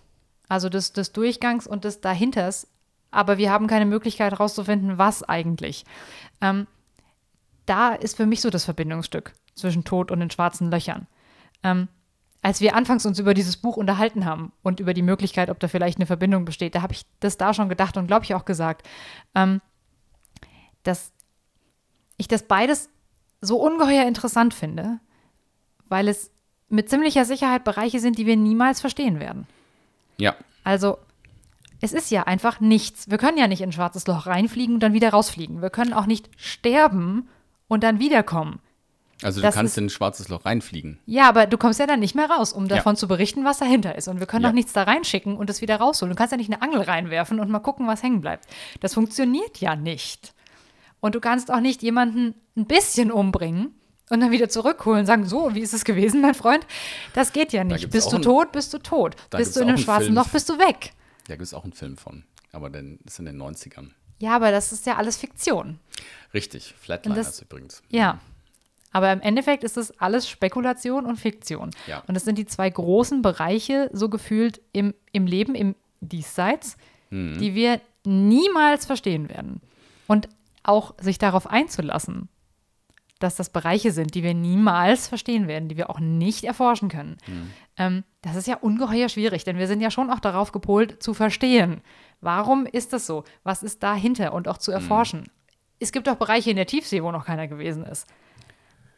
also 0.49 0.69
des, 0.69 0.93
des 0.93 1.11
Durchgangs 1.11 1.67
und 1.67 1.83
des 1.85 2.01
Dahinters, 2.01 2.67
aber 3.11 3.37
wir 3.37 3.51
haben 3.51 3.67
keine 3.67 3.85
Möglichkeit 3.85 4.31
herauszufinden, 4.33 4.97
was 4.97 5.23
eigentlich. 5.23 5.85
Ähm, 6.41 6.67
da 7.65 7.93
ist 7.93 8.17
für 8.17 8.25
mich 8.25 8.41
so 8.41 8.49
das 8.49 8.65
Verbindungsstück 8.65 9.33
zwischen 9.55 9.83
Tod 9.83 10.11
und 10.11 10.19
den 10.19 10.29
schwarzen 10.31 10.69
Löchern. 10.69 11.07
Ähm, 11.63 11.87
als 12.45 12.61
wir 12.61 12.75
anfangs 12.75 13.07
uns 13.07 13.17
über 13.17 13.33
dieses 13.33 13.57
Buch 13.57 13.75
unterhalten 13.75 14.23
haben 14.23 14.51
und 14.61 14.79
über 14.79 14.93
die 14.93 15.01
Möglichkeit, 15.01 15.49
ob 15.49 15.59
da 15.59 15.67
vielleicht 15.67 15.97
eine 15.97 16.05
Verbindung 16.05 16.45
besteht, 16.45 16.75
da 16.75 16.83
habe 16.83 16.93
ich 16.93 17.01
das 17.19 17.37
da 17.37 17.55
schon 17.55 17.69
gedacht 17.69 17.97
und 17.97 18.05
glaube 18.05 18.23
ich 18.23 18.35
auch 18.35 18.45
gesagt, 18.45 18.87
ähm, 19.33 19.61
dass 20.83 21.11
ich 22.17 22.27
das 22.27 22.43
beides 22.43 22.87
so 23.41 23.57
ungeheuer 23.57 24.07
interessant 24.07 24.53
finde, 24.53 24.99
weil 25.89 26.07
es 26.07 26.29
mit 26.69 26.87
ziemlicher 26.87 27.25
Sicherheit 27.25 27.63
Bereiche 27.63 27.99
sind, 27.99 28.19
die 28.19 28.27
wir 28.27 28.37
niemals 28.37 28.79
verstehen 28.79 29.19
werden. 29.19 29.47
Ja, 30.17 30.35
Also, 30.63 30.99
es 31.81 31.93
ist 31.93 32.11
ja 32.11 32.25
einfach 32.25 32.59
nichts. 32.59 33.09
Wir 33.09 33.17
können 33.17 33.39
ja 33.39 33.47
nicht 33.47 33.61
in 33.61 33.69
ein 33.69 33.73
schwarzes 33.73 34.05
Loch 34.05 34.27
reinfliegen 34.27 34.75
und 34.75 34.83
dann 34.83 34.93
wieder 34.93 35.09
rausfliegen. 35.09 35.63
Wir 35.63 35.71
können 35.71 35.93
auch 35.93 36.05
nicht 36.05 36.29
sterben 36.37 37.27
und 37.67 37.83
dann 37.83 37.97
wiederkommen. 37.97 38.59
Also 39.23 39.39
du 39.39 39.45
Das 39.45 39.55
kannst 39.55 39.73
ist- 39.73 39.77
in 39.77 39.85
ein 39.85 39.89
schwarzes 39.89 40.27
Loch 40.29 40.45
reinfliegen. 40.45 40.99
Ja, 41.05 41.27
aber 41.29 41.45
du 41.47 41.57
kommst 41.57 41.79
ja 41.79 41.87
dann 41.87 41.99
nicht 41.99 42.15
mehr 42.15 42.29
raus, 42.29 42.53
um 42.53 42.65
Ja. 42.67 42.75
davon 42.77 42.95
zu 42.95 43.07
berichten, 43.07 43.45
was 43.45 43.57
dahinter 43.59 43.95
ist. 43.95 44.07
Und 44.07 44.19
wir 44.19 44.27
können 44.27 44.43
Ja. 44.43 44.49
auch 44.49 44.53
nichts 44.53 44.73
da 44.73 44.83
reinschicken 44.83 45.35
und 45.37 45.49
es 45.49 45.61
wieder 45.61 45.77
rausholen. 45.77 46.11
Du 46.11 46.17
kannst 46.17 46.31
ja 46.31 46.37
nicht 46.37 46.51
eine 46.51 46.61
Angel 46.61 46.81
reinwerfen 46.81 47.39
und 47.39 47.49
mal 47.49 47.59
gucken, 47.59 47.87
was 47.87 48.03
hängen 48.03 48.21
bleibt. 48.21 48.45
Das 48.81 48.93
funktioniert 48.93 49.59
ja 49.59 49.75
nicht. 49.75 50.33
Und 50.99 51.15
du 51.15 51.19
kannst 51.19 51.51
auch 51.51 51.59
nicht 51.59 51.81
jemanden 51.83 52.35
ein 52.57 52.65
bisschen 52.65 53.11
umbringen 53.11 53.75
und 54.09 54.19
dann 54.21 54.31
wieder 54.31 54.49
zurückholen 54.49 55.01
und 55.01 55.05
sagen, 55.05 55.25
so, 55.25 55.53
wie 55.55 55.59
ist 55.61 55.73
es 55.73 55.83
gewesen, 55.85 56.21
mein 56.21 56.33
Freund? 56.35 56.65
Das 57.13 57.31
geht 57.33 57.53
ja 57.53 57.63
nicht. 57.63 57.89
Bist 57.91 58.11
du 58.11 58.17
ein- 58.17 58.21
tot, 58.21 58.51
bist 58.51 58.73
du 58.73 58.79
tot. 58.79 59.15
Bist 59.29 59.55
du 59.55 59.61
in 59.61 59.67
einem 59.69 59.77
schwarzen 59.77 60.05
Film. 60.05 60.15
Loch, 60.15 60.27
bist 60.29 60.49
du 60.49 60.57
weg. 60.57 60.93
Da 61.27 61.33
gibt 61.35 61.43
es 61.43 61.53
auch 61.53 61.63
einen 61.63 61.73
Film 61.73 61.97
von. 61.97 62.23
Aber 62.51 62.69
dann 62.69 62.99
ist 63.05 63.19
in 63.19 63.25
den 63.25 63.37
90ern. 63.37 63.91
Ja, 64.19 64.35
aber 64.35 64.51
das 64.51 64.71
ist 64.71 64.85
ja 64.85 64.95
alles 64.95 65.17
Fiktion. 65.17 65.79
Richtig, 66.33 66.73
Flatliners 66.79 67.27
das- 67.27 67.41
übrigens. 67.41 67.81
Ja. 67.89 68.19
Aber 68.95 69.11
im 69.11 69.19
Endeffekt 69.19 69.65
ist 69.65 69.75
es 69.75 69.91
alles 69.99 70.29
Spekulation 70.29 71.05
und 71.05 71.17
Fiktion. 71.17 71.71
Ja. 71.85 72.01
Und 72.07 72.15
es 72.15 72.23
sind 72.23 72.37
die 72.37 72.45
zwei 72.45 72.69
großen 72.69 73.21
Bereiche, 73.21 73.89
so 73.91 74.07
gefühlt 74.07 74.61
im, 74.71 74.93
im 75.11 75.25
Leben, 75.27 75.53
im 75.53 75.75
Diesseits, 75.99 76.77
Mhm. 77.09 77.37
die 77.37 77.53
wir 77.55 77.81
niemals 78.05 78.85
verstehen 78.85 79.27
werden. 79.29 79.59
Und 80.07 80.29
auch 80.63 80.93
sich 80.99 81.17
darauf 81.17 81.45
einzulassen, 81.47 82.29
dass 83.19 83.35
das 83.35 83.49
Bereiche 83.49 83.91
sind, 83.91 84.15
die 84.15 84.23
wir 84.23 84.33
niemals 84.33 85.07
verstehen 85.09 85.47
werden, 85.49 85.67
die 85.69 85.77
wir 85.77 85.89
auch 85.89 85.99
nicht 85.99 86.45
erforschen 86.45 86.87
können. 86.89 87.17
Mhm. 87.27 87.51
Ähm, 87.77 88.03
das 88.21 88.35
ist 88.37 88.47
ja 88.47 88.55
ungeheuer 88.57 89.09
schwierig, 89.09 89.43
denn 89.43 89.57
wir 89.57 89.67
sind 89.67 89.81
ja 89.81 89.91
schon 89.91 90.09
auch 90.09 90.19
darauf 90.21 90.51
gepolt, 90.53 91.03
zu 91.03 91.13
verstehen. 91.13 91.81
Warum 92.21 92.65
ist 92.65 92.93
das 92.93 93.05
so? 93.05 93.23
Was 93.43 93.61
ist 93.61 93.83
dahinter? 93.83 94.31
Und 94.33 94.47
auch 94.47 94.57
zu 94.57 94.71
Mhm. 94.71 94.75
erforschen. 94.75 95.23
Es 95.79 95.91
gibt 95.91 96.07
auch 96.07 96.15
Bereiche 96.15 96.49
in 96.49 96.55
der 96.55 96.65
Tiefsee, 96.65 97.03
wo 97.03 97.11
noch 97.11 97.25
keiner 97.25 97.47
gewesen 97.49 97.83
ist. 97.83 98.07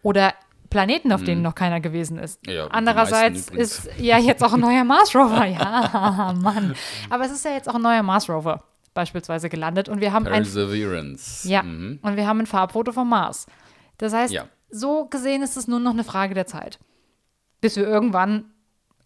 Oder 0.04 0.34
Planeten, 0.70 1.12
auf 1.14 1.24
denen 1.24 1.42
noch 1.42 1.56
keiner 1.56 1.80
gewesen 1.80 2.18
ist. 2.20 2.46
Mhm. 2.46 2.54
Ja, 2.54 2.68
Andererseits 2.68 3.50
ist 3.50 3.90
ja 3.98 4.18
jetzt 4.20 4.44
auch 4.44 4.54
ein 4.54 4.60
neuer 4.60 4.84
Mars 4.84 5.16
Rover. 5.16 5.46
Ja, 5.48 6.34
Mann. 6.38 6.76
Aber 7.10 7.26
es 7.26 7.32
ist 7.32 7.46
ja 7.46 7.52
jetzt 7.52 7.70
auch 7.70 7.76
ein 7.76 7.82
neuer 7.82 8.04
Mars 8.04 8.30
Rover 8.30 8.64
beispielsweise 8.94 9.48
gelandet 9.48 9.88
und 9.90 10.02
wir 10.02 10.12
haben 10.12 10.26
ein 10.28 10.44
Perseverance. 10.44 11.48
ja, 11.48 11.64
Mhm. 11.64 12.00
und 12.02 12.16
wir 12.18 12.28
haben 12.28 12.40
ein 12.40 12.46
Farbfoto 12.48 12.92
vom 12.92 13.10
Mars. 13.10 13.46
Das 13.98 14.12
heißt, 14.14 14.34
Ja. 14.34 14.48
so 14.70 15.06
gesehen 15.06 15.42
ist 15.44 15.56
es 15.56 15.68
nur 15.68 15.80
noch 15.80 15.92
eine 15.94 16.04
Frage 16.04 16.34
der 16.34 16.48
Zeit. 16.48 16.80
Bis 17.62 17.76
wir 17.76 17.88
irgendwann, 17.88 18.46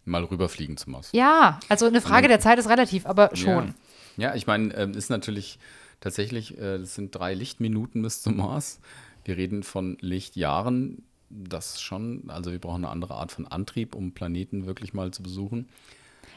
Mal 0.04 0.24
rüberfliegen 0.24 0.76
zum 0.76 0.92
Mars. 0.94 1.10
ja, 1.12 1.60
also 1.68 1.86
eine 1.86 2.00
Frage 2.00 2.26
der 2.28 2.40
Zeit 2.40 2.58
ist 2.58 2.68
relativ, 2.68 3.06
aber 3.06 3.30
schon. 3.36 3.74
Ja, 4.16 4.30
ja 4.30 4.34
ich 4.34 4.46
meine, 4.48 4.74
ähm, 4.74 4.92
ist 4.92 5.10
natürlich 5.10 5.58
tatsächlich, 6.00 6.58
äh, 6.58 6.78
das 6.78 6.94
sind 6.96 7.14
drei 7.14 7.34
Lichtminuten 7.34 8.02
bis 8.02 8.20
zum 8.22 8.36
Mars. 8.38 8.80
Wir 9.24 9.36
reden 9.36 9.62
von 9.62 9.96
Lichtjahren. 10.00 11.02
Das 11.30 11.80
schon, 11.80 12.24
also 12.28 12.52
wir 12.52 12.58
brauchen 12.58 12.84
eine 12.84 12.90
andere 12.92 13.14
Art 13.14 13.32
von 13.32 13.46
Antrieb, 13.46 13.94
um 13.94 14.12
Planeten 14.12 14.66
wirklich 14.66 14.92
mal 14.92 15.10
zu 15.12 15.22
besuchen. 15.22 15.68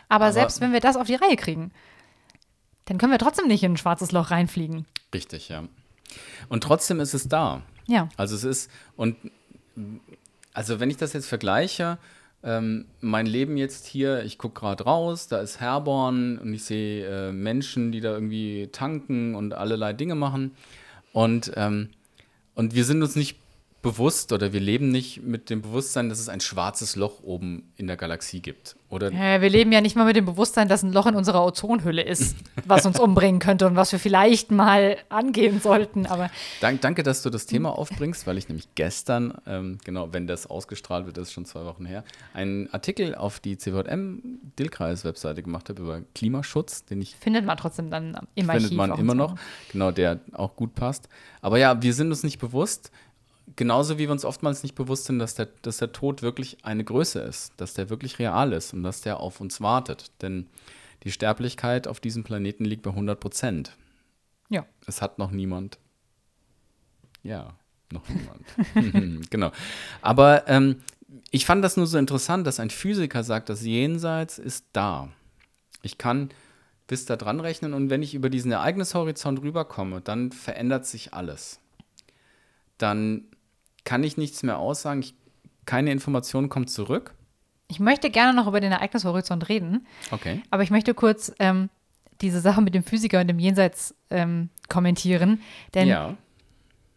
Aber, 0.08 0.26
Aber- 0.26 0.34
selbst 0.34 0.62
wenn 0.62 0.72
wir 0.72 0.80
das 0.80 0.96
auf 0.96 1.08
die 1.08 1.16
Reihe 1.16 1.36
kriegen, 1.36 1.72
dann 2.86 2.98
können 2.98 3.12
wir 3.12 3.20
trotzdem 3.20 3.48
nicht 3.48 3.64
in 3.64 3.74
ein 3.74 3.78
schwarzes 3.78 4.12
Loch 4.12 4.32
reinfliegen. 4.32 4.86
Richtig, 5.14 5.50
ja. 5.50 5.64
Und 6.50 6.64
trotzdem 6.64 7.00
ist 7.00 7.14
es 7.14 7.28
da. 7.28 7.62
Ja. 7.88 8.10
Also 8.16 8.36
es 8.36 8.44
ist, 8.44 8.72
und 8.96 9.16
also 10.54 10.80
wenn 10.80 10.90
ich 10.90 10.98
das 10.98 11.14
jetzt 11.14 11.28
vergleiche, 11.28 11.98
ähm, 12.44 12.86
mein 13.02 13.26
Leben 13.26 13.58
jetzt 13.58 13.88
hier, 13.88 14.24
ich 14.24 14.38
gucke 14.38 14.60
gerade 14.60 14.84
raus, 14.84 15.28
da 15.28 15.40
ist 15.40 15.60
Herborn 15.60 16.38
und 16.38 16.54
ich 16.54 16.64
sehe 16.64 17.30
äh, 17.30 17.32
Menschen, 17.32 17.92
die 17.92 18.02
da 18.02 18.14
irgendwie 18.14 18.70
tanken 18.72 19.34
und 19.36 19.54
allerlei 19.54 19.94
Dinge 19.94 20.16
machen. 20.16 20.52
Und, 21.12 21.52
ähm, 21.56 21.90
und 22.56 22.74
wir 22.74 22.86
sind 22.86 23.02
uns 23.04 23.16
nicht 23.16 23.38
bewusst 23.86 24.34
oder 24.34 24.52
wir 24.52 24.60
leben 24.60 24.90
nicht 24.90 25.22
mit 25.22 25.52
dem 25.52 25.62
Bewusstsein, 25.62 26.10
dass 26.10 26.20
es 26.20 26.28
ein 26.28 26.40
schwarzes 26.40 26.96
Loch 26.96 27.22
oben 27.22 27.72
in 27.78 27.86
der 27.86 27.98
Galaxie 27.98 28.42
gibt. 28.42 28.76
Oder 28.90 29.12
Äh, 29.12 29.42
wir 29.42 29.50
leben 29.50 29.72
ja 29.72 29.80
nicht 29.80 29.96
mal 29.96 30.06
mit 30.06 30.16
dem 30.16 30.26
Bewusstsein, 30.26 30.68
dass 30.68 30.82
ein 30.82 30.92
Loch 30.92 31.06
in 31.06 31.14
unserer 31.14 31.46
Ozonhülle 31.46 32.02
ist, 32.02 32.36
was 32.66 32.88
uns 32.88 33.00
umbringen 33.00 33.40
könnte 33.40 33.68
und 33.68 33.76
was 33.76 33.92
wir 33.92 34.00
vielleicht 34.00 34.50
mal 34.50 34.98
angehen 35.10 35.62
sollten. 35.62 36.08
Aber 36.08 36.32
Dank, 36.62 36.82
danke, 36.82 37.04
dass 37.04 37.22
du 37.22 37.30
das 37.30 37.46
Thema 37.46 37.78
aufbringst, 37.78 38.26
weil 38.26 38.40
ich 38.40 38.50
nämlich 38.50 38.74
gestern, 38.74 39.36
ähm, 39.46 39.78
genau, 39.84 40.12
wenn 40.14 40.26
das 40.26 40.48
ausgestrahlt 40.48 41.06
wird, 41.06 41.18
das 41.18 41.28
ist 41.28 41.34
schon 41.34 41.46
zwei 41.46 41.66
Wochen 41.66 41.86
her, 41.86 42.04
einen 42.34 42.68
Artikel 42.74 43.14
auf 43.14 43.40
die 43.40 43.56
CVM-Dillkreis-Webseite 43.58 45.44
gemacht 45.44 45.70
habe 45.70 45.84
über 45.84 46.02
Klimaschutz, 46.16 46.86
den 46.86 47.02
ich 47.02 47.16
findet 47.16 47.46
man 47.46 47.58
trotzdem 47.58 47.92
dann 47.92 48.18
im 48.34 48.48
findet 48.48 48.64
Archiv 48.64 48.78
man 48.78 48.98
immer 48.98 49.14
noch, 49.14 49.36
genau, 49.72 49.92
der 49.92 50.22
auch 50.34 50.56
gut 50.56 50.74
passt. 50.74 51.08
Aber 51.42 51.60
ja, 51.60 51.84
wir 51.84 51.94
sind 51.94 52.08
uns 52.08 52.24
nicht 52.24 52.40
bewusst, 52.40 52.92
genauso 53.56 53.98
wie 53.98 54.04
wir 54.04 54.12
uns 54.12 54.26
oftmals 54.26 54.64
nicht 54.64 54.76
bewusst 54.76 55.06
sind, 55.06 55.20
dass 55.20 55.36
der, 55.36 55.48
dass 55.62 55.78
der 55.78 55.92
Tod 55.92 56.22
wirklich 56.22 56.64
eine 56.64 56.84
Größe 56.84 57.20
ist, 57.20 57.54
dass 57.58 57.74
der 57.74 57.90
wirklich 57.90 58.20
real 58.20 58.54
ist 58.54 58.74
und 58.74 58.84
dass 58.84 59.02
der 59.02 59.20
auf 59.20 59.40
uns 59.40 59.62
wartet. 59.62 60.12
Denn 60.22 60.48
die 61.04 61.12
Sterblichkeit 61.12 61.88
auf 61.88 62.00
diesem 62.00 62.24
Planeten 62.24 62.66
liegt 62.66 62.84
bei 62.84 62.90
100 62.90 63.20
Prozent. 63.20 63.78
Ja. 64.50 64.66
Es 64.86 65.02
hat 65.02 65.20
noch 65.20 65.32
niemand. 65.32 65.78
Ja, 67.24 67.56
noch 67.92 68.04
niemand. 68.10 69.22
genau. 69.30 69.52
Aber 70.02 70.48
ähm, 70.48 70.82
ich 71.32 71.46
fand 71.46 71.64
das 71.64 71.78
nur 71.78 71.88
so 71.88 71.98
interessant, 71.98 72.46
dass 72.48 72.60
ein 72.60 72.70
Physiker 72.70 73.24
sagt, 73.24 73.50
das 73.50 73.64
Jenseits 73.64 74.38
ist 74.38 74.66
da. 74.74 75.10
Ich 75.82 75.98
kann 75.98 76.30
bis 76.88 77.06
da 77.06 77.16
dran 77.16 77.40
rechnen 77.40 77.74
und 77.74 77.90
wenn 77.90 78.04
ich 78.04 78.14
über 78.14 78.30
diesen 78.30 78.52
Ereignishorizont 78.52 79.42
rüberkomme, 79.42 80.02
dann 80.02 80.32
verändert 80.32 80.86
sich 80.86 81.14
alles. 81.14 81.60
Dann 82.78 83.26
kann 83.86 84.04
ich 84.04 84.18
nichts 84.18 84.44
mehr 84.44 84.60
aussagen, 84.60 85.00
ich, 85.00 85.16
keine 85.66 85.92
Information 85.92 86.50
kommt 86.50 86.70
zurück. 86.70 87.14
Ich 87.68 87.80
möchte 87.80 88.10
gerne 88.12 88.34
noch 88.34 88.48
über 88.48 88.60
den 88.60 88.72
Ereignishorizont 88.72 89.48
reden, 89.50 89.88
Okay. 90.12 90.44
aber 90.52 90.64
ich 90.64 90.70
möchte 90.70 90.94
kurz 90.94 91.32
ähm, 91.40 91.70
diese 92.22 92.40
Sache 92.40 92.62
mit 92.62 92.76
dem 92.76 92.84
Physiker 92.84 93.22
und 93.22 93.28
dem 93.28 93.40
Jenseits 93.40 93.96
ähm, 94.10 94.50
kommentieren. 94.70 95.42
Denn 95.74 95.88
ja. 95.88 96.16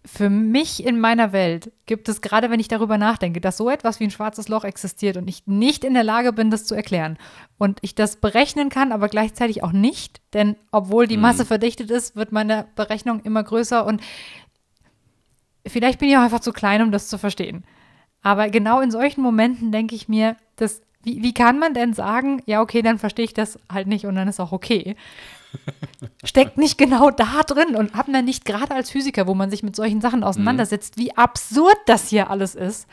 für 0.04 0.28
mich 0.28 0.84
in 0.84 1.00
meiner 1.00 1.32
Welt 1.32 1.72
gibt 1.86 2.08
es, 2.08 2.20
gerade 2.20 2.50
wenn 2.50 2.60
ich 2.60 2.68
darüber 2.68 2.98
nachdenke, 2.98 3.40
dass 3.40 3.56
so 3.56 3.70
etwas 3.70 3.98
wie 3.98 4.04
ein 4.04 4.10
schwarzes 4.10 4.48
Loch 4.48 4.64
existiert 4.64 5.16
und 5.16 5.26
ich 5.28 5.46
nicht 5.46 5.84
in 5.84 5.94
der 5.94 6.04
Lage 6.04 6.32
bin, 6.32 6.50
das 6.50 6.66
zu 6.66 6.74
erklären 6.74 7.16
und 7.56 7.78
ich 7.80 7.94
das 7.94 8.16
berechnen 8.16 8.68
kann, 8.68 8.92
aber 8.92 9.08
gleichzeitig 9.08 9.62
auch 9.62 9.72
nicht, 9.72 10.20
denn 10.34 10.56
obwohl 10.70 11.06
die 11.06 11.16
Masse 11.16 11.44
verdichtet 11.46 11.90
ist, 11.90 12.14
wird 12.14 12.30
meine 12.30 12.66
Berechnung 12.76 13.20
immer 13.20 13.42
größer 13.42 13.86
und 13.86 14.02
vielleicht 15.68 15.98
bin 15.98 16.08
ich 16.08 16.16
auch 16.16 16.22
einfach 16.22 16.40
zu 16.40 16.52
klein, 16.52 16.82
um 16.82 16.92
das 16.92 17.08
zu 17.08 17.18
verstehen. 17.18 17.64
Aber 18.22 18.48
genau 18.48 18.80
in 18.80 18.90
solchen 18.90 19.22
Momenten 19.22 19.72
denke 19.72 19.94
ich 19.94 20.08
mir, 20.08 20.36
dass, 20.56 20.82
wie, 21.02 21.22
wie 21.22 21.34
kann 21.34 21.58
man 21.58 21.74
denn 21.74 21.94
sagen, 21.94 22.42
ja, 22.46 22.60
okay, 22.60 22.82
dann 22.82 22.98
verstehe 22.98 23.24
ich 23.24 23.34
das 23.34 23.58
halt 23.72 23.86
nicht 23.86 24.06
und 24.06 24.14
dann 24.16 24.28
ist 24.28 24.40
auch 24.40 24.52
okay. 24.52 24.96
Steckt 26.24 26.58
nicht 26.58 26.78
genau 26.78 27.10
da 27.10 27.42
drin 27.46 27.76
und 27.76 27.94
hat 27.94 28.08
man 28.08 28.24
nicht 28.24 28.44
gerade 28.44 28.74
als 28.74 28.90
Physiker, 28.90 29.26
wo 29.26 29.34
man 29.34 29.50
sich 29.50 29.62
mit 29.62 29.76
solchen 29.76 30.00
Sachen 30.00 30.24
auseinandersetzt, 30.24 30.98
wie 30.98 31.16
absurd 31.16 31.78
das 31.86 32.08
hier 32.08 32.28
alles 32.28 32.54
ist, 32.54 32.88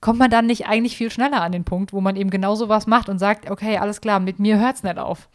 kommt 0.00 0.18
man 0.18 0.30
dann 0.30 0.46
nicht 0.46 0.66
eigentlich 0.66 0.96
viel 0.96 1.10
schneller 1.10 1.42
an 1.42 1.52
den 1.52 1.64
Punkt, 1.64 1.92
wo 1.92 2.00
man 2.00 2.16
eben 2.16 2.30
genau 2.30 2.54
sowas 2.54 2.86
macht 2.86 3.08
und 3.08 3.18
sagt, 3.18 3.50
okay, 3.50 3.78
alles 3.78 4.00
klar, 4.00 4.20
mit 4.20 4.38
mir 4.38 4.58
hört 4.58 4.76
es 4.76 4.82
nicht 4.82 4.98
auf. 4.98 5.28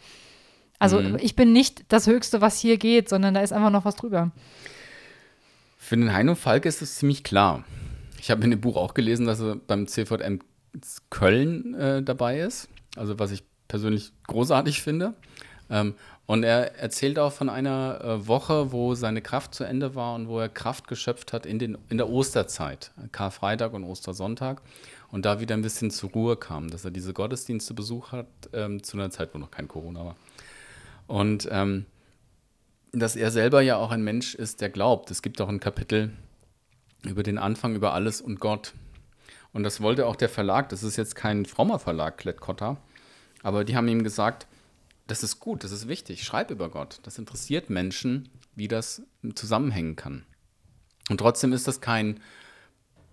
Also 0.80 1.02
ich 1.18 1.36
bin 1.36 1.52
nicht 1.52 1.84
das 1.90 2.08
Höchste, 2.08 2.40
was 2.40 2.58
hier 2.58 2.78
geht, 2.78 3.10
sondern 3.10 3.34
da 3.34 3.42
ist 3.42 3.52
einfach 3.52 3.70
noch 3.70 3.84
was 3.84 3.98
drüber. 3.98 4.32
Für 5.90 5.98
den 5.98 6.14
Heino 6.14 6.36
Falk 6.36 6.68
ist 6.68 6.84
es 6.84 6.98
ziemlich 7.00 7.24
klar. 7.24 7.64
Ich 8.20 8.30
habe 8.30 8.44
in 8.44 8.52
dem 8.52 8.62
Buch 8.62 8.78
auch 8.78 8.94
gelesen, 8.94 9.26
dass 9.26 9.40
er 9.40 9.56
beim 9.56 9.88
CVM 9.88 10.38
Köln 11.10 11.74
äh, 11.74 12.04
dabei 12.04 12.42
ist. 12.42 12.70
Also 12.96 13.18
was 13.18 13.32
ich 13.32 13.44
persönlich 13.68 14.14
großartig 14.28 14.84
finde. 14.84 15.16
Ähm, 15.68 15.96
Und 16.28 16.44
er 16.44 16.78
erzählt 16.78 17.18
auch 17.18 17.34
von 17.34 17.50
einer 17.50 18.02
äh, 18.04 18.28
Woche, 18.28 18.72
wo 18.72 18.94
seine 18.94 19.24
Kraft 19.24 19.56
zu 19.56 19.64
Ende 19.64 19.96
war 19.96 20.14
und 20.14 20.28
wo 20.28 20.40
er 20.40 20.48
Kraft 20.48 20.88
geschöpft 20.88 21.34
hat 21.34 21.48
in, 21.48 21.58
den, 21.58 21.76
in 21.90 21.98
der 21.98 22.08
Osterzeit, 22.08 22.92
Karfreitag 23.12 23.74
und 23.74 23.84
Ostersonntag, 23.84 24.62
und 25.10 25.26
da 25.26 25.40
wieder 25.40 25.56
ein 25.56 25.64
bisschen 25.64 25.90
zur 25.90 26.12
Ruhe 26.12 26.38
kam, 26.38 26.70
dass 26.70 26.86
er 26.86 26.92
diese 26.92 27.14
Gottesdienste 27.14 27.74
besucht 27.74 28.12
hat, 28.12 28.28
ähm, 28.54 28.84
zu 28.84 28.96
einer 28.96 29.10
Zeit, 29.10 29.34
wo 29.34 29.40
noch 29.40 29.50
kein 29.50 29.68
Corona 29.68 30.06
war. 30.06 30.16
Und 31.08 31.50
ähm, 31.52 31.88
dass 32.92 33.16
er 33.16 33.32
selber 33.32 33.62
ja 33.62 33.78
auch 33.78 33.92
ein 33.92 34.04
Mensch 34.04 34.36
ist, 34.36 34.62
der 34.62 34.70
glaubt. 34.70 35.12
Es 35.12 35.22
gibt 35.22 35.42
auch 35.42 35.50
ein 35.50 35.60
Kapitel 35.60 36.12
über 37.04 37.24
den 37.24 37.38
Anfang, 37.38 37.76
über 37.76 37.94
alles 37.94 38.22
und 38.22 38.40
Gott. 38.40 38.74
Und 39.54 39.64
das 39.64 39.82
wollte 39.82 40.06
auch 40.06 40.16
der 40.16 40.30
Verlag, 40.30 40.70
das 40.70 40.84
ist 40.84 40.98
jetzt 40.98 41.16
kein 41.16 41.46
frommer 41.46 41.80
Verlag, 41.80 42.18
Klett-Cotta, 42.18 42.78
aber 43.42 43.64
die 43.64 43.76
haben 43.76 43.88
ihm 43.88 44.04
gesagt, 44.04 44.48
das 45.08 45.24
ist 45.24 45.40
gut, 45.40 45.64
das 45.64 45.72
ist 45.72 45.88
wichtig, 45.88 46.24
schreib 46.24 46.52
über 46.52 46.70
Gott. 46.70 47.00
Das 47.04 47.18
interessiert 47.18 47.70
Menschen, 47.70 48.30
wie 48.56 48.68
das 48.68 49.02
zusammenhängen 49.34 49.96
kann. 49.96 50.24
Und 51.10 51.18
trotzdem 51.18 51.52
ist 51.52 51.68
das 51.68 51.82
kein 51.82 52.20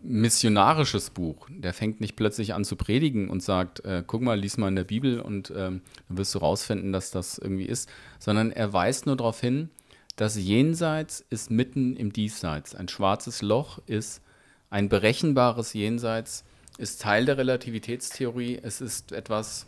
missionarisches 0.06 1.10
Buch. 1.10 1.48
Der 1.50 1.74
fängt 1.74 2.00
nicht 2.00 2.16
plötzlich 2.16 2.54
an 2.54 2.64
zu 2.64 2.76
predigen 2.76 3.28
und 3.28 3.42
sagt, 3.42 3.84
äh, 3.84 4.04
guck 4.06 4.22
mal, 4.22 4.38
lies 4.38 4.56
mal 4.56 4.68
in 4.68 4.76
der 4.76 4.84
Bibel 4.84 5.20
und 5.20 5.50
ähm, 5.50 5.82
dann 6.08 6.18
wirst 6.18 6.34
du 6.34 6.38
rausfinden, 6.38 6.92
dass 6.92 7.10
das 7.10 7.38
irgendwie 7.38 7.66
ist, 7.66 7.88
sondern 8.18 8.52
er 8.52 8.72
weist 8.72 9.06
nur 9.06 9.16
darauf 9.16 9.40
hin, 9.40 9.70
das 10.16 10.36
Jenseits 10.36 11.24
ist 11.28 11.50
mitten 11.50 11.96
im 11.96 12.12
Diesseits. 12.12 12.74
Ein 12.74 12.88
schwarzes 12.88 13.42
Loch 13.42 13.80
ist 13.86 14.22
ein 14.70 14.88
berechenbares 14.88 15.74
Jenseits, 15.74 16.44
ist 16.78 17.02
Teil 17.02 17.26
der 17.26 17.36
Relativitätstheorie. 17.36 18.58
Es 18.62 18.80
ist 18.80 19.12
etwas, 19.12 19.66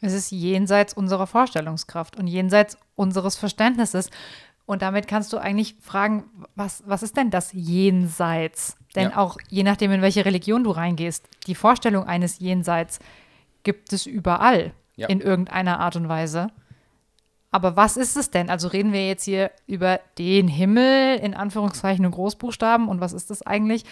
es 0.00 0.12
ist 0.12 0.30
jenseits 0.30 0.94
unserer 0.94 1.26
Vorstellungskraft 1.26 2.16
und 2.16 2.26
jenseits 2.26 2.76
unseres 2.96 3.36
Verständnisses. 3.36 4.10
Und 4.66 4.82
damit 4.82 5.06
kannst 5.08 5.32
du 5.32 5.38
eigentlich 5.38 5.76
fragen, 5.80 6.24
was, 6.54 6.82
was 6.86 7.02
ist 7.02 7.16
denn 7.16 7.30
das 7.30 7.52
Jenseits? 7.52 8.76
Denn 8.94 9.10
ja. 9.10 9.16
auch 9.16 9.36
je 9.48 9.62
nachdem, 9.62 9.92
in 9.92 10.02
welche 10.02 10.24
Religion 10.24 10.64
du 10.64 10.70
reingehst, 10.70 11.28
die 11.46 11.54
Vorstellung 11.54 12.04
eines 12.04 12.38
Jenseits 12.38 12.98
gibt 13.62 13.92
es 13.92 14.06
überall 14.06 14.72
ja. 14.96 15.08
in 15.08 15.20
irgendeiner 15.20 15.80
Art 15.80 15.96
und 15.96 16.08
Weise. 16.08 16.48
Aber 17.50 17.76
was 17.76 17.96
ist 17.96 18.16
es 18.16 18.30
denn? 18.30 18.50
Also 18.50 18.68
reden 18.68 18.92
wir 18.92 19.06
jetzt 19.06 19.24
hier 19.24 19.50
über 19.66 20.00
den 20.18 20.48
Himmel 20.48 21.18
in 21.18 21.34
Anführungszeichen 21.34 22.04
und 22.04 22.12
Großbuchstaben 22.12 22.88
und 22.88 23.00
was 23.00 23.12
ist 23.12 23.30
das 23.30 23.42
eigentlich? 23.42 23.84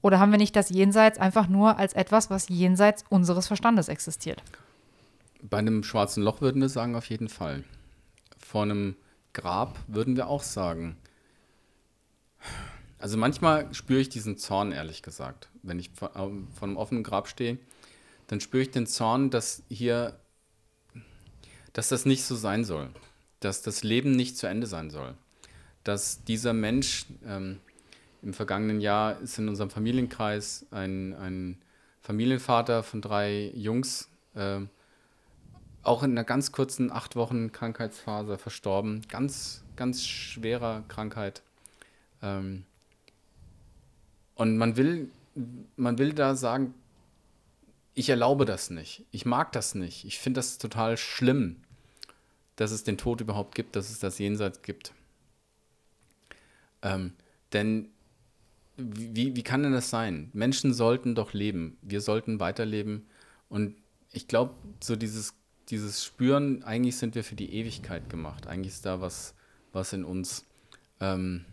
Oder 0.00 0.18
haben 0.18 0.32
wir 0.32 0.38
nicht 0.38 0.56
das 0.56 0.68
Jenseits 0.68 1.18
einfach 1.18 1.46
nur 1.46 1.78
als 1.78 1.92
etwas, 1.92 2.28
was 2.28 2.48
jenseits 2.48 3.04
unseres 3.08 3.46
Verstandes 3.46 3.88
existiert? 3.88 4.42
Bei 5.42 5.58
einem 5.58 5.84
schwarzen 5.84 6.22
Loch 6.24 6.40
würden 6.40 6.60
wir 6.60 6.68
sagen, 6.68 6.96
auf 6.96 7.08
jeden 7.08 7.28
Fall. 7.28 7.62
Vor 8.36 8.62
einem 8.62 8.96
Grab 9.32 9.78
würden 9.86 10.16
wir 10.16 10.28
auch 10.28 10.42
sagen. 10.42 10.96
Also 12.98 13.16
manchmal 13.16 13.72
spüre 13.74 14.00
ich 14.00 14.08
diesen 14.08 14.38
Zorn, 14.38 14.72
ehrlich 14.72 15.02
gesagt. 15.02 15.48
Wenn 15.62 15.78
ich 15.78 15.90
vor, 15.90 16.14
ähm, 16.14 16.48
vor 16.54 16.68
einem 16.68 16.76
offenen 16.76 17.02
Grab 17.02 17.28
stehe, 17.28 17.58
dann 18.28 18.40
spüre 18.40 18.62
ich 18.62 18.70
den 18.70 18.86
Zorn, 18.86 19.30
dass 19.30 19.62
hier, 19.68 20.18
dass 21.72 21.88
das 21.88 22.06
nicht 22.06 22.24
so 22.24 22.36
sein 22.36 22.64
soll. 22.64 22.90
Dass 23.40 23.62
das 23.62 23.82
Leben 23.82 24.12
nicht 24.12 24.36
zu 24.38 24.46
Ende 24.46 24.66
sein 24.66 24.90
soll. 24.90 25.14
Dass 25.82 26.22
dieser 26.24 26.52
Mensch, 26.52 27.06
ähm, 27.26 27.60
im 28.22 28.34
vergangenen 28.34 28.80
Jahr 28.80 29.18
ist 29.20 29.38
in 29.38 29.48
unserem 29.48 29.70
Familienkreis 29.70 30.66
ein, 30.70 31.12
ein 31.14 31.60
Familienvater 32.02 32.84
von 32.84 33.02
drei 33.02 33.50
Jungs, 33.54 34.08
äh, 34.34 34.60
auch 35.82 36.02
in 36.02 36.12
einer 36.12 36.24
ganz 36.24 36.52
kurzen 36.52 36.90
acht 36.90 37.16
Wochen 37.16 37.52
Krankheitsphase 37.52 38.38
verstorben. 38.38 39.02
Ganz, 39.08 39.64
ganz 39.76 40.06
schwerer 40.06 40.84
Krankheit. 40.88 41.42
Ähm 42.22 42.64
und 44.34 44.56
man 44.56 44.76
will, 44.76 45.10
man 45.76 45.98
will 45.98 46.12
da 46.12 46.34
sagen, 46.34 46.74
ich 47.94 48.08
erlaube 48.08 48.44
das 48.44 48.70
nicht. 48.70 49.04
Ich 49.10 49.26
mag 49.26 49.52
das 49.52 49.74
nicht. 49.74 50.04
Ich 50.04 50.18
finde 50.18 50.38
das 50.38 50.58
total 50.58 50.96
schlimm, 50.96 51.56
dass 52.56 52.70
es 52.70 52.84
den 52.84 52.96
Tod 52.96 53.20
überhaupt 53.20 53.54
gibt, 53.54 53.76
dass 53.76 53.90
es 53.90 53.98
das 53.98 54.18
Jenseits 54.18 54.62
gibt. 54.62 54.92
Ähm, 56.82 57.12
denn 57.52 57.88
wie, 58.76 59.36
wie 59.36 59.42
kann 59.42 59.62
denn 59.62 59.72
das 59.72 59.90
sein? 59.90 60.30
Menschen 60.32 60.72
sollten 60.72 61.14
doch 61.14 61.34
leben. 61.34 61.76
Wir 61.82 62.00
sollten 62.00 62.40
weiterleben. 62.40 63.06
Und 63.48 63.76
ich 64.12 64.28
glaube, 64.28 64.54
so 64.82 64.96
dieses 64.96 65.34
dieses 65.72 66.04
Spüren, 66.04 66.62
eigentlich 66.64 66.98
sind 66.98 67.14
wir 67.14 67.24
für 67.24 67.34
die 67.34 67.54
Ewigkeit 67.54 68.10
gemacht. 68.10 68.46
Eigentlich 68.46 68.74
ist 68.74 68.84
da 68.84 69.00
was, 69.00 69.34
was 69.72 69.94
in 69.94 70.04
uns. 70.04 70.44
Ähm 71.00 71.46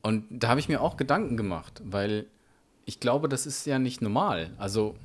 und 0.00 0.26
da 0.30 0.48
habe 0.48 0.60
ich 0.60 0.68
mir 0.68 0.80
auch 0.80 0.96
Gedanken 0.96 1.36
gemacht, 1.36 1.82
weil 1.84 2.26
ich 2.84 3.00
glaube, 3.00 3.28
das 3.28 3.46
ist 3.46 3.66
ja 3.66 3.80
nicht 3.80 4.00
normal. 4.00 4.54
Also, 4.58 4.96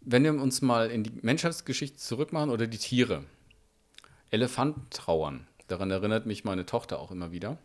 wenn 0.00 0.24
wir 0.24 0.32
uns 0.32 0.62
mal 0.62 0.90
in 0.90 1.04
die 1.04 1.12
Menschheitsgeschichte 1.20 1.98
zurückmachen 1.98 2.50
oder 2.50 2.66
die 2.66 2.78
Tiere. 2.78 3.24
Elefanten 4.30 4.86
trauern. 4.90 5.46
Daran 5.68 5.90
erinnert 5.90 6.24
mich 6.24 6.42
meine 6.42 6.64
Tochter 6.64 6.98
auch 6.98 7.10
immer 7.10 7.32
wieder. 7.32 7.58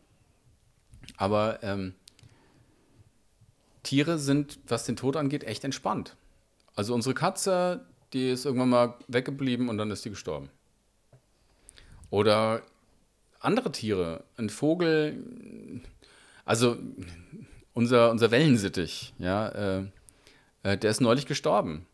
Aber 1.15 1.63
ähm, 1.63 1.95
Tiere 3.83 4.19
sind, 4.19 4.59
was 4.67 4.85
den 4.85 4.97
Tod 4.97 5.15
angeht, 5.15 5.45
echt 5.45 5.63
entspannt. 5.63 6.17
Also 6.75 6.93
unsere 6.93 7.15
Katze, 7.15 7.85
die 8.13 8.29
ist 8.29 8.45
irgendwann 8.45 8.69
mal 8.69 8.95
weggeblieben 9.07 9.69
und 9.69 9.77
dann 9.77 9.91
ist 9.91 10.03
die 10.05 10.09
gestorben. 10.09 10.49
Oder 12.09 12.61
andere 13.39 13.71
Tiere, 13.71 14.23
ein 14.37 14.49
Vogel, 14.49 15.81
also 16.45 16.77
unser, 17.73 18.11
unser 18.11 18.31
Wellensittich, 18.31 19.13
ja, 19.17 19.47
äh, 19.49 19.83
äh, 20.63 20.77
der 20.77 20.91
ist 20.91 21.01
neulich 21.01 21.25
gestorben. 21.25 21.85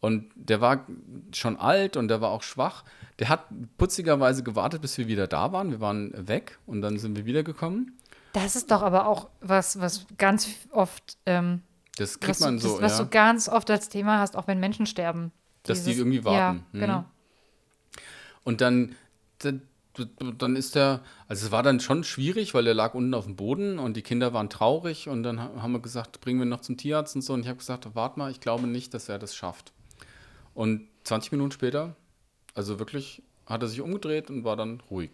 Und 0.00 0.30
der 0.34 0.60
war 0.60 0.86
schon 1.32 1.58
alt 1.58 1.96
und 1.96 2.08
der 2.08 2.20
war 2.22 2.30
auch 2.30 2.42
schwach. 2.42 2.84
Der 3.18 3.28
hat 3.28 3.44
putzigerweise 3.76 4.42
gewartet, 4.42 4.80
bis 4.80 4.96
wir 4.96 5.08
wieder 5.08 5.26
da 5.26 5.52
waren. 5.52 5.70
Wir 5.70 5.80
waren 5.80 6.26
weg 6.26 6.58
und 6.66 6.80
dann 6.80 6.98
sind 6.98 7.16
wir 7.16 7.26
wiedergekommen. 7.26 7.98
Das 8.32 8.56
ist 8.56 8.70
doch 8.70 8.82
aber 8.82 9.06
auch 9.06 9.28
was, 9.40 9.78
was 9.78 10.06
ganz 10.16 10.48
oft. 10.70 11.18
Ähm, 11.26 11.62
das 11.96 12.18
kriegt 12.18 12.40
man 12.40 12.56
du, 12.56 12.62
so. 12.62 12.80
Das, 12.80 12.92
was 12.92 12.98
ja. 12.98 13.04
du 13.04 13.10
ganz 13.10 13.48
oft 13.48 13.70
als 13.70 13.90
Thema 13.90 14.20
hast, 14.20 14.36
auch 14.36 14.46
wenn 14.46 14.58
Menschen 14.58 14.86
sterben. 14.86 15.32
Dass 15.70 15.84
Dieses, 15.84 15.94
die 15.94 16.00
irgendwie 16.00 16.24
warten. 16.24 16.64
Ja, 16.72 16.80
genau. 16.80 17.04
Und 18.44 18.60
dann, 18.60 18.94
dann, 19.38 19.62
dann 20.38 20.56
ist 20.56 20.74
der, 20.74 21.00
also 21.28 21.46
es 21.46 21.52
war 21.52 21.62
dann 21.62 21.80
schon 21.80 22.04
schwierig, 22.04 22.54
weil 22.54 22.66
er 22.66 22.74
lag 22.74 22.94
unten 22.94 23.14
auf 23.14 23.24
dem 23.24 23.36
Boden 23.36 23.78
und 23.78 23.96
die 23.96 24.02
Kinder 24.02 24.32
waren 24.32 24.50
traurig 24.50 25.08
und 25.08 25.22
dann 25.22 25.40
haben 25.40 25.72
wir 25.72 25.80
gesagt, 25.80 26.20
bringen 26.20 26.38
wir 26.38 26.46
ihn 26.46 26.50
noch 26.50 26.60
zum 26.60 26.76
Tierarzt 26.76 27.16
und 27.16 27.22
so. 27.22 27.32
Und 27.32 27.40
ich 27.40 27.48
habe 27.48 27.58
gesagt, 27.58 27.88
warte 27.94 28.18
mal, 28.18 28.30
ich 28.30 28.40
glaube 28.40 28.66
nicht, 28.66 28.94
dass 28.94 29.08
er 29.08 29.18
das 29.18 29.34
schafft. 29.34 29.72
Und 30.54 30.88
20 31.04 31.32
Minuten 31.32 31.52
später, 31.52 31.96
also 32.54 32.78
wirklich, 32.78 33.22
hat 33.46 33.62
er 33.62 33.68
sich 33.68 33.80
umgedreht 33.80 34.30
und 34.30 34.44
war 34.44 34.56
dann 34.56 34.80
ruhig. 34.90 35.10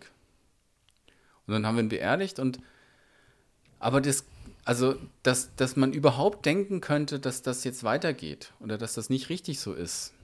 Und 1.47 1.55
dann 1.55 1.67
haben 1.67 1.77
wir 1.77 1.83
ihn 1.83 1.89
beerdigt 1.89 2.39
und 2.39 2.61
aber 3.79 4.01
das, 4.01 4.25
also, 4.65 4.97
dass, 5.23 5.55
dass 5.57 5.77
man 5.77 5.93
überhaupt 5.93 6.47
denken 6.47 6.81
könnte, 6.81 7.21
dass 7.21 7.43
das 7.43 7.65
jetzt 7.65 7.85
weitergeht 7.85 8.53
oder 8.61 8.79
dass 8.79 8.95
das 8.95 9.11
nicht 9.11 9.29
richtig 9.29 9.61
so 9.61 9.75
ist, 9.75 10.15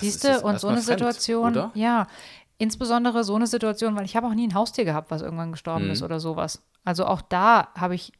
Siehst 0.00 0.24
du, 0.24 0.40
und 0.40 0.60
so 0.60 0.68
eine 0.68 0.80
fremd, 0.80 0.98
Situation, 0.98 1.52
oder? 1.52 1.70
ja, 1.74 2.06
insbesondere 2.58 3.24
so 3.24 3.34
eine 3.34 3.46
Situation, 3.46 3.96
weil 3.96 4.04
ich 4.04 4.16
habe 4.16 4.26
auch 4.26 4.34
nie 4.34 4.46
ein 4.46 4.54
Haustier 4.54 4.84
gehabt, 4.84 5.10
was 5.10 5.22
irgendwann 5.22 5.52
gestorben 5.52 5.86
mhm. 5.86 5.90
ist 5.92 6.02
oder 6.02 6.20
sowas. 6.20 6.62
Also 6.84 7.06
auch 7.06 7.22
da 7.22 7.68
habe 7.74 7.94
ich 7.94 8.12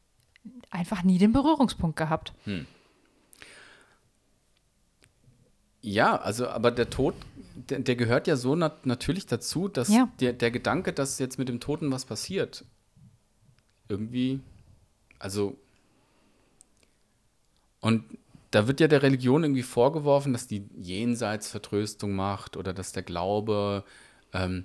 einfach 0.71 1.03
nie 1.03 1.19
den 1.19 1.33
Berührungspunkt 1.33 1.97
gehabt. 1.97 2.33
Hm. 2.45 2.67
Ja, 5.81 6.17
also, 6.17 6.49
aber 6.49 6.71
der 6.71 6.89
Tod, 6.89 7.15
der, 7.55 7.79
der 7.81 7.95
gehört 7.95 8.27
ja 8.27 8.37
so 8.37 8.57
nat 8.57 8.87
natürlich 8.87 9.27
dazu, 9.27 9.69
dass 9.69 9.89
ja. 9.89 10.09
der, 10.19 10.33
der 10.33 10.51
Gedanke, 10.51 10.95
dass 10.95 11.19
jetzt 11.19 11.39
mit 11.39 11.49
dem 11.49 11.61
Toten 11.61 11.93
was 11.93 12.07
passiert, 12.07 12.65
irgendwie, 13.89 14.41
also, 15.19 15.57
und 17.81 18.05
da 18.55 18.69
wird 18.69 18.79
ja 18.79 18.87
der 18.87 19.03
Religion 19.03 19.43
irgendwie 19.43 19.63
vorgeworfen, 19.63 20.33
dass 20.33 20.47
die 20.47 20.69
Jenseitsvertröstung 20.77 22.15
macht 22.15 22.57
oder 22.57 22.73
dass 22.73 22.93
der 22.93 23.03
Glaube, 23.03 23.85
ähm, 24.33 24.65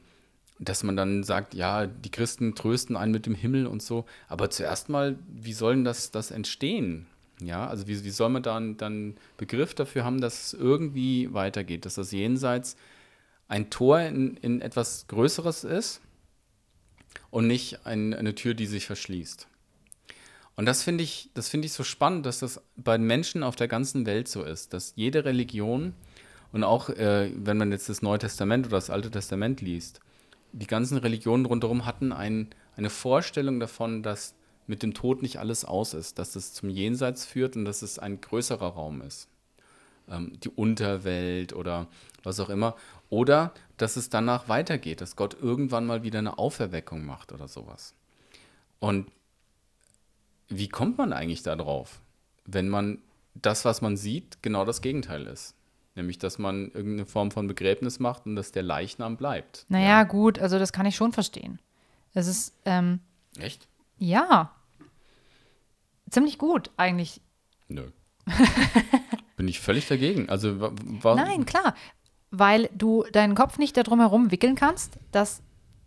dass 0.59 0.83
man 0.83 0.95
dann 0.95 1.23
sagt, 1.23 1.55
ja, 1.55 1.87
die 1.87 2.11
Christen 2.11 2.53
trösten 2.53 2.95
einen 2.95 3.11
mit 3.11 3.25
dem 3.25 3.33
Himmel 3.33 3.65
und 3.65 3.81
so. 3.81 4.05
Aber 4.27 4.51
zuerst 4.51 4.89
mal, 4.89 5.17
wie 5.27 5.53
soll 5.53 5.75
denn 5.75 5.85
das, 5.85 6.11
das 6.11 6.29
entstehen? 6.29 7.07
Ja, 7.41 7.67
also 7.67 7.87
wie, 7.87 8.03
wie 8.03 8.09
soll 8.09 8.29
man 8.29 8.43
dann 8.43 8.77
dann 8.77 9.15
Begriff 9.37 9.73
dafür 9.73 10.03
haben, 10.03 10.21
dass 10.21 10.47
es 10.47 10.53
irgendwie 10.53 11.33
weitergeht, 11.33 11.85
dass 11.85 11.95
das 11.95 12.11
Jenseits 12.11 12.75
ein 13.47 13.71
Tor 13.71 14.01
in, 14.01 14.37
in 14.37 14.61
etwas 14.61 15.07
Größeres 15.07 15.63
ist 15.63 16.01
und 17.31 17.47
nicht 17.47 17.87
ein, 17.87 18.13
eine 18.13 18.35
Tür, 18.35 18.53
die 18.53 18.67
sich 18.67 18.85
verschließt. 18.85 19.47
Und 20.60 20.66
das 20.66 20.84
finde 20.84 21.05
ich, 21.05 21.30
das 21.36 21.53
ich 21.53 21.72
so 21.72 21.86
spannend, 21.86 22.26
dass 22.26 22.39
das 22.39 22.62
bei 22.76 22.97
Menschen 22.97 23.43
auf 23.43 23.55
der 23.55 23.70
ganzen 23.70 24.05
Welt 24.05 24.28
so 24.28 24.43
ist, 24.43 24.74
dass 24.74 24.91
jede 24.97 25.24
Religion 25.24 25.93
Und 26.51 26.66
auch, 26.66 26.89
äh, 26.89 27.32
wenn 27.34 27.55
man 27.55 27.72
jetzt 27.72 27.88
das 27.88 28.01
Neue 28.01 28.20
Testament 28.20 28.68
oder 28.68 28.76
das 28.76 28.89
Alte 28.89 29.10
Testament 29.10 29.62
liest, 29.62 30.01
die 30.51 30.68
ganzen 30.68 30.97
Religionen 30.97 31.45
rundherum 31.45 31.86
hatten 31.86 32.12
ein, 32.12 32.49
eine 32.76 32.89
Vorstellung 32.89 33.62
davon, 33.62 34.03
dass 34.03 34.36
mit 34.68 34.84
dem 34.84 34.93
Tod 34.93 35.22
nicht 35.22 35.38
alles 35.39 35.64
aus 35.64 35.93
ist, 35.93 36.20
dass 36.20 36.36
es 36.36 36.51
zum 36.51 36.70
Jenseits 36.70 37.24
führt 37.24 37.55
und 37.55 37.64
dass 37.64 37.82
es 37.82 37.97
ein 37.97 38.20
größerer 38.20 38.68
Raum 38.68 39.01
ist. 39.01 39.30
Ähm, 40.10 40.34
die 40.43 40.49
Unterwelt 40.49 41.53
oder 41.53 41.88
was 42.22 42.38
auch 42.41 42.49
immer. 42.49 42.76
Oder 43.10 43.53
dass 43.78 43.95
es 43.95 44.10
danach 44.10 44.49
weitergeht, 44.49 44.99
dass 44.99 45.16
Gott 45.16 45.38
irgendwann 45.41 45.86
mal 45.86 46.03
wieder 46.03 46.20
eine 46.20 46.38
Auferweckung 46.38 47.05
macht 47.05 47.32
oder 47.32 47.47
sowas. 47.47 47.93
Und 48.82 49.10
wie 50.50 50.68
kommt 50.70 50.97
man 50.97 51.14
eigentlich 51.14 51.43
da 51.43 51.56
drauf, 51.56 52.02
wenn 52.45 52.70
man 52.70 53.00
das, 53.36 53.66
was 53.66 53.82
man 53.82 53.95
sieht, 53.97 54.41
genau 54.41 54.66
das 54.66 54.82
Gegenteil 54.82 55.28
ist? 55.28 55.56
Nämlich, 55.95 56.18
dass 56.20 56.38
man 56.38 56.72
irgendeine 56.72 57.06
Form 57.06 57.32
von 57.32 57.47
Begräbnis 57.47 58.00
macht 58.00 58.26
und 58.26 58.36
dass 58.36 58.52
der 58.52 58.64
Leichnam 58.64 59.18
bleibt. 59.18 59.66
Naja, 59.70 59.88
Ja. 59.88 60.04
gut, 60.04 60.39
also 60.39 60.58
das 60.60 60.72
kann 60.72 60.86
ich 60.86 60.95
schon 60.95 61.12
verstehen. 61.12 61.60
Es 62.14 62.28
ist, 62.28 62.54
ähm, 62.66 63.00
Echt? 63.38 63.68
ja, 63.97 64.52
ziemlich 66.10 66.38
gut 66.38 66.72
eigentlich. 66.78 67.22
Nö. 67.68 67.89
Bin 69.38 69.47
ich 69.47 69.60
völlig 69.60 69.88
dagegen. 69.88 70.30
Also, 70.30 70.60
wa- 70.60 70.72
wa- 71.02 71.16
Nein, 71.16 71.45
klar, 71.45 71.76
weil 72.32 72.70
du 72.76 73.04
deinen 73.12 73.36
Kopf 73.36 73.58
nicht 73.58 73.76
darum 73.78 74.00
herum 74.00 74.32
wickeln 74.32 74.56
kannst, 74.56 74.97
dass 75.12 75.41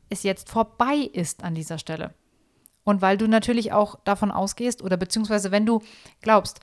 es 0.09 0.23
jetzt 0.23 0.49
vorbei 0.51 0.97
ist 1.13 1.43
an 1.45 1.55
dieser 1.55 1.79
Stelle. 1.79 2.13
Und 2.85 3.01
weil 3.03 3.17
du 3.17 3.29
natürlich 3.29 3.73
auch 3.73 3.99
davon 4.05 4.31
ausgehst, 4.31 4.83
oder 4.83 4.97
beziehungsweise 4.97 5.51
wenn 5.51 5.67
du 5.67 5.83
glaubst, 6.21 6.61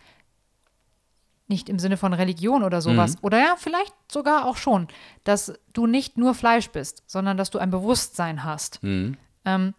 nicht 1.47 1.67
im 1.69 1.79
Sinne 1.79 1.97
von 1.97 2.13
Religion 2.13 2.63
oder 2.63 2.81
sowas, 2.81 3.15
oder 3.23 3.39
ja, 3.39 3.55
vielleicht 3.57 3.93
sogar 4.11 4.45
auch 4.45 4.57
schon, 4.57 4.87
dass 5.23 5.53
du 5.73 5.87
nicht 5.87 6.17
nur 6.17 6.35
Fleisch 6.35 6.69
bist, 6.69 7.03
sondern 7.07 7.37
dass 7.37 7.49
du 7.49 7.57
ein 7.57 7.71
Bewusstsein 7.71 8.43
hast, 8.43 8.83
Mhm. 8.83 9.17
ähm, 9.45 9.73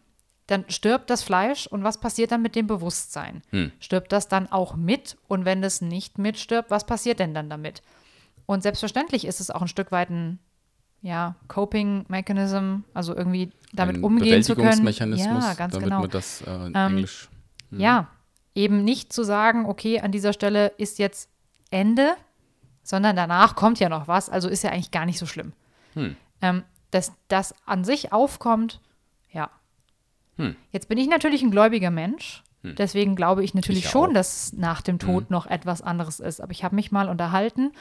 dann 0.49 0.65
stirbt 0.69 1.11
das 1.11 1.23
Fleisch 1.23 1.69
und 1.69 1.85
was 1.85 2.01
passiert 2.01 2.33
dann 2.33 2.43
mit 2.43 2.57
dem 2.57 2.67
Bewusstsein? 2.67 3.43
Hm. 3.51 3.71
Stirbt 3.79 4.11
das 4.11 4.27
dann 4.27 4.51
auch 4.51 4.75
mit? 4.75 5.17
Und 5.29 5.45
wenn 5.45 5.63
es 5.63 5.81
nicht 5.81 6.19
mitstirbt, 6.19 6.73
was 6.73 6.85
passiert 6.87 7.21
denn 7.21 7.35
dann 7.35 7.49
damit? 7.49 7.83
Und 8.47 8.65
selbstverständlich 8.65 9.27
ist 9.27 9.39
es 9.39 9.53
auch 9.53 9.63
ein 9.63 9.69
Stück 9.69 9.93
weit 9.93 10.11
ein 10.11 10.41
ja, 11.03 11.35
Coping-Mechanism, 11.49 12.81
also 12.95 13.17
irgendwie 13.17 13.51
damit 13.73 13.97
ein 13.97 14.05
umgehen 14.05 14.43
zu 14.43 14.55
können. 14.55 14.67
Bewältigungsmechanismus, 14.67 15.45
Ja, 15.45 15.55
ganz 15.55 15.73
damit 15.73 15.89
genau. 15.89 16.01
man 16.01 16.11
das 16.11 16.43
äh, 16.43 16.51
in 16.51 16.73
Ähm, 16.75 16.93
Englisch. 16.93 17.29
Ja, 17.71 18.09
eben 18.55 18.85
nicht 18.85 19.13
zu 19.13 19.23
sagen, 19.23 19.67
okay, 19.67 20.01
an 20.01 20.13
dieser 20.13 20.33
Stelle 20.33 20.69
ist 20.77 20.99
jetzt 20.99 21.31
Ende, 21.71 22.15
sondern 22.83 23.15
danach 23.17 23.55
kommt 23.55 23.79
ja 23.79 23.89
noch 23.89 24.09
was, 24.09 24.29
also 24.29 24.49
ist 24.49 24.65
ja 24.65 24.71
eigentlich 24.71 24.91
gar 24.91 25.07
nicht 25.07 25.19
so 25.19 25.27
schlimm. 25.27 25.53
Hm. 25.95 26.17
Ähm, 26.43 26.65
dass 26.91 27.13
das 27.29 27.55
an 27.67 27.85
sich 27.85 28.13
aufkommt, 28.13 28.81
ja. 29.31 29.51
Hm. 30.37 30.57
Jetzt 30.73 30.89
bin 30.89 30.99
ich 30.99 31.09
natürlich 31.09 31.43
ein 31.43 31.51
gläubiger 31.53 31.91
Mensch, 31.91 32.43
deswegen 32.63 33.15
glaube 33.17 33.45
ich 33.45 33.55
natürlich 33.55 33.85
Ich 33.85 33.91
schon. 33.91 34.09
Hm. 34.09 34.15
dass 34.15 34.53
nach 34.53 34.83
dem 34.83 34.99
Tod 34.99 35.31
noch 35.31 35.47
etwas 35.47 35.81
anderes 35.81 36.21
ist. 36.21 36.41
Aber 36.41 36.51
ich 36.53 36.65
habe 36.65 36.75
mich 36.75 36.91
mal 36.93 37.09
unterhalten 37.09 37.73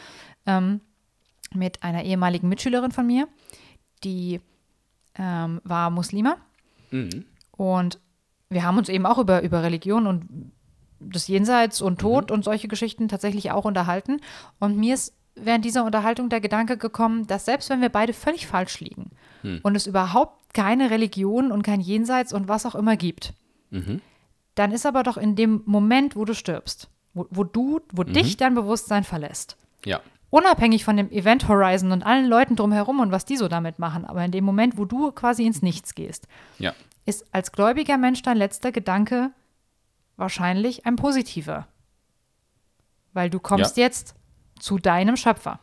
ähm, 0.46 0.82
mit 1.54 1.84
einer 1.84 2.04
ehemaligen 2.04 2.48
Mitschülerin 2.50 2.92
von 2.92 3.08
mir, 3.08 3.28
die 4.04 4.40
ähm, 5.16 5.62
war 5.64 5.90
Muslima. 5.90 6.38
Mhm. 6.92 7.26
Und 7.52 8.00
wir 8.50 8.64
haben 8.64 8.78
uns 8.78 8.90
eben 8.90 9.06
auch 9.06 9.18
über, 9.18 9.42
über 9.42 9.64
Religion 9.64 10.08
und 10.08 10.52
das 11.00 11.28
Jenseits 11.28 11.82
und 11.82 12.00
Tod 12.00 12.32
und 12.32 12.44
solche 12.44 12.68
Geschichten 12.68 13.08
tatsächlich 13.08 13.52
auch 13.52 13.66
unterhalten. 13.66 14.22
Und 14.60 14.78
mir 14.78 14.94
ist 14.96 15.14
während 15.36 15.64
dieser 15.64 15.86
Unterhaltung 15.86 16.30
der 16.30 16.42
Gedanke 16.42 16.78
gekommen, 16.78 17.26
dass 17.28 17.46
selbst 17.46 17.70
wenn 17.70 17.82
wir 17.82 17.90
beide 17.90 18.14
völlig 18.14 18.48
falsch 18.48 18.80
liegen 18.82 19.12
und 19.64 19.76
es 19.76 19.88
überhaupt 19.88 20.54
keine 20.54 20.90
Religion 20.90 21.52
und 21.54 21.62
kein 21.64 21.80
Jenseits 21.80 22.34
und 22.34 22.48
was 22.48 22.66
auch 22.66 22.76
immer 22.76 22.98
gibt, 22.98 23.34
Mhm. 23.72 24.02
dann 24.56 24.72
ist 24.72 24.86
aber 24.88 25.04
doch 25.04 25.16
in 25.16 25.36
dem 25.36 25.62
Moment, 25.66 26.16
wo 26.16 26.26
du 26.26 26.34
stirbst, 26.34 26.90
wo, 27.14 27.28
wo 27.30 27.44
du, 27.44 27.82
wo 27.94 28.04
dich 28.04 28.36
dein 28.36 28.56
Bewusstsein 28.56 29.04
verlässt, 29.04 29.56
Ja. 29.86 30.02
Unabhängig 30.30 30.84
von 30.86 30.98
dem 30.98 31.10
Event 31.12 31.48
Horizon 31.48 31.92
und 31.92 32.04
allen 32.04 32.28
Leuten 32.28 32.56
drumherum 32.56 33.00
und 33.00 33.12
was 33.12 33.26
die 33.26 33.38
so 33.38 33.48
damit 33.48 33.80
machen, 33.80 34.06
aber 34.06 34.24
in 34.24 34.32
dem 34.32 34.44
Moment, 34.46 34.78
wo 34.78 34.86
du 34.86 35.12
quasi 35.12 35.46
ins 35.46 35.62
Nichts 35.62 35.96
gehst, 35.96 36.28
Ja. 36.60 36.74
ist 37.06 37.26
als 37.32 37.52
gläubiger 37.52 37.98
Mensch 37.98 38.22
dein 38.22 38.38
letzter 38.38 38.72
Gedanke 38.72 39.32
wahrscheinlich 40.18 40.86
ein 40.86 40.96
positiver. 40.96 41.68
Weil 43.14 43.30
du 43.30 43.40
kommst 43.40 43.78
jetzt 43.78 44.16
zu 44.60 44.78
deinem 44.78 45.16
Schöpfer. 45.16 45.60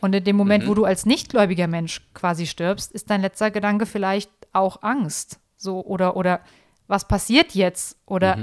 Und 0.00 0.14
in 0.14 0.24
dem 0.24 0.36
Moment, 0.36 0.66
wo 0.68 0.74
du 0.74 0.84
als 0.84 1.06
nichtgläubiger 1.06 1.66
Mensch 1.66 2.00
quasi 2.14 2.46
stirbst, 2.46 2.92
ist 2.92 3.10
dein 3.10 3.20
letzter 3.20 3.50
Gedanke 3.50 3.84
vielleicht 3.86 4.30
auch 4.52 4.82
Angst. 4.82 5.40
So, 5.56 5.84
oder, 5.84 6.16
oder 6.16 6.40
was 6.86 7.06
passiert 7.08 7.54
jetzt? 7.54 7.96
Oder 8.06 8.38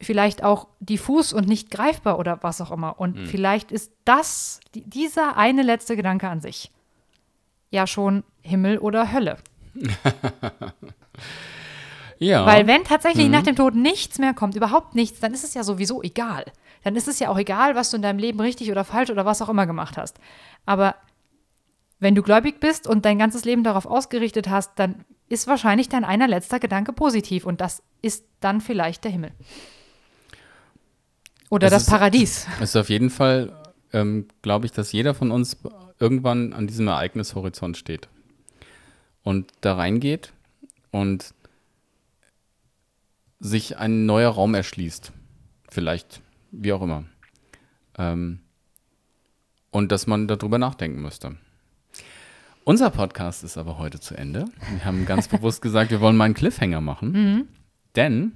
vielleicht 0.00 0.44
auch 0.44 0.68
diffus 0.80 1.32
und 1.32 1.48
nicht 1.48 1.70
greifbar 1.70 2.18
oder 2.18 2.42
was 2.42 2.60
auch 2.60 2.70
immer. 2.70 3.00
Und 3.00 3.26
vielleicht 3.26 3.72
ist 3.72 3.92
das, 4.04 4.60
die, 4.74 4.82
dieser 4.82 5.36
eine 5.36 5.62
letzte 5.62 5.96
Gedanke 5.96 6.28
an 6.28 6.40
sich, 6.40 6.70
ja 7.70 7.86
schon 7.86 8.24
Himmel 8.42 8.78
oder 8.78 9.12
Hölle. 9.12 9.38
Ja. 12.18 12.46
Weil 12.46 12.66
wenn 12.66 12.84
tatsächlich 12.84 13.28
nach 13.28 13.42
dem 13.42 13.56
Tod 13.56 13.74
nichts 13.74 14.18
mehr 14.18 14.32
kommt, 14.32 14.56
überhaupt 14.56 14.94
nichts, 14.94 15.20
dann 15.20 15.34
ist 15.34 15.44
es 15.44 15.54
ja 15.54 15.62
sowieso 15.62 16.02
egal. 16.02 16.44
Dann 16.82 16.96
ist 16.96 17.08
es 17.08 17.18
ja 17.18 17.28
auch 17.28 17.38
egal, 17.38 17.74
was 17.74 17.90
du 17.90 17.96
in 17.96 18.02
deinem 18.02 18.18
Leben 18.18 18.40
richtig 18.40 18.70
oder 18.70 18.84
falsch 18.84 19.10
oder 19.10 19.26
was 19.26 19.42
auch 19.42 19.48
immer 19.48 19.66
gemacht 19.66 19.96
hast. 19.96 20.18
Aber 20.64 20.94
wenn 21.98 22.14
du 22.14 22.22
gläubig 22.22 22.60
bist 22.60 22.86
und 22.86 23.04
dein 23.04 23.18
ganzes 23.18 23.44
Leben 23.44 23.64
darauf 23.64 23.86
ausgerichtet 23.86 24.48
hast, 24.48 24.78
dann 24.78 25.04
ist 25.28 25.46
wahrscheinlich 25.46 25.88
dein 25.88 26.04
einer 26.04 26.28
letzter 26.28 26.60
Gedanke 26.60 26.92
positiv 26.92 27.44
und 27.44 27.60
das 27.60 27.82
ist 28.02 28.24
dann 28.40 28.60
vielleicht 28.60 29.04
der 29.04 29.10
Himmel. 29.10 29.32
Oder 31.50 31.68
Das 31.68 31.72
das, 31.74 31.82
ist- 31.84 31.90
Paradies. 31.90 32.46
Es 32.60 32.70
ist 32.70 32.76
auf 32.76 32.88
jeden 32.88 33.10
Fall, 33.10 33.52
ähm, 33.92 34.26
glaube 34.42 34.66
ich, 34.66 34.72
dass 34.72 34.92
jeder 34.92 35.14
von 35.14 35.30
uns 35.30 35.56
irgendwann 35.98 36.52
an 36.52 36.66
diesem 36.66 36.88
Ereignishorizont 36.88 37.76
steht 37.76 38.08
und 39.22 39.52
da 39.60 39.74
reingeht 39.76 40.32
und 40.90 41.32
sich 43.38 43.76
ein 43.78 44.06
neuer 44.06 44.30
Raum 44.30 44.54
erschließt. 44.54 45.12
Vielleicht, 45.68 46.20
wie 46.50 46.72
auch 46.72 46.82
immer. 46.82 47.04
Ähm, 47.98 48.40
und 49.70 49.92
dass 49.92 50.06
man 50.06 50.26
darüber 50.26 50.58
nachdenken 50.58 51.02
müsste. 51.02 51.36
Unser 52.64 52.90
Podcast 52.90 53.44
ist 53.44 53.58
aber 53.58 53.78
heute 53.78 54.00
zu 54.00 54.16
Ende. 54.16 54.46
Wir 54.72 54.84
haben 54.84 55.06
ganz 55.06 55.28
bewusst 55.28 55.62
gesagt, 55.62 55.90
wir 55.90 56.00
wollen 56.00 56.16
mal 56.16 56.24
einen 56.24 56.34
Cliffhanger 56.34 56.80
machen. 56.80 57.48
Denn 57.94 58.32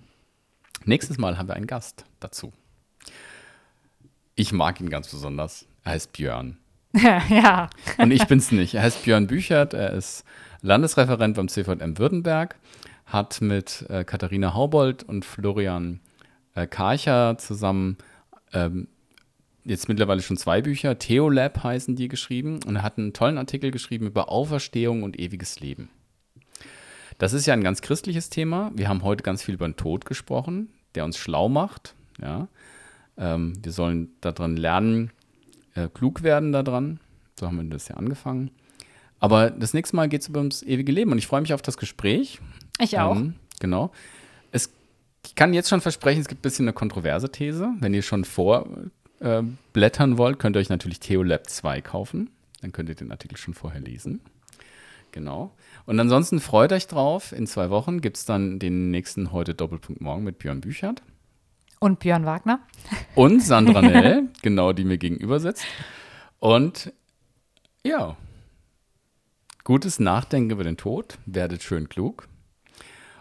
nächstes 0.85 1.19
Mal 1.19 1.39
haben 1.39 1.49
wir 1.49 1.55
einen 1.55 1.67
Gast 1.67 2.05
dazu. 2.21 2.53
Ich 4.41 4.55
mag 4.55 4.81
ihn 4.81 4.89
ganz 4.89 5.11
besonders. 5.11 5.67
Er 5.85 5.93
heißt 5.93 6.15
Björn. 6.15 6.57
ja. 6.95 7.69
Und 7.99 8.11
ich 8.11 8.27
bin's 8.27 8.51
nicht. 8.53 8.73
Er 8.73 8.81
heißt 8.81 9.05
Björn 9.05 9.27
Büchert. 9.27 9.75
Er 9.75 9.93
ist 9.93 10.25
Landesreferent 10.63 11.37
beim 11.37 11.49
CVM 11.49 11.99
Württemberg. 11.99 12.57
Hat 13.05 13.43
mit 13.43 13.85
äh, 13.91 14.03
Katharina 14.03 14.55
Haubold 14.55 15.03
und 15.03 15.27
Florian 15.27 16.01
äh, 16.55 16.67
Karcher 16.67 17.37
zusammen 17.37 17.99
ähm, 18.55 18.89
jetzt 19.65 19.91
mittlerweile 19.91 20.23
schon 20.23 20.39
zwei 20.39 20.63
Bücher. 20.63 20.99
Theolab 20.99 21.63
heißen 21.63 21.95
die 21.95 22.09
geschrieben. 22.09 22.61
Und 22.65 22.77
er 22.77 22.83
hat 22.83 22.97
einen 22.97 23.13
tollen 23.13 23.37
Artikel 23.37 23.71
geschrieben 23.71 24.07
über 24.07 24.31
Auferstehung 24.31 25.03
und 25.03 25.19
ewiges 25.19 25.61
Leben. 25.61 25.91
Das 27.19 27.35
ist 27.35 27.45
ja 27.45 27.53
ein 27.53 27.63
ganz 27.63 27.83
christliches 27.83 28.31
Thema. 28.31 28.73
Wir 28.75 28.89
haben 28.89 29.03
heute 29.03 29.23
ganz 29.23 29.43
viel 29.43 29.57
über 29.57 29.69
den 29.69 29.77
Tod 29.77 30.07
gesprochen, 30.07 30.73
der 30.95 31.05
uns 31.05 31.19
schlau 31.19 31.51
macht. 31.51 31.95
Ja. 32.23 32.49
Ähm, 33.21 33.53
wir 33.63 33.71
sollen 33.71 34.09
daran 34.21 34.57
lernen, 34.57 35.13
äh, 35.75 35.89
klug 35.93 36.23
werden 36.23 36.53
daran. 36.53 36.99
So 37.39 37.47
haben 37.47 37.59
wir 37.59 37.65
das 37.65 37.89
ja 37.89 37.97
angefangen. 37.97 38.51
Aber 39.21 39.51
das 39.51 39.75
nächste 39.75 39.95
Mal 39.95 40.09
geht 40.09 40.23
es 40.23 40.31
ums 40.31 40.63
ewige 40.63 40.91
Leben 40.91 41.13
und 41.13 41.19
ich 41.19 41.27
freue 41.27 41.43
mich 41.43 41.53
auf 41.53 41.63
das 41.63 41.77
Gespräch. 41.77 42.41
Ich 42.81 42.99
auch. 42.99 43.17
Ähm, 43.17 43.35
genau. 43.61 43.93
Es, 44.51 44.73
ich 45.27 45.35
kann 45.35 45.53
jetzt 45.53 45.69
schon 45.69 45.83
versprechen, 45.83 46.23
es 46.23 46.29
gibt 46.29 46.41
ein 46.41 46.43
bisschen 46.43 46.65
eine 46.65 46.73
kontroverse 46.73 47.31
These. 47.31 47.69
Wenn 47.79 47.93
ihr 47.93 48.03
schon 48.03 48.25
vorblättern 48.25 50.13
äh, 50.13 50.19
wollt, 50.19 50.39
könnt 50.39 50.57
ihr 50.57 50.61
euch 50.61 50.71
natürlich 50.71 51.01
Theolab 51.01 51.49
2 51.49 51.83
kaufen. 51.83 52.31
Dann 52.63 52.73
könnt 52.73 52.89
ihr 52.89 52.95
den 52.95 53.13
Artikel 53.13 53.37
schon 53.37 53.53
vorher 53.53 53.81
lesen. 53.81 54.21
Genau. 55.13 55.53
Und 55.87 56.01
ansonsten 56.01 56.41
freut 56.41 56.73
euch 56.73 56.87
drauf. 56.87 57.33
In 57.33 57.47
zwei 57.47 57.69
Wochen 57.71 58.01
gibt 58.01 58.17
es 58.17 58.25
dann 58.25 58.59
den 58.59 58.91
nächsten 58.91 59.33
Heute 59.33 59.55
Doppelpunkt 59.55 60.01
Morgen 60.01 60.25
mit 60.25 60.39
Björn 60.39 60.61
Büchert. 60.61 61.03
Und 61.81 61.99
Björn 61.99 62.27
Wagner. 62.27 62.61
Und 63.15 63.41
Sandra 63.43 63.81
Nell, 63.83 64.29
genau, 64.43 64.73
die 64.75 64.85
mir 64.85 64.99
gegenüber 64.99 65.41
sitzt. 65.41 65.65
Und 66.39 66.93
ja, 67.85 68.17
gutes 69.65 69.99
Nachdenken 69.99 70.51
über 70.51 70.63
den 70.63 70.77
Tod, 70.77 71.19
werdet 71.25 71.63
schön 71.63 71.89
klug. 71.89 72.29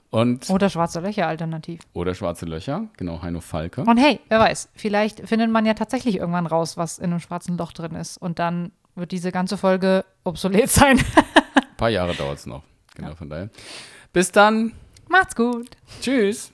Und, 0.09 0.49
Oder 0.49 0.69
Schwarze 0.69 0.99
Löcher 1.01 1.27
alternativ. 1.27 1.81
oder 1.93 2.15
Schwarze 2.15 2.45
Löcher, 2.45 2.87
genau, 2.97 3.21
Heino 3.21 3.41
Falke. 3.41 3.81
Und 3.83 3.97
hey, 3.97 4.19
wer 4.27 4.39
weiß, 4.39 4.69
vielleicht 4.75 5.27
findet 5.29 5.51
man 5.51 5.65
ja 5.67 5.75
tatsächlich 5.75 6.15
irgendwann 6.17 6.47
raus, 6.47 6.77
was 6.77 6.97
in 6.97 7.11
einem 7.11 7.19
schwarzen 7.19 7.57
Loch 7.57 7.71
drin 7.73 7.93
ist. 7.95 8.17
Und 8.17 8.39
dann 8.39 8.71
wird 8.95 9.11
diese 9.11 9.31
ganze 9.31 9.55
Folge 9.57 10.03
obsolet 10.23 10.69
sein. 10.69 10.97
Ein 10.97 11.77
paar 11.77 11.89
Jahre 11.89 12.15
dauert 12.15 12.39
es 12.39 12.45
noch. 12.47 12.63
Genau, 12.95 13.13
von 13.15 13.29
daher. 13.29 13.49
Bis 14.11 14.31
dann. 14.31 14.73
Macht's 15.07 15.35
gut. 15.35 15.69
Tschüss. 16.01 16.51